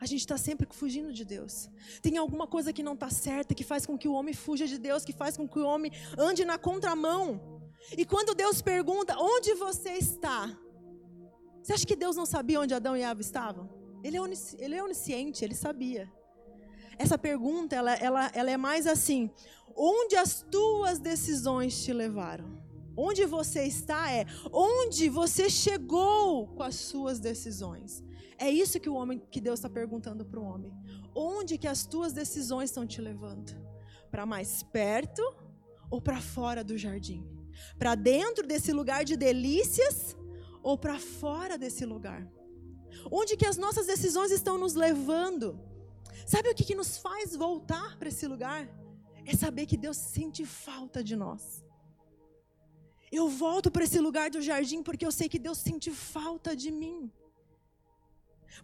A 0.00 0.06
gente 0.06 0.20
está 0.20 0.36
sempre 0.36 0.66
fugindo 0.72 1.12
de 1.12 1.24
Deus. 1.24 1.70
Tem 2.00 2.16
alguma 2.16 2.46
coisa 2.46 2.72
que 2.72 2.82
não 2.82 2.94
está 2.94 3.08
certa, 3.08 3.54
que 3.54 3.62
faz 3.62 3.86
com 3.86 3.96
que 3.96 4.08
o 4.08 4.14
homem 4.14 4.34
fuja 4.34 4.66
de 4.66 4.76
Deus, 4.76 5.04
que 5.04 5.12
faz 5.12 5.36
com 5.36 5.46
que 5.46 5.58
o 5.58 5.66
homem 5.66 5.92
ande 6.18 6.44
na 6.44 6.58
contramão. 6.58 7.62
E 7.96 8.04
quando 8.04 8.34
Deus 8.34 8.60
pergunta, 8.60 9.16
onde 9.18 9.54
você 9.54 9.90
está? 9.90 10.50
Você 11.62 11.72
acha 11.72 11.86
que 11.86 11.94
Deus 11.94 12.16
não 12.16 12.26
sabia 12.26 12.60
onde 12.60 12.74
Adão 12.74 12.96
e 12.96 13.02
Eva 13.02 13.20
estavam? 13.20 13.70
Ele 14.02 14.16
é, 14.16 14.76
é 14.76 14.82
onisciente, 14.82 15.44
ele 15.44 15.54
sabia. 15.54 16.12
Essa 16.98 17.18
pergunta, 17.18 17.74
ela, 17.74 17.94
ela, 17.94 18.30
ela 18.34 18.50
é 18.50 18.56
mais 18.56 18.86
assim: 18.86 19.30
onde 19.76 20.16
as 20.16 20.42
tuas 20.42 20.98
decisões 20.98 21.82
te 21.82 21.92
levaram? 21.92 22.60
Onde 22.96 23.24
você 23.24 23.64
está 23.64 24.10
é 24.12 24.26
onde 24.52 25.08
você 25.08 25.48
chegou 25.48 26.48
com 26.48 26.62
as 26.62 26.74
suas 26.74 27.18
decisões. 27.18 28.04
É 28.38 28.50
isso 28.50 28.80
que 28.80 28.88
o 28.88 28.94
homem, 28.94 29.22
que 29.30 29.40
Deus 29.40 29.58
está 29.58 29.70
perguntando 29.70 30.24
para 30.24 30.40
o 30.40 30.44
homem. 30.44 30.72
Onde 31.14 31.56
que 31.56 31.68
as 31.68 31.86
tuas 31.86 32.12
decisões 32.12 32.70
estão 32.70 32.86
te 32.86 33.00
levando? 33.00 33.54
Para 34.10 34.26
mais 34.26 34.62
perto 34.62 35.22
ou 35.90 36.00
para 36.00 36.20
fora 36.20 36.62
do 36.62 36.76
jardim? 36.76 37.26
Para 37.78 37.94
dentro 37.94 38.46
desse 38.46 38.72
lugar 38.72 39.04
de 39.04 39.16
delícias 39.16 40.16
ou 40.62 40.76
para 40.76 40.98
fora 40.98 41.56
desse 41.56 41.86
lugar? 41.86 42.26
Onde 43.10 43.36
que 43.36 43.46
as 43.46 43.56
nossas 43.56 43.86
decisões 43.86 44.30
estão 44.30 44.58
nos 44.58 44.74
levando? 44.74 45.58
Sabe 46.26 46.50
o 46.50 46.54
que, 46.54 46.64
que 46.64 46.74
nos 46.74 46.98
faz 46.98 47.34
voltar 47.34 47.98
para 47.98 48.08
esse 48.08 48.26
lugar? 48.26 48.68
É 49.24 49.34
saber 49.36 49.66
que 49.66 49.76
Deus 49.76 49.96
sente 49.96 50.44
falta 50.44 51.02
de 51.02 51.16
nós. 51.16 51.64
Eu 53.10 53.28
volto 53.28 53.70
para 53.70 53.84
esse 53.84 53.98
lugar 53.98 54.30
do 54.30 54.40
jardim 54.40 54.82
porque 54.82 55.06
eu 55.06 55.12
sei 55.12 55.28
que 55.28 55.38
Deus 55.38 55.58
sente 55.58 55.90
falta 55.90 56.56
de 56.56 56.70
mim. 56.70 57.12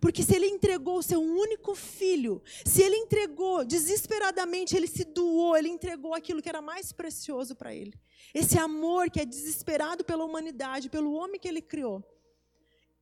Porque 0.00 0.22
se 0.22 0.34
ele 0.34 0.46
entregou 0.46 0.98
o 0.98 1.02
seu 1.02 1.20
único 1.20 1.74
filho, 1.74 2.42
se 2.64 2.82
ele 2.82 2.96
entregou 2.96 3.64
desesperadamente, 3.64 4.76
ele 4.76 4.86
se 4.86 5.04
doou, 5.04 5.56
ele 5.56 5.68
entregou 5.68 6.14
aquilo 6.14 6.42
que 6.42 6.48
era 6.48 6.60
mais 6.60 6.92
precioso 6.92 7.54
para 7.54 7.74
ele. 7.74 7.94
Esse 8.34 8.58
amor 8.58 9.10
que 9.10 9.20
é 9.20 9.24
desesperado 9.24 10.04
pela 10.04 10.24
humanidade, 10.24 10.90
pelo 10.90 11.14
homem 11.14 11.40
que 11.40 11.48
ele 11.48 11.62
criou. 11.62 12.04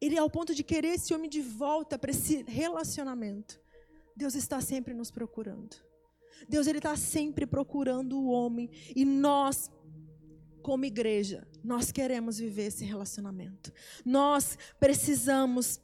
Ele 0.01 0.17
é 0.17 0.19
ao 0.19 0.31
ponto 0.31 0.55
de 0.55 0.63
querer 0.63 0.95
esse 0.95 1.13
homem 1.15 1.29
de 1.29 1.41
volta 1.41 1.99
para 1.99 2.11
esse 2.11 2.43
relacionamento. 2.43 3.61
Deus 4.17 4.35
está 4.35 4.61
sempre 4.61 4.95
nos 4.95 5.11
procurando. 5.11 5.77
Deus 6.49 6.67
ele 6.67 6.79
está 6.79 6.97
sempre 6.97 7.47
procurando 7.47 8.19
o 8.19 8.29
homem 8.29 8.71
e 8.95 9.05
nós 9.05 9.71
como 10.67 10.85
igreja, 10.85 11.47
nós 11.63 11.93
queremos 11.93 12.39
viver 12.39 12.65
esse 12.65 12.85
relacionamento. 12.85 13.73
Nós 14.05 14.59
precisamos 14.81 15.81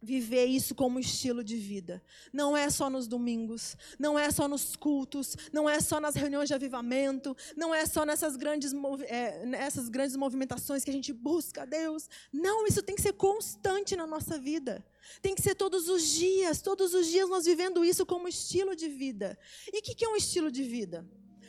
viver 0.00 0.46
isso 0.46 0.74
como 0.74 0.98
estilo 0.98 1.42
de 1.42 1.56
vida. 1.56 2.02
Não 2.32 2.56
é 2.56 2.70
só 2.70 2.88
nos 2.88 3.06
domingos, 3.06 3.76
não 3.98 4.18
é 4.18 4.30
só 4.30 4.48
nos 4.48 4.76
cultos, 4.76 5.36
não 5.52 5.68
é 5.68 5.80
só 5.80 6.00
nas 6.00 6.14
reuniões 6.14 6.48
de 6.48 6.54
avivamento, 6.54 7.36
não 7.56 7.74
é 7.74 7.84
só 7.86 8.04
nessas 8.04 8.36
grandes, 8.36 8.72
é, 9.06 9.44
nessas 9.44 9.88
grandes 9.88 10.16
movimentações 10.16 10.82
que 10.82 10.90
a 10.90 10.92
gente 10.92 11.12
busca 11.12 11.64
Deus. 11.64 12.08
Não, 12.32 12.66
isso 12.66 12.82
tem 12.82 12.96
que 12.96 13.02
ser 13.02 13.12
constante 13.12 13.96
na 13.96 14.06
nossa 14.06 14.38
vida. 14.38 14.84
Tem 15.20 15.34
que 15.34 15.42
ser 15.42 15.54
todos 15.54 15.88
os 15.88 16.02
dias, 16.02 16.60
todos 16.62 16.94
os 16.94 17.06
dias 17.06 17.28
nós 17.28 17.44
vivendo 17.44 17.84
isso 17.84 18.04
como 18.04 18.28
estilo 18.28 18.74
de 18.74 18.88
vida. 18.88 19.38
E 19.72 19.78
o 19.78 19.82
que 19.82 20.04
é 20.04 20.08
um 20.08 20.16
estilo 20.16 20.50
de 20.50 20.62
vida? 20.62 21.06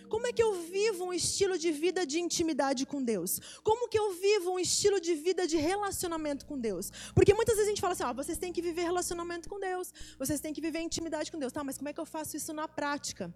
Como 0.09 0.25
é 0.25 0.33
que 0.33 0.41
eu 0.41 0.53
vivo 0.53 1.05
um 1.05 1.13
estilo 1.13 1.55
de 1.57 1.71
vida 1.71 2.05
de 2.05 2.19
intimidade 2.19 2.85
com 2.85 3.01
Deus? 3.01 3.39
Como 3.63 3.87
que 3.87 3.97
eu 3.97 4.11
vivo 4.13 4.51
um 4.51 4.59
estilo 4.59 4.99
de 4.99 5.13
vida 5.13 5.47
de 5.47 5.55
relacionamento 5.55 6.47
com 6.47 6.57
Deus? 6.59 6.91
Porque 7.13 7.33
muitas 7.33 7.55
vezes 7.55 7.67
a 7.67 7.71
gente 7.71 7.81
fala 7.81 7.93
assim, 7.93 8.03
ó, 8.03 8.11
vocês 8.11 8.39
têm 8.39 8.51
que 8.51 8.61
viver 8.61 8.81
relacionamento 8.81 9.47
com 9.47 9.59
Deus, 9.59 9.93
vocês 10.17 10.39
têm 10.39 10.51
que 10.51 10.59
viver 10.59 10.79
intimidade 10.79 11.31
com 11.31 11.37
Deus. 11.37 11.53
Tá, 11.53 11.63
mas 11.63 11.77
como 11.77 11.89
é 11.89 11.93
que 11.93 11.99
eu 11.99 12.07
faço 12.07 12.35
isso 12.35 12.51
na 12.51 12.67
prática? 12.67 13.33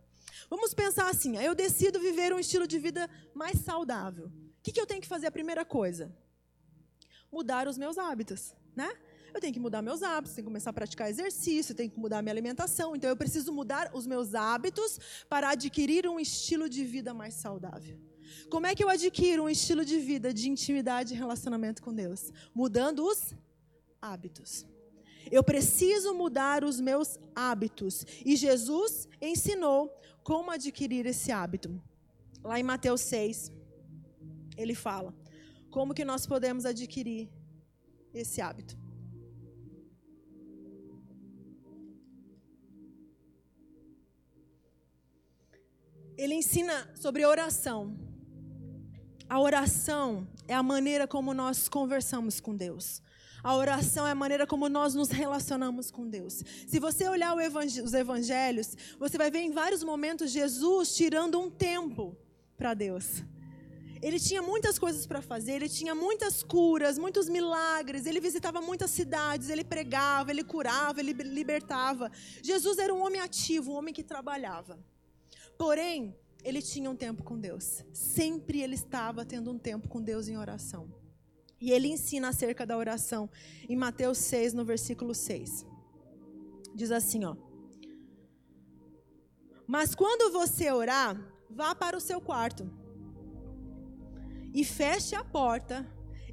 Vamos 0.50 0.74
pensar 0.74 1.08
assim, 1.10 1.38
eu 1.38 1.54
decido 1.54 2.00
viver 2.00 2.34
um 2.34 2.40
estilo 2.40 2.66
de 2.66 2.80
vida 2.80 3.08
mais 3.36 3.60
saudável. 3.60 4.26
O 4.26 4.64
que, 4.64 4.72
que 4.72 4.82
eu 4.82 4.88
tenho 4.88 5.02
que 5.02 5.08
fazer? 5.08 5.28
A 5.28 5.32
primeira 5.32 5.64
coisa, 5.64 6.12
mudar 7.32 7.68
os 7.68 7.78
meus 7.78 7.98
hábitos, 8.00 8.56
né? 8.76 8.92
Eu 9.38 9.42
tenho 9.42 9.54
que 9.54 9.60
mudar 9.60 9.82
meus 9.82 10.04
hábitos, 10.04 10.34
tenho 10.34 10.46
que 10.46 10.50
começar 10.52 10.70
a 10.70 10.74
praticar 10.74 11.10
exercício, 11.10 11.76
tenho 11.76 11.90
que 11.90 12.00
mudar 12.00 12.22
minha 12.22 12.34
alimentação. 12.34 12.96
Então 12.96 13.10
eu 13.10 13.16
preciso 13.16 13.52
mudar 13.52 13.92
os 13.94 14.06
meus 14.06 14.36
hábitos 14.36 15.00
para 15.30 15.50
adquirir 15.50 16.08
um 16.08 16.20
estilo 16.20 16.70
de 16.70 16.84
vida 16.84 17.14
mais 17.14 17.34
saudável. 17.34 17.98
Como 18.50 18.68
é 18.68 18.76
que 18.76 18.84
eu 18.84 18.90
adquiro 18.90 19.44
um 19.44 19.50
estilo 19.50 19.84
de 19.86 20.00
vida 20.00 20.34
de 20.34 20.50
intimidade 20.50 21.14
e 21.14 21.18
relacionamento 21.18 21.82
com 21.82 21.94
Deus? 21.94 22.32
Mudando 22.54 23.06
os 23.06 23.34
hábitos. 24.02 24.66
Eu 25.32 25.44
preciso 25.44 26.14
mudar 26.14 26.64
os 26.64 26.80
meus 26.80 27.18
hábitos. 27.36 28.06
E 28.26 28.36
Jesus 28.36 29.08
ensinou 29.22 29.90
como 30.24 30.52
adquirir 30.52 31.06
esse 31.06 31.32
hábito. 31.32 31.82
Lá 32.44 32.60
em 32.60 32.64
Mateus 32.64 33.02
6, 33.02 33.52
ele 34.58 34.76
fala 34.76 35.14
como 35.70 35.94
que 35.94 36.06
nós 36.06 36.28
podemos 36.28 36.66
adquirir 36.66 37.30
esse 38.14 38.42
hábito. 38.42 38.83
Ele 46.24 46.36
ensina 46.36 46.90
sobre 46.96 47.26
oração. 47.26 47.98
A 49.28 49.40
oração 49.40 50.26
é 50.48 50.54
a 50.54 50.64
maneira 50.64 51.06
como 51.06 51.34
nós 51.34 51.68
conversamos 51.68 52.40
com 52.40 52.56
Deus. 52.56 53.02
A 53.44 53.54
oração 53.54 54.08
é 54.08 54.12
a 54.12 54.16
maneira 54.16 54.48
como 54.48 54.70
nós 54.70 54.96
nos 54.96 55.10
relacionamos 55.10 55.92
com 55.92 56.08
Deus. 56.08 56.42
Se 56.66 56.80
você 56.80 57.10
olhar 57.10 57.36
os 57.36 57.94
evangelhos, 57.94 58.78
você 58.98 59.18
vai 59.18 59.30
ver 59.30 59.40
em 59.40 59.52
vários 59.52 59.84
momentos 59.84 60.32
Jesus 60.32 60.96
tirando 60.96 61.38
um 61.42 61.50
tempo 61.50 62.16
para 62.56 62.74
Deus. 62.74 63.22
Ele 64.02 64.18
tinha 64.18 64.42
muitas 64.42 64.80
coisas 64.80 65.06
para 65.06 65.22
fazer, 65.22 65.54
ele 65.54 65.68
tinha 65.68 65.94
muitas 65.94 66.42
curas, 66.42 66.98
muitos 66.98 67.28
milagres, 67.28 68.06
ele 68.06 68.22
visitava 68.22 68.62
muitas 68.62 68.92
cidades, 68.92 69.50
ele 69.50 69.64
pregava, 69.64 70.32
ele 70.32 70.44
curava, 70.44 71.02
ele 71.02 71.12
libertava. 71.12 72.10
Jesus 72.42 72.78
era 72.78 72.94
um 72.94 73.06
homem 73.06 73.20
ativo, 73.20 73.72
um 73.72 73.76
homem 73.76 73.94
que 73.94 74.04
trabalhava. 74.04 74.80
Porém, 75.58 76.16
ele 76.44 76.62
tinha 76.62 76.90
um 76.90 76.96
tempo 76.96 77.24
com 77.24 77.40
Deus. 77.40 77.84
Sempre 77.94 78.62
ele 78.62 78.76
estava 78.76 79.26
tendo 79.26 79.52
um 79.52 79.58
tempo 79.58 79.88
com 79.88 80.02
Deus 80.02 80.28
em 80.28 80.38
oração. 80.38 80.94
E 81.60 81.72
ele 81.72 81.88
ensina 81.88 82.30
acerca 82.30 82.66
da 82.66 82.78
oração 82.78 83.30
em 83.70 83.76
Mateus 83.76 84.18
6, 84.18 84.54
no 84.54 84.66
versículo 84.66 85.16
6. 85.16 85.66
Diz 86.76 86.92
assim, 86.92 87.24
ó: 87.24 87.36
Mas 89.66 89.96
quando 89.96 90.32
você 90.32 90.72
orar, 90.72 91.18
vá 91.50 91.74
para 91.74 91.96
o 91.96 92.02
seu 92.02 92.20
quarto 92.20 92.70
e 94.54 94.66
feche 94.66 95.16
a 95.16 95.24
porta 95.24 95.88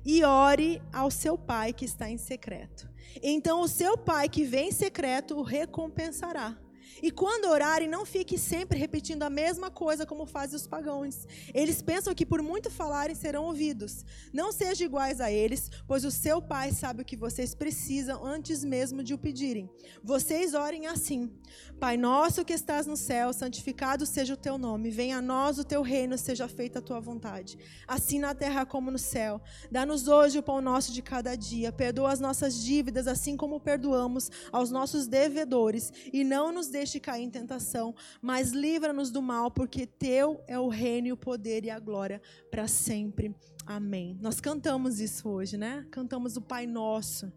e 0.05 0.25
ore 0.25 0.83
ao 0.93 1.11
seu 1.11 1.39
pai 1.39 1.73
que 1.73 1.85
está 1.85 2.11
em 2.11 2.19
secreto. 2.19 2.89
Então 3.23 3.61
o 3.61 3.69
seu 3.69 3.97
pai 3.97 4.29
que 4.29 4.45
vem 4.45 4.69
em 4.69 4.73
secreto 4.73 5.37
o 5.37 5.43
recompensará. 5.43 6.59
E 7.03 7.11
quando 7.11 7.47
orarem, 7.47 7.89
não 7.89 8.05
fique 8.05 8.39
sempre 8.39 8.79
repetindo 8.79 9.23
a 9.23 9.31
mesma 9.31 9.71
coisa 9.71 10.05
como 10.05 10.27
fazem 10.27 10.57
os 10.57 10.67
pagãos. 10.67 11.27
Eles 11.55 11.81
pensam 11.81 12.15
que 12.15 12.27
por 12.27 12.43
muito 12.43 12.71
falarem 12.71 13.15
serão 13.15 13.45
ouvidos. 13.45 14.05
Não 14.33 14.53
sejam 14.53 14.87
iguais 14.87 15.21
a 15.21 15.31
eles, 15.31 15.71
pois 15.87 16.05
o 16.05 16.11
seu 16.11 16.43
Pai 16.43 16.73
sabe 16.73 17.03
o 17.03 17.05
que 17.05 17.17
vocês 17.17 17.55
precisam 17.55 18.25
antes 18.25 18.65
mesmo 18.65 19.03
de 19.03 19.15
o 19.15 19.19
pedirem. 19.19 19.71
Vocês 20.03 20.55
orem 20.55 20.87
assim: 20.87 21.31
Pai 21.79 21.97
nosso 21.97 22.45
que 22.45 22.53
estás 22.53 22.87
no 22.87 22.97
céu, 22.97 23.33
santificado 23.33 24.05
seja 24.05 24.35
o 24.35 24.37
teu 24.37 24.59
nome. 24.59 24.91
Venha 24.91 25.19
a 25.19 25.23
nós 25.23 25.59
o 25.59 25.65
teu 25.65 25.83
reino, 25.83 26.19
seja 26.19 26.49
feita 26.49 26.81
a 26.81 26.83
tua 26.83 27.01
vontade. 27.01 27.59
Assim 27.87 28.19
na 28.19 28.35
terra 28.35 28.67
como 28.67 28.91
no 28.91 28.99
céu. 28.99 29.41
Dá-nos 29.71 30.09
hoje 30.09 30.39
o 30.39 30.43
pão 30.43 30.61
nosso 30.61 30.93
de 30.93 31.03
cada 31.03 31.35
dia. 31.37 31.73
Perdoa 31.73 32.13
as 32.13 32.21
nossas 32.21 32.55
dívidas, 32.63 33.07
assim 33.07 33.37
como 33.37 33.61
perdoamos 33.61 34.31
aos 34.53 34.71
nossos 34.71 35.07
devedores. 35.07 35.93
E 36.13 36.25
não 36.25 36.53
nos 36.53 36.69
deixe 36.69 36.80
deixe 36.81 36.99
cair 36.99 37.25
em 37.25 37.31
tentação, 37.31 37.95
mas 38.23 38.53
livra-nos 38.53 39.11
do 39.11 39.21
mal, 39.21 39.51
porque 39.51 39.87
teu 39.87 40.43
é 40.47 40.59
o 40.59 40.69
reino 40.69 41.09
e 41.09 41.13
o 41.13 41.17
poder 41.17 41.65
e 41.65 41.71
a 41.71 41.79
glória 41.79 42.23
para 42.51 42.67
sempre. 42.67 43.35
Amém. 43.67 44.19
Nós 44.21 44.41
cantamos 44.41 44.99
isso 44.99 45.29
hoje, 45.29 45.59
né? 45.59 45.87
Cantamos 45.91 46.39
o 46.39 46.41
Pai 46.41 46.67
Nosso. 46.67 47.31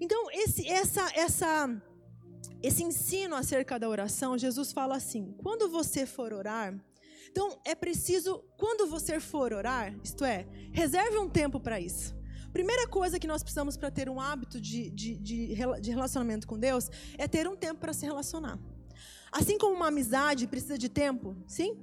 Então, 0.00 0.30
esse, 0.32 0.66
essa, 0.66 1.10
essa, 1.14 1.82
esse 2.62 2.82
ensino 2.82 3.36
acerca 3.36 3.78
da 3.78 3.86
oração, 3.86 4.38
Jesus 4.38 4.72
fala 4.72 4.96
assim: 4.96 5.34
quando 5.42 5.68
você 5.68 6.06
for 6.06 6.32
orar, 6.32 6.74
então 7.30 7.60
é 7.66 7.74
preciso, 7.74 8.42
quando 8.56 8.86
você 8.86 9.20
for 9.20 9.52
orar, 9.52 9.94
isto 10.02 10.24
é, 10.24 10.46
reserve 10.72 11.18
um 11.18 11.28
tempo 11.28 11.60
para 11.60 11.78
isso. 11.78 12.18
Primeira 12.52 12.88
coisa 12.88 13.18
que 13.18 13.26
nós 13.26 13.42
precisamos 13.42 13.76
para 13.76 13.90
ter 13.90 14.08
um 14.08 14.20
hábito 14.20 14.60
de, 14.60 14.90
de, 14.90 15.16
de, 15.16 15.54
de 15.80 15.90
relacionamento 15.90 16.46
com 16.46 16.58
Deus 16.58 16.90
é 17.16 17.28
ter 17.28 17.46
um 17.46 17.56
tempo 17.56 17.80
para 17.80 17.92
se 17.92 18.04
relacionar. 18.04 18.58
Assim 19.30 19.56
como 19.56 19.74
uma 19.74 19.88
amizade 19.88 20.46
precisa 20.46 20.76
de 20.76 20.88
tempo, 20.88 21.36
sim? 21.46 21.76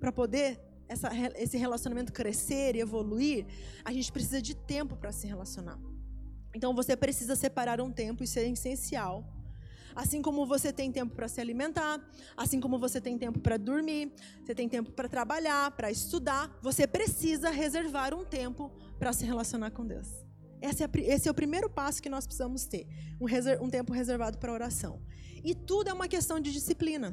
Para 0.00 0.10
poder 0.10 0.58
essa, 0.88 1.10
esse 1.36 1.56
relacionamento 1.56 2.12
crescer 2.12 2.76
e 2.76 2.80
evoluir, 2.80 3.46
a 3.84 3.92
gente 3.92 4.10
precisa 4.10 4.40
de 4.40 4.54
tempo 4.54 4.96
para 4.96 5.12
se 5.12 5.26
relacionar. 5.26 5.78
Então 6.54 6.74
você 6.74 6.96
precisa 6.96 7.34
separar 7.36 7.80
um 7.80 7.90
tempo, 7.90 8.24
isso 8.24 8.38
é 8.38 8.48
essencial. 8.48 9.24
Assim 9.94 10.22
como 10.22 10.46
você 10.46 10.72
tem 10.72 10.90
tempo 10.90 11.14
para 11.14 11.28
se 11.28 11.40
alimentar, 11.40 12.00
assim 12.36 12.60
como 12.60 12.78
você 12.78 13.00
tem 13.00 13.18
tempo 13.18 13.38
para 13.40 13.58
dormir, 13.58 14.10
você 14.42 14.54
tem 14.54 14.68
tempo 14.68 14.90
para 14.90 15.08
trabalhar, 15.08 15.70
para 15.72 15.90
estudar, 15.90 16.50
você 16.62 16.86
precisa 16.86 17.50
reservar 17.50 18.14
um 18.14 18.24
tempo 18.24 18.72
para 19.02 19.12
se 19.12 19.26
relacionar 19.26 19.72
com 19.72 19.84
Deus. 19.84 20.06
Esse 20.60 20.84
é, 20.84 20.88
esse 21.12 21.26
é, 21.26 21.30
o 21.30 21.34
primeiro 21.34 21.68
passo 21.68 22.00
que 22.00 22.08
nós 22.08 22.24
precisamos 22.24 22.66
ter, 22.66 22.86
um, 23.20 23.26
um 23.64 23.68
tempo 23.68 23.92
reservado 23.92 24.38
para 24.38 24.52
oração. 24.52 25.02
E 25.42 25.56
tudo 25.56 25.90
é 25.90 25.92
uma 25.92 26.06
questão 26.06 26.38
de 26.38 26.52
disciplina. 26.52 27.12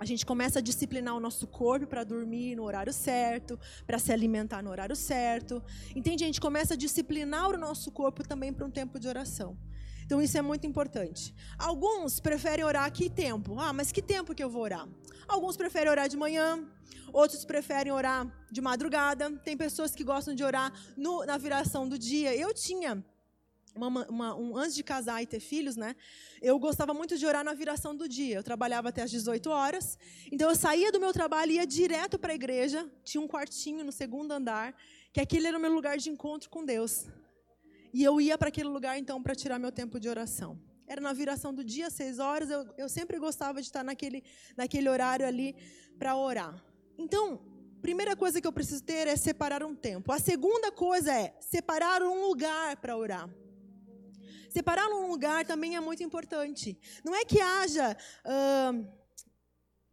A 0.00 0.06
gente 0.06 0.24
começa 0.24 0.58
a 0.58 0.62
disciplinar 0.62 1.14
o 1.14 1.20
nosso 1.20 1.46
corpo 1.46 1.86
para 1.86 2.02
dormir 2.02 2.56
no 2.56 2.62
horário 2.62 2.94
certo, 2.94 3.60
para 3.86 3.98
se 3.98 4.10
alimentar 4.10 4.62
no 4.62 4.70
horário 4.70 4.96
certo. 4.96 5.62
Entende? 5.94 6.24
A 6.24 6.28
gente 6.28 6.40
começa 6.40 6.72
a 6.72 6.76
disciplinar 6.78 7.50
o 7.50 7.58
nosso 7.58 7.92
corpo 7.92 8.26
também 8.26 8.50
para 8.50 8.64
um 8.64 8.70
tempo 8.70 8.98
de 8.98 9.06
oração. 9.06 9.54
Então 10.06 10.22
isso 10.22 10.38
é 10.38 10.42
muito 10.42 10.64
importante. 10.64 11.34
Alguns 11.58 12.20
preferem 12.20 12.64
orar 12.64 12.90
que 12.92 13.10
tempo? 13.10 13.58
Ah, 13.58 13.72
mas 13.72 13.90
que 13.90 14.00
tempo 14.00 14.34
que 14.36 14.42
eu 14.42 14.48
vou 14.48 14.62
orar? 14.62 14.88
Alguns 15.26 15.56
preferem 15.56 15.90
orar 15.90 16.08
de 16.08 16.16
manhã, 16.16 16.64
outros 17.12 17.44
preferem 17.44 17.92
orar 17.92 18.24
de 18.48 18.60
madrugada. 18.60 19.32
Tem 19.38 19.56
pessoas 19.56 19.96
que 19.96 20.04
gostam 20.04 20.32
de 20.32 20.44
orar 20.44 20.72
no, 20.96 21.26
na 21.26 21.36
viração 21.36 21.88
do 21.88 21.98
dia. 21.98 22.32
Eu 22.36 22.54
tinha 22.54 23.04
uma, 23.74 24.06
uma, 24.08 24.36
um, 24.36 24.56
antes 24.56 24.76
de 24.76 24.84
casar 24.84 25.20
e 25.22 25.26
ter 25.26 25.40
filhos, 25.40 25.74
né? 25.74 25.96
Eu 26.40 26.56
gostava 26.56 26.94
muito 26.94 27.18
de 27.18 27.26
orar 27.26 27.44
na 27.44 27.52
viração 27.52 27.94
do 27.94 28.08
dia. 28.08 28.36
Eu 28.36 28.44
trabalhava 28.44 28.90
até 28.90 29.02
as 29.02 29.10
18 29.10 29.50
horas. 29.50 29.98
Então 30.30 30.48
eu 30.48 30.54
saía 30.54 30.92
do 30.92 31.00
meu 31.00 31.12
trabalho 31.12 31.50
e 31.50 31.56
ia 31.56 31.66
direto 31.66 32.16
para 32.16 32.30
a 32.30 32.36
igreja. 32.36 32.88
Tinha 33.02 33.20
um 33.20 33.26
quartinho 33.26 33.84
no 33.84 33.90
segundo 33.90 34.30
andar, 34.30 34.72
que 35.12 35.20
aquele 35.20 35.48
era 35.48 35.58
o 35.58 35.60
meu 35.60 35.72
lugar 35.72 35.98
de 35.98 36.10
encontro 36.10 36.48
com 36.48 36.64
Deus. 36.64 37.06
E 37.92 38.02
eu 38.02 38.20
ia 38.20 38.36
para 38.36 38.48
aquele 38.48 38.68
lugar 38.68 38.98
então 38.98 39.22
para 39.22 39.34
tirar 39.34 39.58
meu 39.58 39.72
tempo 39.72 39.98
de 39.98 40.08
oração. 40.08 40.58
Era 40.86 41.00
na 41.00 41.12
viração 41.12 41.52
do 41.52 41.64
dia, 41.64 41.90
seis 41.90 42.18
horas. 42.18 42.48
Eu, 42.50 42.66
eu 42.78 42.88
sempre 42.88 43.18
gostava 43.18 43.60
de 43.60 43.66
estar 43.66 43.82
naquele, 43.82 44.22
naquele 44.56 44.88
horário 44.88 45.26
ali 45.26 45.56
para 45.98 46.16
orar. 46.16 46.62
Então, 46.96 47.40
primeira 47.82 48.14
coisa 48.14 48.40
que 48.40 48.46
eu 48.46 48.52
preciso 48.52 48.82
ter 48.82 49.06
é 49.06 49.16
separar 49.16 49.64
um 49.64 49.74
tempo. 49.74 50.12
A 50.12 50.18
segunda 50.18 50.70
coisa 50.70 51.12
é 51.12 51.34
separar 51.40 52.02
um 52.02 52.26
lugar 52.26 52.76
para 52.76 52.96
orar. 52.96 53.28
Separar 54.48 54.88
um 54.88 55.08
lugar 55.08 55.44
também 55.44 55.76
é 55.76 55.80
muito 55.80 56.02
importante. 56.02 56.78
Não 57.04 57.14
é 57.14 57.24
que 57.24 57.40
haja. 57.40 57.96
Uh, 58.24 58.86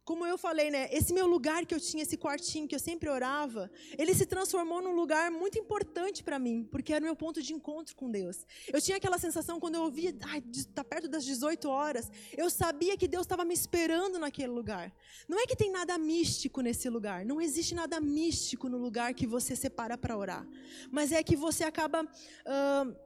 como 0.04 0.26
eu 0.26 0.36
falei, 0.36 0.70
né? 0.70 0.88
Esse 0.92 1.14
meu 1.14 1.26
lugar 1.26 1.64
que 1.64 1.74
eu 1.74 1.80
tinha, 1.80 2.02
esse 2.02 2.16
quartinho 2.16 2.68
que 2.68 2.74
eu 2.74 2.78
sempre 2.78 3.08
orava, 3.08 3.70
ele 3.96 4.14
se 4.14 4.26
transformou 4.26 4.82
num 4.82 4.94
lugar 4.94 5.30
muito 5.30 5.58
importante 5.58 6.22
para 6.22 6.38
mim, 6.38 6.68
porque 6.70 6.92
era 6.92 7.02
o 7.02 7.06
meu 7.06 7.16
ponto 7.16 7.40
de 7.42 7.54
encontro 7.54 7.96
com 7.96 8.10
Deus. 8.10 8.46
Eu 8.72 8.80
tinha 8.80 8.98
aquela 8.98 9.18
sensação 9.18 9.58
quando 9.58 9.76
eu 9.76 9.82
ouvia, 9.82 10.14
ai, 10.22 10.42
tá 10.74 10.84
perto 10.84 11.08
das 11.08 11.24
18 11.24 11.68
horas, 11.68 12.10
eu 12.36 12.50
sabia 12.50 12.96
que 12.96 13.08
Deus 13.08 13.24
estava 13.24 13.44
me 13.44 13.54
esperando 13.54 14.18
naquele 14.18 14.52
lugar. 14.52 14.94
Não 15.26 15.40
é 15.40 15.46
que 15.46 15.56
tem 15.56 15.70
nada 15.70 15.96
místico 15.96 16.60
nesse 16.60 16.88
lugar, 16.90 17.24
não 17.24 17.40
existe 17.40 17.74
nada 17.74 17.98
místico 17.98 18.68
no 18.68 18.76
lugar 18.76 19.14
que 19.14 19.26
você 19.26 19.56
separa 19.56 19.96
para 19.96 20.16
orar, 20.16 20.46
mas 20.90 21.12
é 21.12 21.22
que 21.22 21.34
você 21.34 21.64
acaba 21.64 22.02
uh, 22.02 22.96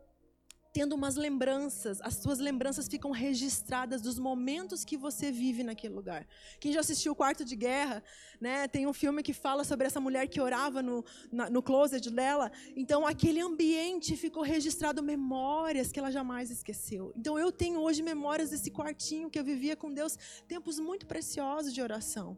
tendo 0.73 0.95
umas 0.95 1.17
lembranças, 1.17 2.01
as 2.03 2.15
suas 2.15 2.39
lembranças 2.39 2.87
ficam 2.89 3.11
registradas 3.11 4.01
dos 4.03 4.19
momentos 4.19 4.85
que 4.85 4.97
você 4.97 5.33
vive 5.33 5.63
naquele 5.63 5.95
lugar. 5.95 6.27
Quem 6.61 6.73
já 6.73 6.81
assistiu 6.81 7.13
o 7.13 7.17
Quarto 7.17 7.45
de 7.45 7.57
Guerra, 7.57 8.03
né, 8.41 8.69
tem 8.69 8.87
um 8.87 8.93
filme 8.93 9.23
que 9.23 9.33
fala 9.33 9.65
sobre 9.65 9.87
essa 9.87 10.01
mulher 10.01 10.27
que 10.29 10.41
orava 10.41 10.83
no, 10.83 11.05
na, 11.33 11.49
no 11.51 11.63
closet 11.63 12.11
dela. 12.11 12.51
Então, 12.77 13.07
aquele 13.07 13.41
ambiente 13.41 14.17
ficou 14.17 14.43
registrado 14.43 15.03
memórias 15.03 15.91
que 15.91 15.99
ela 15.99 16.11
jamais 16.11 16.51
esqueceu. 16.51 17.13
Então, 17.17 17.39
eu 17.39 17.51
tenho 17.51 17.81
hoje 17.81 18.03
memórias 18.03 18.51
desse 18.51 18.71
quartinho 18.71 19.31
que 19.31 19.39
eu 19.39 19.45
vivia 19.45 19.77
com 19.77 19.93
Deus, 19.93 20.19
tempos 20.47 20.79
muito 20.79 21.07
preciosos 21.07 21.73
de 21.73 21.81
oração 21.81 22.37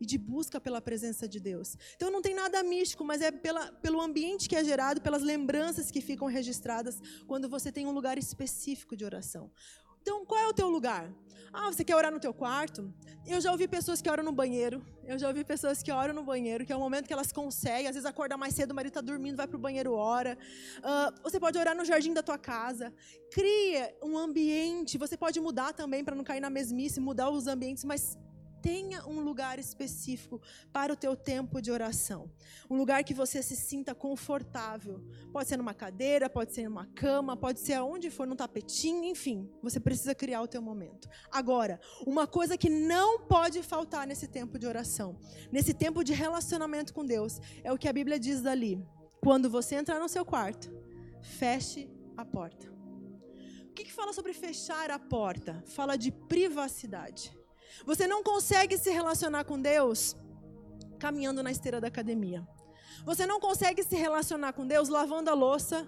e 0.00 0.06
de 0.06 0.18
busca 0.18 0.60
pela 0.60 0.80
presença 0.80 1.28
de 1.28 1.40
Deus. 1.40 1.76
Então 1.96 2.10
não 2.10 2.22
tem 2.22 2.34
nada 2.34 2.62
místico, 2.62 3.04
mas 3.04 3.20
é 3.20 3.30
pela, 3.30 3.72
pelo 3.72 4.00
ambiente 4.00 4.48
que 4.48 4.56
é 4.56 4.64
gerado, 4.64 5.00
pelas 5.00 5.22
lembranças 5.22 5.90
que 5.90 6.00
ficam 6.00 6.28
registradas 6.28 7.00
quando 7.26 7.48
você 7.48 7.70
tem 7.70 7.86
um 7.86 7.92
lugar 7.92 8.18
específico 8.18 8.96
de 8.96 9.04
oração. 9.04 9.50
Então, 10.04 10.22
qual 10.26 10.38
é 10.38 10.46
o 10.46 10.52
teu 10.52 10.68
lugar? 10.68 11.10
Ah, 11.50 11.72
você 11.72 11.82
quer 11.82 11.96
orar 11.96 12.12
no 12.12 12.20
teu 12.20 12.34
quarto? 12.34 12.92
Eu 13.26 13.40
já 13.40 13.50
ouvi 13.50 13.66
pessoas 13.66 14.02
que 14.02 14.10
oram 14.10 14.22
no 14.22 14.32
banheiro. 14.32 14.84
Eu 15.02 15.18
já 15.18 15.28
ouvi 15.28 15.42
pessoas 15.42 15.82
que 15.82 15.90
oram 15.90 16.12
no 16.12 16.22
banheiro, 16.22 16.66
que 16.66 16.70
é 16.70 16.76
o 16.76 16.78
momento 16.78 17.06
que 17.06 17.12
elas 17.12 17.32
conseguem. 17.32 17.86
Às 17.86 17.94
vezes 17.94 18.04
acorda 18.04 18.36
mais 18.36 18.54
cedo, 18.54 18.72
o 18.72 18.74
marido 18.74 18.90
está 18.90 19.00
dormindo, 19.00 19.36
vai 19.36 19.46
para 19.46 19.56
o 19.56 19.58
banheiro, 19.58 19.94
ora. 19.94 20.36
Uh, 20.80 21.22
você 21.22 21.40
pode 21.40 21.56
orar 21.56 21.74
no 21.74 21.86
jardim 21.86 22.12
da 22.12 22.22
tua 22.22 22.36
casa. 22.36 22.92
Cria 23.30 23.96
um 24.02 24.18
ambiente. 24.18 24.98
Você 24.98 25.16
pode 25.16 25.40
mudar 25.40 25.72
também 25.72 26.04
para 26.04 26.14
não 26.14 26.22
cair 26.22 26.40
na 26.40 26.50
mesmice, 26.50 27.00
mudar 27.00 27.30
os 27.30 27.46
ambientes, 27.46 27.82
mas 27.82 28.18
tenha 28.64 29.06
um 29.06 29.20
lugar 29.20 29.58
específico 29.58 30.40
para 30.72 30.90
o 30.90 30.96
teu 30.96 31.14
tempo 31.14 31.60
de 31.60 31.70
oração. 31.70 32.30
Um 32.70 32.78
lugar 32.78 33.04
que 33.04 33.12
você 33.12 33.42
se 33.42 33.54
sinta 33.54 33.94
confortável. 33.94 35.04
Pode 35.30 35.50
ser 35.50 35.58
numa 35.58 35.74
cadeira, 35.74 36.30
pode 36.30 36.54
ser 36.54 36.64
numa 36.64 36.86
cama, 36.86 37.36
pode 37.36 37.60
ser 37.60 37.74
aonde 37.74 38.10
for, 38.10 38.26
num 38.26 38.34
tapetinho, 38.34 39.04
enfim. 39.04 39.50
Você 39.62 39.78
precisa 39.78 40.14
criar 40.14 40.40
o 40.40 40.48
teu 40.48 40.62
momento. 40.62 41.10
Agora, 41.30 41.78
uma 42.06 42.26
coisa 42.26 42.56
que 42.56 42.70
não 42.70 43.20
pode 43.26 43.62
faltar 43.62 44.06
nesse 44.06 44.26
tempo 44.26 44.58
de 44.58 44.66
oração, 44.66 45.18
nesse 45.52 45.74
tempo 45.74 46.02
de 46.02 46.14
relacionamento 46.14 46.94
com 46.94 47.04
Deus, 47.04 47.38
é 47.62 47.70
o 47.70 47.76
que 47.76 47.86
a 47.86 47.92
Bíblia 47.92 48.18
diz 48.18 48.40
dali. 48.40 48.82
Quando 49.20 49.50
você 49.50 49.74
entrar 49.74 50.00
no 50.00 50.08
seu 50.08 50.24
quarto, 50.24 50.72
feche 51.20 51.86
a 52.16 52.24
porta. 52.24 52.72
O 53.68 53.74
que, 53.74 53.84
que 53.84 53.92
fala 53.92 54.14
sobre 54.14 54.32
fechar 54.32 54.90
a 54.90 54.98
porta? 54.98 55.62
Fala 55.66 55.98
de 55.98 56.10
privacidade. 56.10 57.43
Você 57.84 58.06
não 58.06 58.22
consegue 58.22 58.76
se 58.78 58.90
relacionar 58.90 59.44
com 59.44 59.60
Deus 59.60 60.16
caminhando 60.98 61.42
na 61.42 61.50
esteira 61.50 61.80
da 61.80 61.88
academia. 61.88 62.46
Você 63.04 63.26
não 63.26 63.38
consegue 63.38 63.82
se 63.82 63.96
relacionar 63.96 64.52
com 64.52 64.66
Deus 64.66 64.88
lavando 64.88 65.28
a 65.28 65.34
louça 65.34 65.86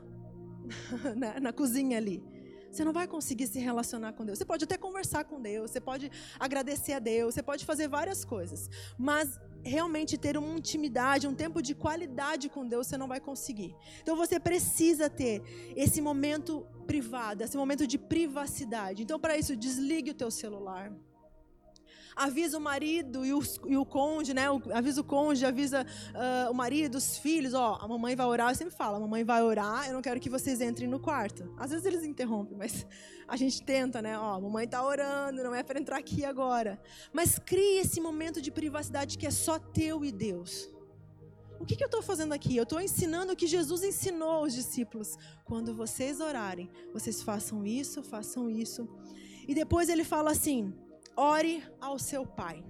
na, 1.16 1.40
na 1.40 1.52
cozinha 1.52 1.96
ali. 1.96 2.22
Você 2.70 2.84
não 2.84 2.92
vai 2.92 3.06
conseguir 3.06 3.46
se 3.46 3.58
relacionar 3.58 4.12
com 4.12 4.24
Deus. 4.24 4.38
Você 4.38 4.44
pode 4.44 4.64
até 4.64 4.76
conversar 4.76 5.24
com 5.24 5.40
Deus, 5.40 5.70
você 5.70 5.80
pode 5.80 6.10
agradecer 6.38 6.92
a 6.92 6.98
Deus, 6.98 7.34
você 7.34 7.42
pode 7.42 7.64
fazer 7.64 7.88
várias 7.88 8.22
coisas. 8.24 8.68
Mas 8.98 9.40
realmente 9.62 10.18
ter 10.18 10.36
uma 10.36 10.58
intimidade, 10.58 11.26
um 11.26 11.34
tempo 11.34 11.62
de 11.62 11.74
qualidade 11.74 12.50
com 12.50 12.66
Deus, 12.68 12.86
você 12.86 12.98
não 12.98 13.08
vai 13.08 13.20
conseguir. 13.20 13.74
Então 14.02 14.14
você 14.14 14.38
precisa 14.38 15.08
ter 15.08 15.42
esse 15.74 16.02
momento 16.02 16.66
privado, 16.86 17.42
esse 17.42 17.56
momento 17.56 17.86
de 17.86 17.96
privacidade. 17.96 19.02
Então 19.02 19.18
para 19.18 19.38
isso, 19.38 19.56
desligue 19.56 20.10
o 20.10 20.14
teu 20.14 20.30
celular 20.30 20.92
avisa 22.16 22.56
o 22.56 22.60
marido 22.60 23.26
e 23.26 23.34
o, 23.34 23.42
e 23.66 23.76
o 23.76 23.86
né? 24.34 24.46
avisa 24.72 25.02
o 25.02 25.04
cônjuge, 25.04 25.44
avisa 25.44 25.84
uh, 25.84 26.50
o 26.50 26.54
marido, 26.54 26.96
os 26.96 27.18
filhos, 27.18 27.52
ó, 27.52 27.78
a 27.78 27.86
mamãe 27.86 28.16
vai 28.16 28.26
orar, 28.26 28.50
eu 28.50 28.54
sempre 28.54 28.74
falo, 28.74 28.96
a 28.96 29.00
mamãe 29.00 29.22
vai 29.22 29.42
orar, 29.42 29.86
eu 29.86 29.92
não 29.92 30.00
quero 30.00 30.18
que 30.18 30.30
vocês 30.30 30.62
entrem 30.62 30.88
no 30.88 30.98
quarto. 30.98 31.52
Às 31.58 31.70
vezes 31.70 31.84
eles 31.84 32.02
interrompem, 32.02 32.56
mas 32.56 32.86
a 33.28 33.36
gente 33.36 33.62
tenta, 33.62 34.00
né? 34.00 34.18
Ó, 34.18 34.34
a 34.34 34.40
mamãe 34.40 34.66
tá 34.66 34.82
orando, 34.82 35.44
não 35.44 35.54
é 35.54 35.62
para 35.62 35.78
entrar 35.78 35.98
aqui 35.98 36.24
agora. 36.24 36.80
Mas 37.12 37.38
crie 37.38 37.80
esse 37.80 38.00
momento 38.00 38.40
de 38.40 38.50
privacidade 38.50 39.18
que 39.18 39.26
é 39.26 39.30
só 39.30 39.58
teu 39.58 40.02
e 40.02 40.10
Deus. 40.10 40.70
O 41.60 41.64
que, 41.64 41.76
que 41.76 41.82
eu 41.82 41.86
estou 41.86 42.02
fazendo 42.02 42.32
aqui? 42.32 42.56
Eu 42.56 42.64
estou 42.64 42.80
ensinando 42.80 43.32
o 43.32 43.36
que 43.36 43.46
Jesus 43.46 43.82
ensinou 43.82 44.30
aos 44.30 44.54
discípulos. 44.54 45.16
Quando 45.44 45.74
vocês 45.74 46.20
orarem, 46.20 46.70
vocês 46.92 47.22
façam 47.22 47.64
isso, 47.64 48.02
façam 48.02 48.48
isso. 48.50 48.86
E 49.48 49.54
depois 49.54 49.88
ele 49.88 50.04
fala 50.04 50.32
assim: 50.32 50.74
ore 51.16 51.64
ao 51.80 51.98
seu 51.98 52.26
pai. 52.26 52.62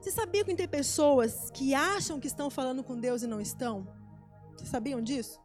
Você 0.00 0.10
sabia 0.10 0.44
que 0.44 0.54
tem 0.54 0.68
pessoas 0.68 1.50
que 1.50 1.74
acham 1.74 2.20
que 2.20 2.26
estão 2.26 2.50
falando 2.50 2.82
com 2.84 2.98
Deus 2.98 3.22
e 3.22 3.26
não 3.26 3.40
estão? 3.40 3.86
Vocês 4.54 4.68
sabiam 4.68 5.00
disso? 5.02 5.40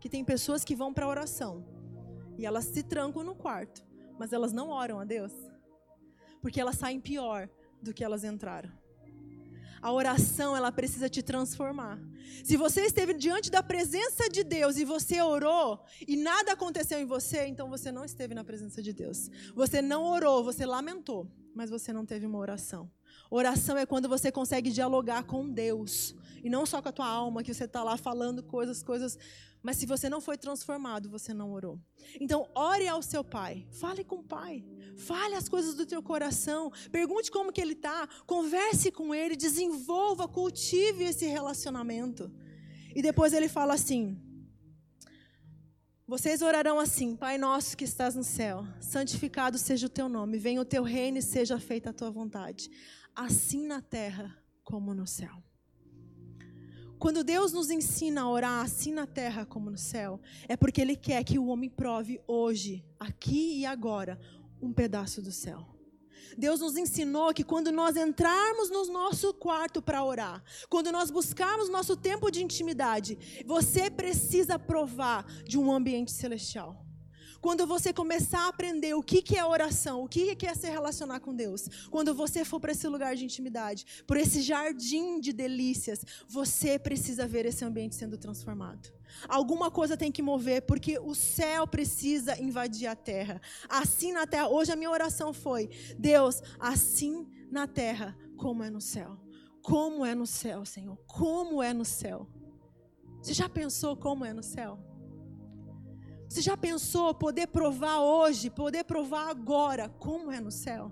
Que 0.00 0.08
tem 0.08 0.24
pessoas 0.24 0.64
que 0.64 0.74
vão 0.74 0.92
para 0.92 1.06
a 1.06 1.08
oração 1.08 1.64
e 2.38 2.46
elas 2.46 2.64
se 2.64 2.82
trancam 2.82 3.22
no 3.22 3.34
quarto, 3.34 3.84
mas 4.18 4.32
elas 4.32 4.52
não 4.52 4.70
oram 4.70 4.98
a 4.98 5.04
Deus, 5.04 5.32
porque 6.40 6.60
elas 6.60 6.76
saem 6.76 7.00
pior 7.00 7.48
do 7.80 7.92
que 7.92 8.04
elas 8.04 8.24
entraram. 8.24 8.70
A 9.82 9.90
oração, 9.92 10.56
ela 10.56 10.70
precisa 10.70 11.08
te 11.08 11.22
transformar. 11.22 11.98
Se 12.44 12.56
você 12.56 12.82
esteve 12.82 13.12
diante 13.14 13.50
da 13.50 13.64
presença 13.64 14.28
de 14.30 14.44
Deus 14.44 14.76
e 14.76 14.84
você 14.84 15.20
orou 15.20 15.84
e 16.06 16.16
nada 16.16 16.52
aconteceu 16.52 17.00
em 17.00 17.04
você, 17.04 17.46
então 17.46 17.68
você 17.68 17.90
não 17.90 18.04
esteve 18.04 18.32
na 18.32 18.44
presença 18.44 18.80
de 18.80 18.92
Deus. 18.92 19.28
Você 19.56 19.82
não 19.82 20.04
orou, 20.04 20.44
você 20.44 20.64
lamentou, 20.64 21.28
mas 21.52 21.68
você 21.68 21.92
não 21.92 22.06
teve 22.06 22.24
uma 22.24 22.38
oração. 22.38 22.88
Oração 23.34 23.78
é 23.78 23.86
quando 23.86 24.10
você 24.10 24.30
consegue 24.30 24.70
dialogar 24.70 25.22
com 25.22 25.48
Deus. 25.48 26.14
E 26.44 26.50
não 26.50 26.66
só 26.66 26.82
com 26.82 26.90
a 26.90 26.92
tua 26.92 27.06
alma, 27.06 27.42
que 27.42 27.54
você 27.54 27.64
está 27.64 27.82
lá 27.82 27.96
falando 27.96 28.42
coisas, 28.42 28.82
coisas. 28.82 29.18
Mas 29.62 29.78
se 29.78 29.86
você 29.86 30.06
não 30.10 30.20
foi 30.20 30.36
transformado, 30.36 31.08
você 31.08 31.32
não 31.32 31.50
orou. 31.50 31.80
Então, 32.20 32.46
ore 32.54 32.86
ao 32.86 33.00
seu 33.00 33.24
pai. 33.24 33.66
Fale 33.70 34.04
com 34.04 34.16
o 34.16 34.22
pai. 34.22 34.62
Fale 34.98 35.34
as 35.34 35.48
coisas 35.48 35.74
do 35.74 35.86
teu 35.86 36.02
coração. 36.02 36.70
Pergunte 36.90 37.30
como 37.30 37.50
que 37.50 37.62
ele 37.62 37.72
está. 37.72 38.06
Converse 38.26 38.92
com 38.92 39.14
ele. 39.14 39.34
Desenvolva, 39.34 40.28
cultive 40.28 41.04
esse 41.04 41.24
relacionamento. 41.24 42.30
E 42.94 43.00
depois 43.00 43.32
ele 43.32 43.48
fala 43.48 43.72
assim: 43.72 44.20
vocês 46.06 46.42
orarão 46.42 46.78
assim: 46.78 47.16
Pai 47.16 47.38
nosso 47.38 47.78
que 47.78 47.84
estás 47.84 48.14
no 48.14 48.24
céu, 48.24 48.66
santificado 48.78 49.56
seja 49.56 49.86
o 49.86 49.88
teu 49.88 50.06
nome, 50.06 50.36
venha 50.36 50.60
o 50.60 50.66
teu 50.66 50.82
reino 50.82 51.16
e 51.16 51.22
seja 51.22 51.58
feita 51.58 51.88
a 51.88 51.92
tua 51.94 52.10
vontade 52.10 52.68
assim 53.14 53.66
na 53.66 53.80
terra 53.80 54.36
como 54.64 54.94
no 54.94 55.06
céu. 55.06 55.42
Quando 56.98 57.24
Deus 57.24 57.52
nos 57.52 57.68
ensina 57.68 58.22
a 58.22 58.28
orar 58.30 58.64
assim 58.64 58.92
na 58.92 59.06
terra 59.06 59.44
como 59.44 59.68
no 59.70 59.76
céu, 59.76 60.20
é 60.48 60.56
porque 60.56 60.80
Ele 60.80 60.94
quer 60.94 61.24
que 61.24 61.38
o 61.38 61.46
homem 61.46 61.68
prove 61.68 62.20
hoje, 62.28 62.84
aqui 62.98 63.58
e 63.58 63.66
agora, 63.66 64.20
um 64.60 64.72
pedaço 64.72 65.20
do 65.20 65.32
céu. 65.32 65.66
Deus 66.38 66.60
nos 66.60 66.76
ensinou 66.76 67.34
que 67.34 67.44
quando 67.44 67.72
nós 67.72 67.96
entrarmos 67.96 68.70
no 68.70 68.86
nosso 68.86 69.34
quarto 69.34 69.82
para 69.82 70.04
orar, 70.04 70.42
quando 70.68 70.92
nós 70.92 71.10
buscarmos 71.10 71.68
nosso 71.68 71.96
tempo 71.96 72.30
de 72.30 72.42
intimidade, 72.42 73.18
você 73.44 73.90
precisa 73.90 74.58
provar 74.58 75.26
de 75.42 75.58
um 75.58 75.72
ambiente 75.72 76.12
celestial. 76.12 76.86
Quando 77.42 77.66
você 77.66 77.92
começar 77.92 78.42
a 78.44 78.48
aprender 78.48 78.94
o 78.94 79.02
que, 79.02 79.36
é 79.36 79.44
oração, 79.44 80.04
o 80.04 80.08
que, 80.08 80.36
que 80.36 80.46
é 80.46 80.54
se 80.54 80.70
relacionar 80.70 81.18
com 81.18 81.34
Deus, 81.34 81.68
quando 81.90 82.14
você 82.14 82.44
for 82.44 82.60
para 82.60 82.70
esse 82.70 82.86
lugar 82.86 83.16
de 83.16 83.24
intimidade, 83.24 83.84
por 84.06 84.16
esse 84.16 84.40
jardim 84.40 85.18
de 85.18 85.32
delícias, 85.32 86.04
você 86.28 86.78
precisa 86.78 87.26
ver 87.26 87.44
esse 87.44 87.64
ambiente 87.64 87.96
sendo 87.96 88.16
transformado. 88.16 88.92
Alguma 89.28 89.72
coisa 89.72 89.96
tem 89.96 90.12
que 90.12 90.22
mover, 90.22 90.62
porque 90.62 91.00
o 91.00 91.16
céu 91.16 91.66
precisa 91.66 92.40
invadir 92.40 92.86
a 92.86 92.94
terra. 92.94 93.42
Assim 93.68 94.12
na 94.12 94.24
terra, 94.24 94.48
hoje 94.48 94.70
a 94.70 94.76
minha 94.76 94.90
oração 94.90 95.32
foi: 95.32 95.68
Deus, 95.98 96.40
assim 96.60 97.26
na 97.50 97.66
terra 97.66 98.16
como 98.36 98.62
é 98.62 98.70
no 98.70 98.80
céu. 98.80 99.18
Como 99.60 100.06
é 100.06 100.14
no 100.14 100.28
céu, 100.28 100.64
Senhor? 100.64 100.96
Como 101.08 101.60
é 101.60 101.74
no 101.74 101.84
céu? 101.84 102.28
Você 103.20 103.34
já 103.34 103.48
pensou 103.48 103.96
como 103.96 104.24
é 104.24 104.32
no 104.32 104.44
céu? 104.44 104.91
Você 106.32 106.40
já 106.40 106.56
pensou 106.56 107.12
poder 107.12 107.48
provar 107.48 108.00
hoje, 108.00 108.48
poder 108.48 108.84
provar 108.84 109.28
agora 109.28 109.90
como 109.90 110.32
é 110.32 110.40
no 110.40 110.50
céu? 110.50 110.90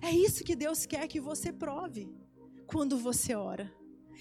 É 0.00 0.12
isso 0.12 0.44
que 0.44 0.54
Deus 0.54 0.86
quer 0.86 1.08
que 1.08 1.18
você 1.18 1.52
prove 1.52 2.08
quando 2.68 2.96
você 2.96 3.34
ora. 3.34 3.68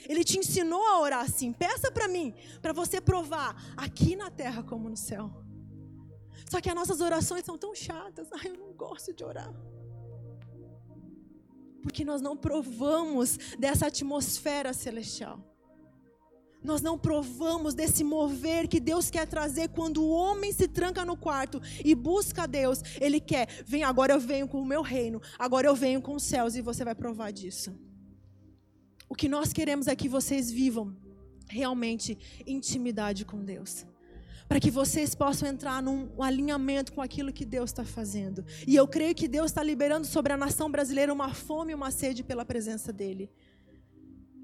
Ele 0.07 0.23
te 0.23 0.39
ensinou 0.39 0.83
a 0.87 1.01
orar 1.01 1.23
assim. 1.23 1.53
Peça 1.53 1.91
para 1.91 2.07
mim, 2.07 2.33
para 2.63 2.73
você 2.73 2.99
provar 2.99 3.55
aqui 3.77 4.15
na 4.15 4.31
terra 4.31 4.63
como 4.63 4.89
no 4.89 4.97
céu. 4.97 5.31
Só 6.49 6.59
que 6.59 6.67
as 6.67 6.75
nossas 6.75 6.99
orações 6.99 7.45
são 7.45 7.55
tão 7.55 7.75
chatas. 7.75 8.27
Ai, 8.33 8.47
eu 8.47 8.57
não 8.57 8.73
gosto 8.73 9.13
de 9.13 9.23
orar. 9.23 9.53
Porque 11.83 12.03
nós 12.03 12.23
não 12.23 12.35
provamos 12.35 13.37
dessa 13.59 13.85
atmosfera 13.85 14.73
celestial. 14.73 15.47
Nós 16.63 16.81
não 16.81 16.97
provamos 16.97 17.73
desse 17.73 18.03
mover 18.03 18.67
que 18.67 18.79
Deus 18.79 19.09
quer 19.09 19.25
trazer 19.25 19.69
quando 19.69 20.03
o 20.03 20.09
homem 20.09 20.51
se 20.51 20.67
tranca 20.67 21.05
no 21.05 21.15
quarto 21.15 21.61
e 21.83 21.95
busca 21.95 22.47
Deus. 22.47 22.81
Ele 22.99 23.19
quer, 23.19 23.47
vem 23.65 23.83
agora 23.83 24.13
eu 24.13 24.19
venho 24.19 24.47
com 24.47 24.61
o 24.61 24.65
meu 24.65 24.81
reino, 24.81 25.21
agora 25.37 25.67
eu 25.67 25.75
venho 25.75 26.01
com 26.01 26.15
os 26.15 26.23
céus 26.23 26.55
e 26.55 26.61
você 26.61 26.83
vai 26.83 26.93
provar 26.93 27.31
disso. 27.31 27.73
O 29.07 29.15
que 29.15 29.29
nós 29.29 29.53
queremos 29.53 29.87
é 29.87 29.95
que 29.95 30.09
vocês 30.09 30.51
vivam 30.51 30.95
realmente 31.49 32.17
intimidade 32.45 33.25
com 33.25 33.43
Deus. 33.43 33.85
Para 34.47 34.59
que 34.59 34.71
vocês 34.71 35.15
possam 35.15 35.47
entrar 35.47 35.81
num 35.81 36.21
alinhamento 36.21 36.91
com 36.91 37.01
aquilo 37.01 37.31
que 37.31 37.45
Deus 37.45 37.69
está 37.69 37.85
fazendo. 37.85 38.43
E 38.67 38.75
eu 38.75 38.87
creio 38.87 39.15
que 39.15 39.27
Deus 39.27 39.51
está 39.51 39.63
liberando 39.63 40.05
sobre 40.07 40.33
a 40.33 40.37
nação 40.37 40.69
brasileira 40.71 41.13
uma 41.13 41.33
fome 41.33 41.71
e 41.71 41.75
uma 41.75 41.91
sede 41.91 42.23
pela 42.23 42.43
presença 42.43 42.91
dEle. 42.91 43.29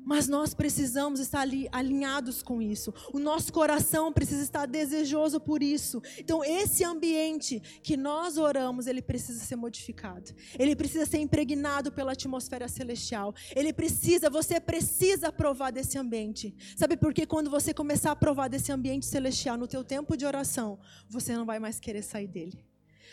Mas 0.05 0.27
nós 0.27 0.53
precisamos 0.53 1.19
estar 1.19 1.41
ali 1.41 1.67
alinhados 1.71 2.43
com 2.43 2.61
isso. 2.61 2.93
O 3.11 3.17
nosso 3.17 3.51
coração 3.51 4.13
precisa 4.13 4.43
estar 4.43 4.67
desejoso 4.67 5.39
por 5.39 5.63
isso. 5.63 6.01
Então, 6.19 6.43
esse 6.43 6.83
ambiente 6.83 7.59
que 7.81 7.97
nós 7.97 8.37
oramos, 8.37 8.85
ele 8.85 9.01
precisa 9.01 9.43
ser 9.43 9.55
modificado. 9.55 10.31
Ele 10.59 10.75
precisa 10.75 11.07
ser 11.07 11.17
impregnado 11.17 11.91
pela 11.91 12.11
atmosfera 12.11 12.67
celestial. 12.67 13.33
Ele 13.55 13.73
precisa, 13.73 14.29
você 14.29 14.59
precisa 14.59 15.31
provar 15.31 15.71
desse 15.71 15.97
ambiente. 15.97 16.55
Sabe 16.77 16.95
por 16.95 17.13
quê? 17.13 17.25
Quando 17.25 17.49
você 17.49 17.73
começar 17.73 18.11
a 18.11 18.15
provar 18.15 18.47
desse 18.47 18.71
ambiente 18.71 19.07
celestial 19.07 19.57
no 19.57 19.67
teu 19.67 19.83
tempo 19.83 20.15
de 20.15 20.25
oração, 20.25 20.79
você 21.09 21.35
não 21.35 21.45
vai 21.45 21.57
mais 21.59 21.79
querer 21.79 22.03
sair 22.03 22.27
dele. 22.27 22.63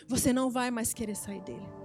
Você 0.06 0.32
não 0.32 0.50
vai 0.50 0.70
mais 0.70 0.92
querer 0.92 1.16
sair 1.16 1.40
dele. 1.42 1.81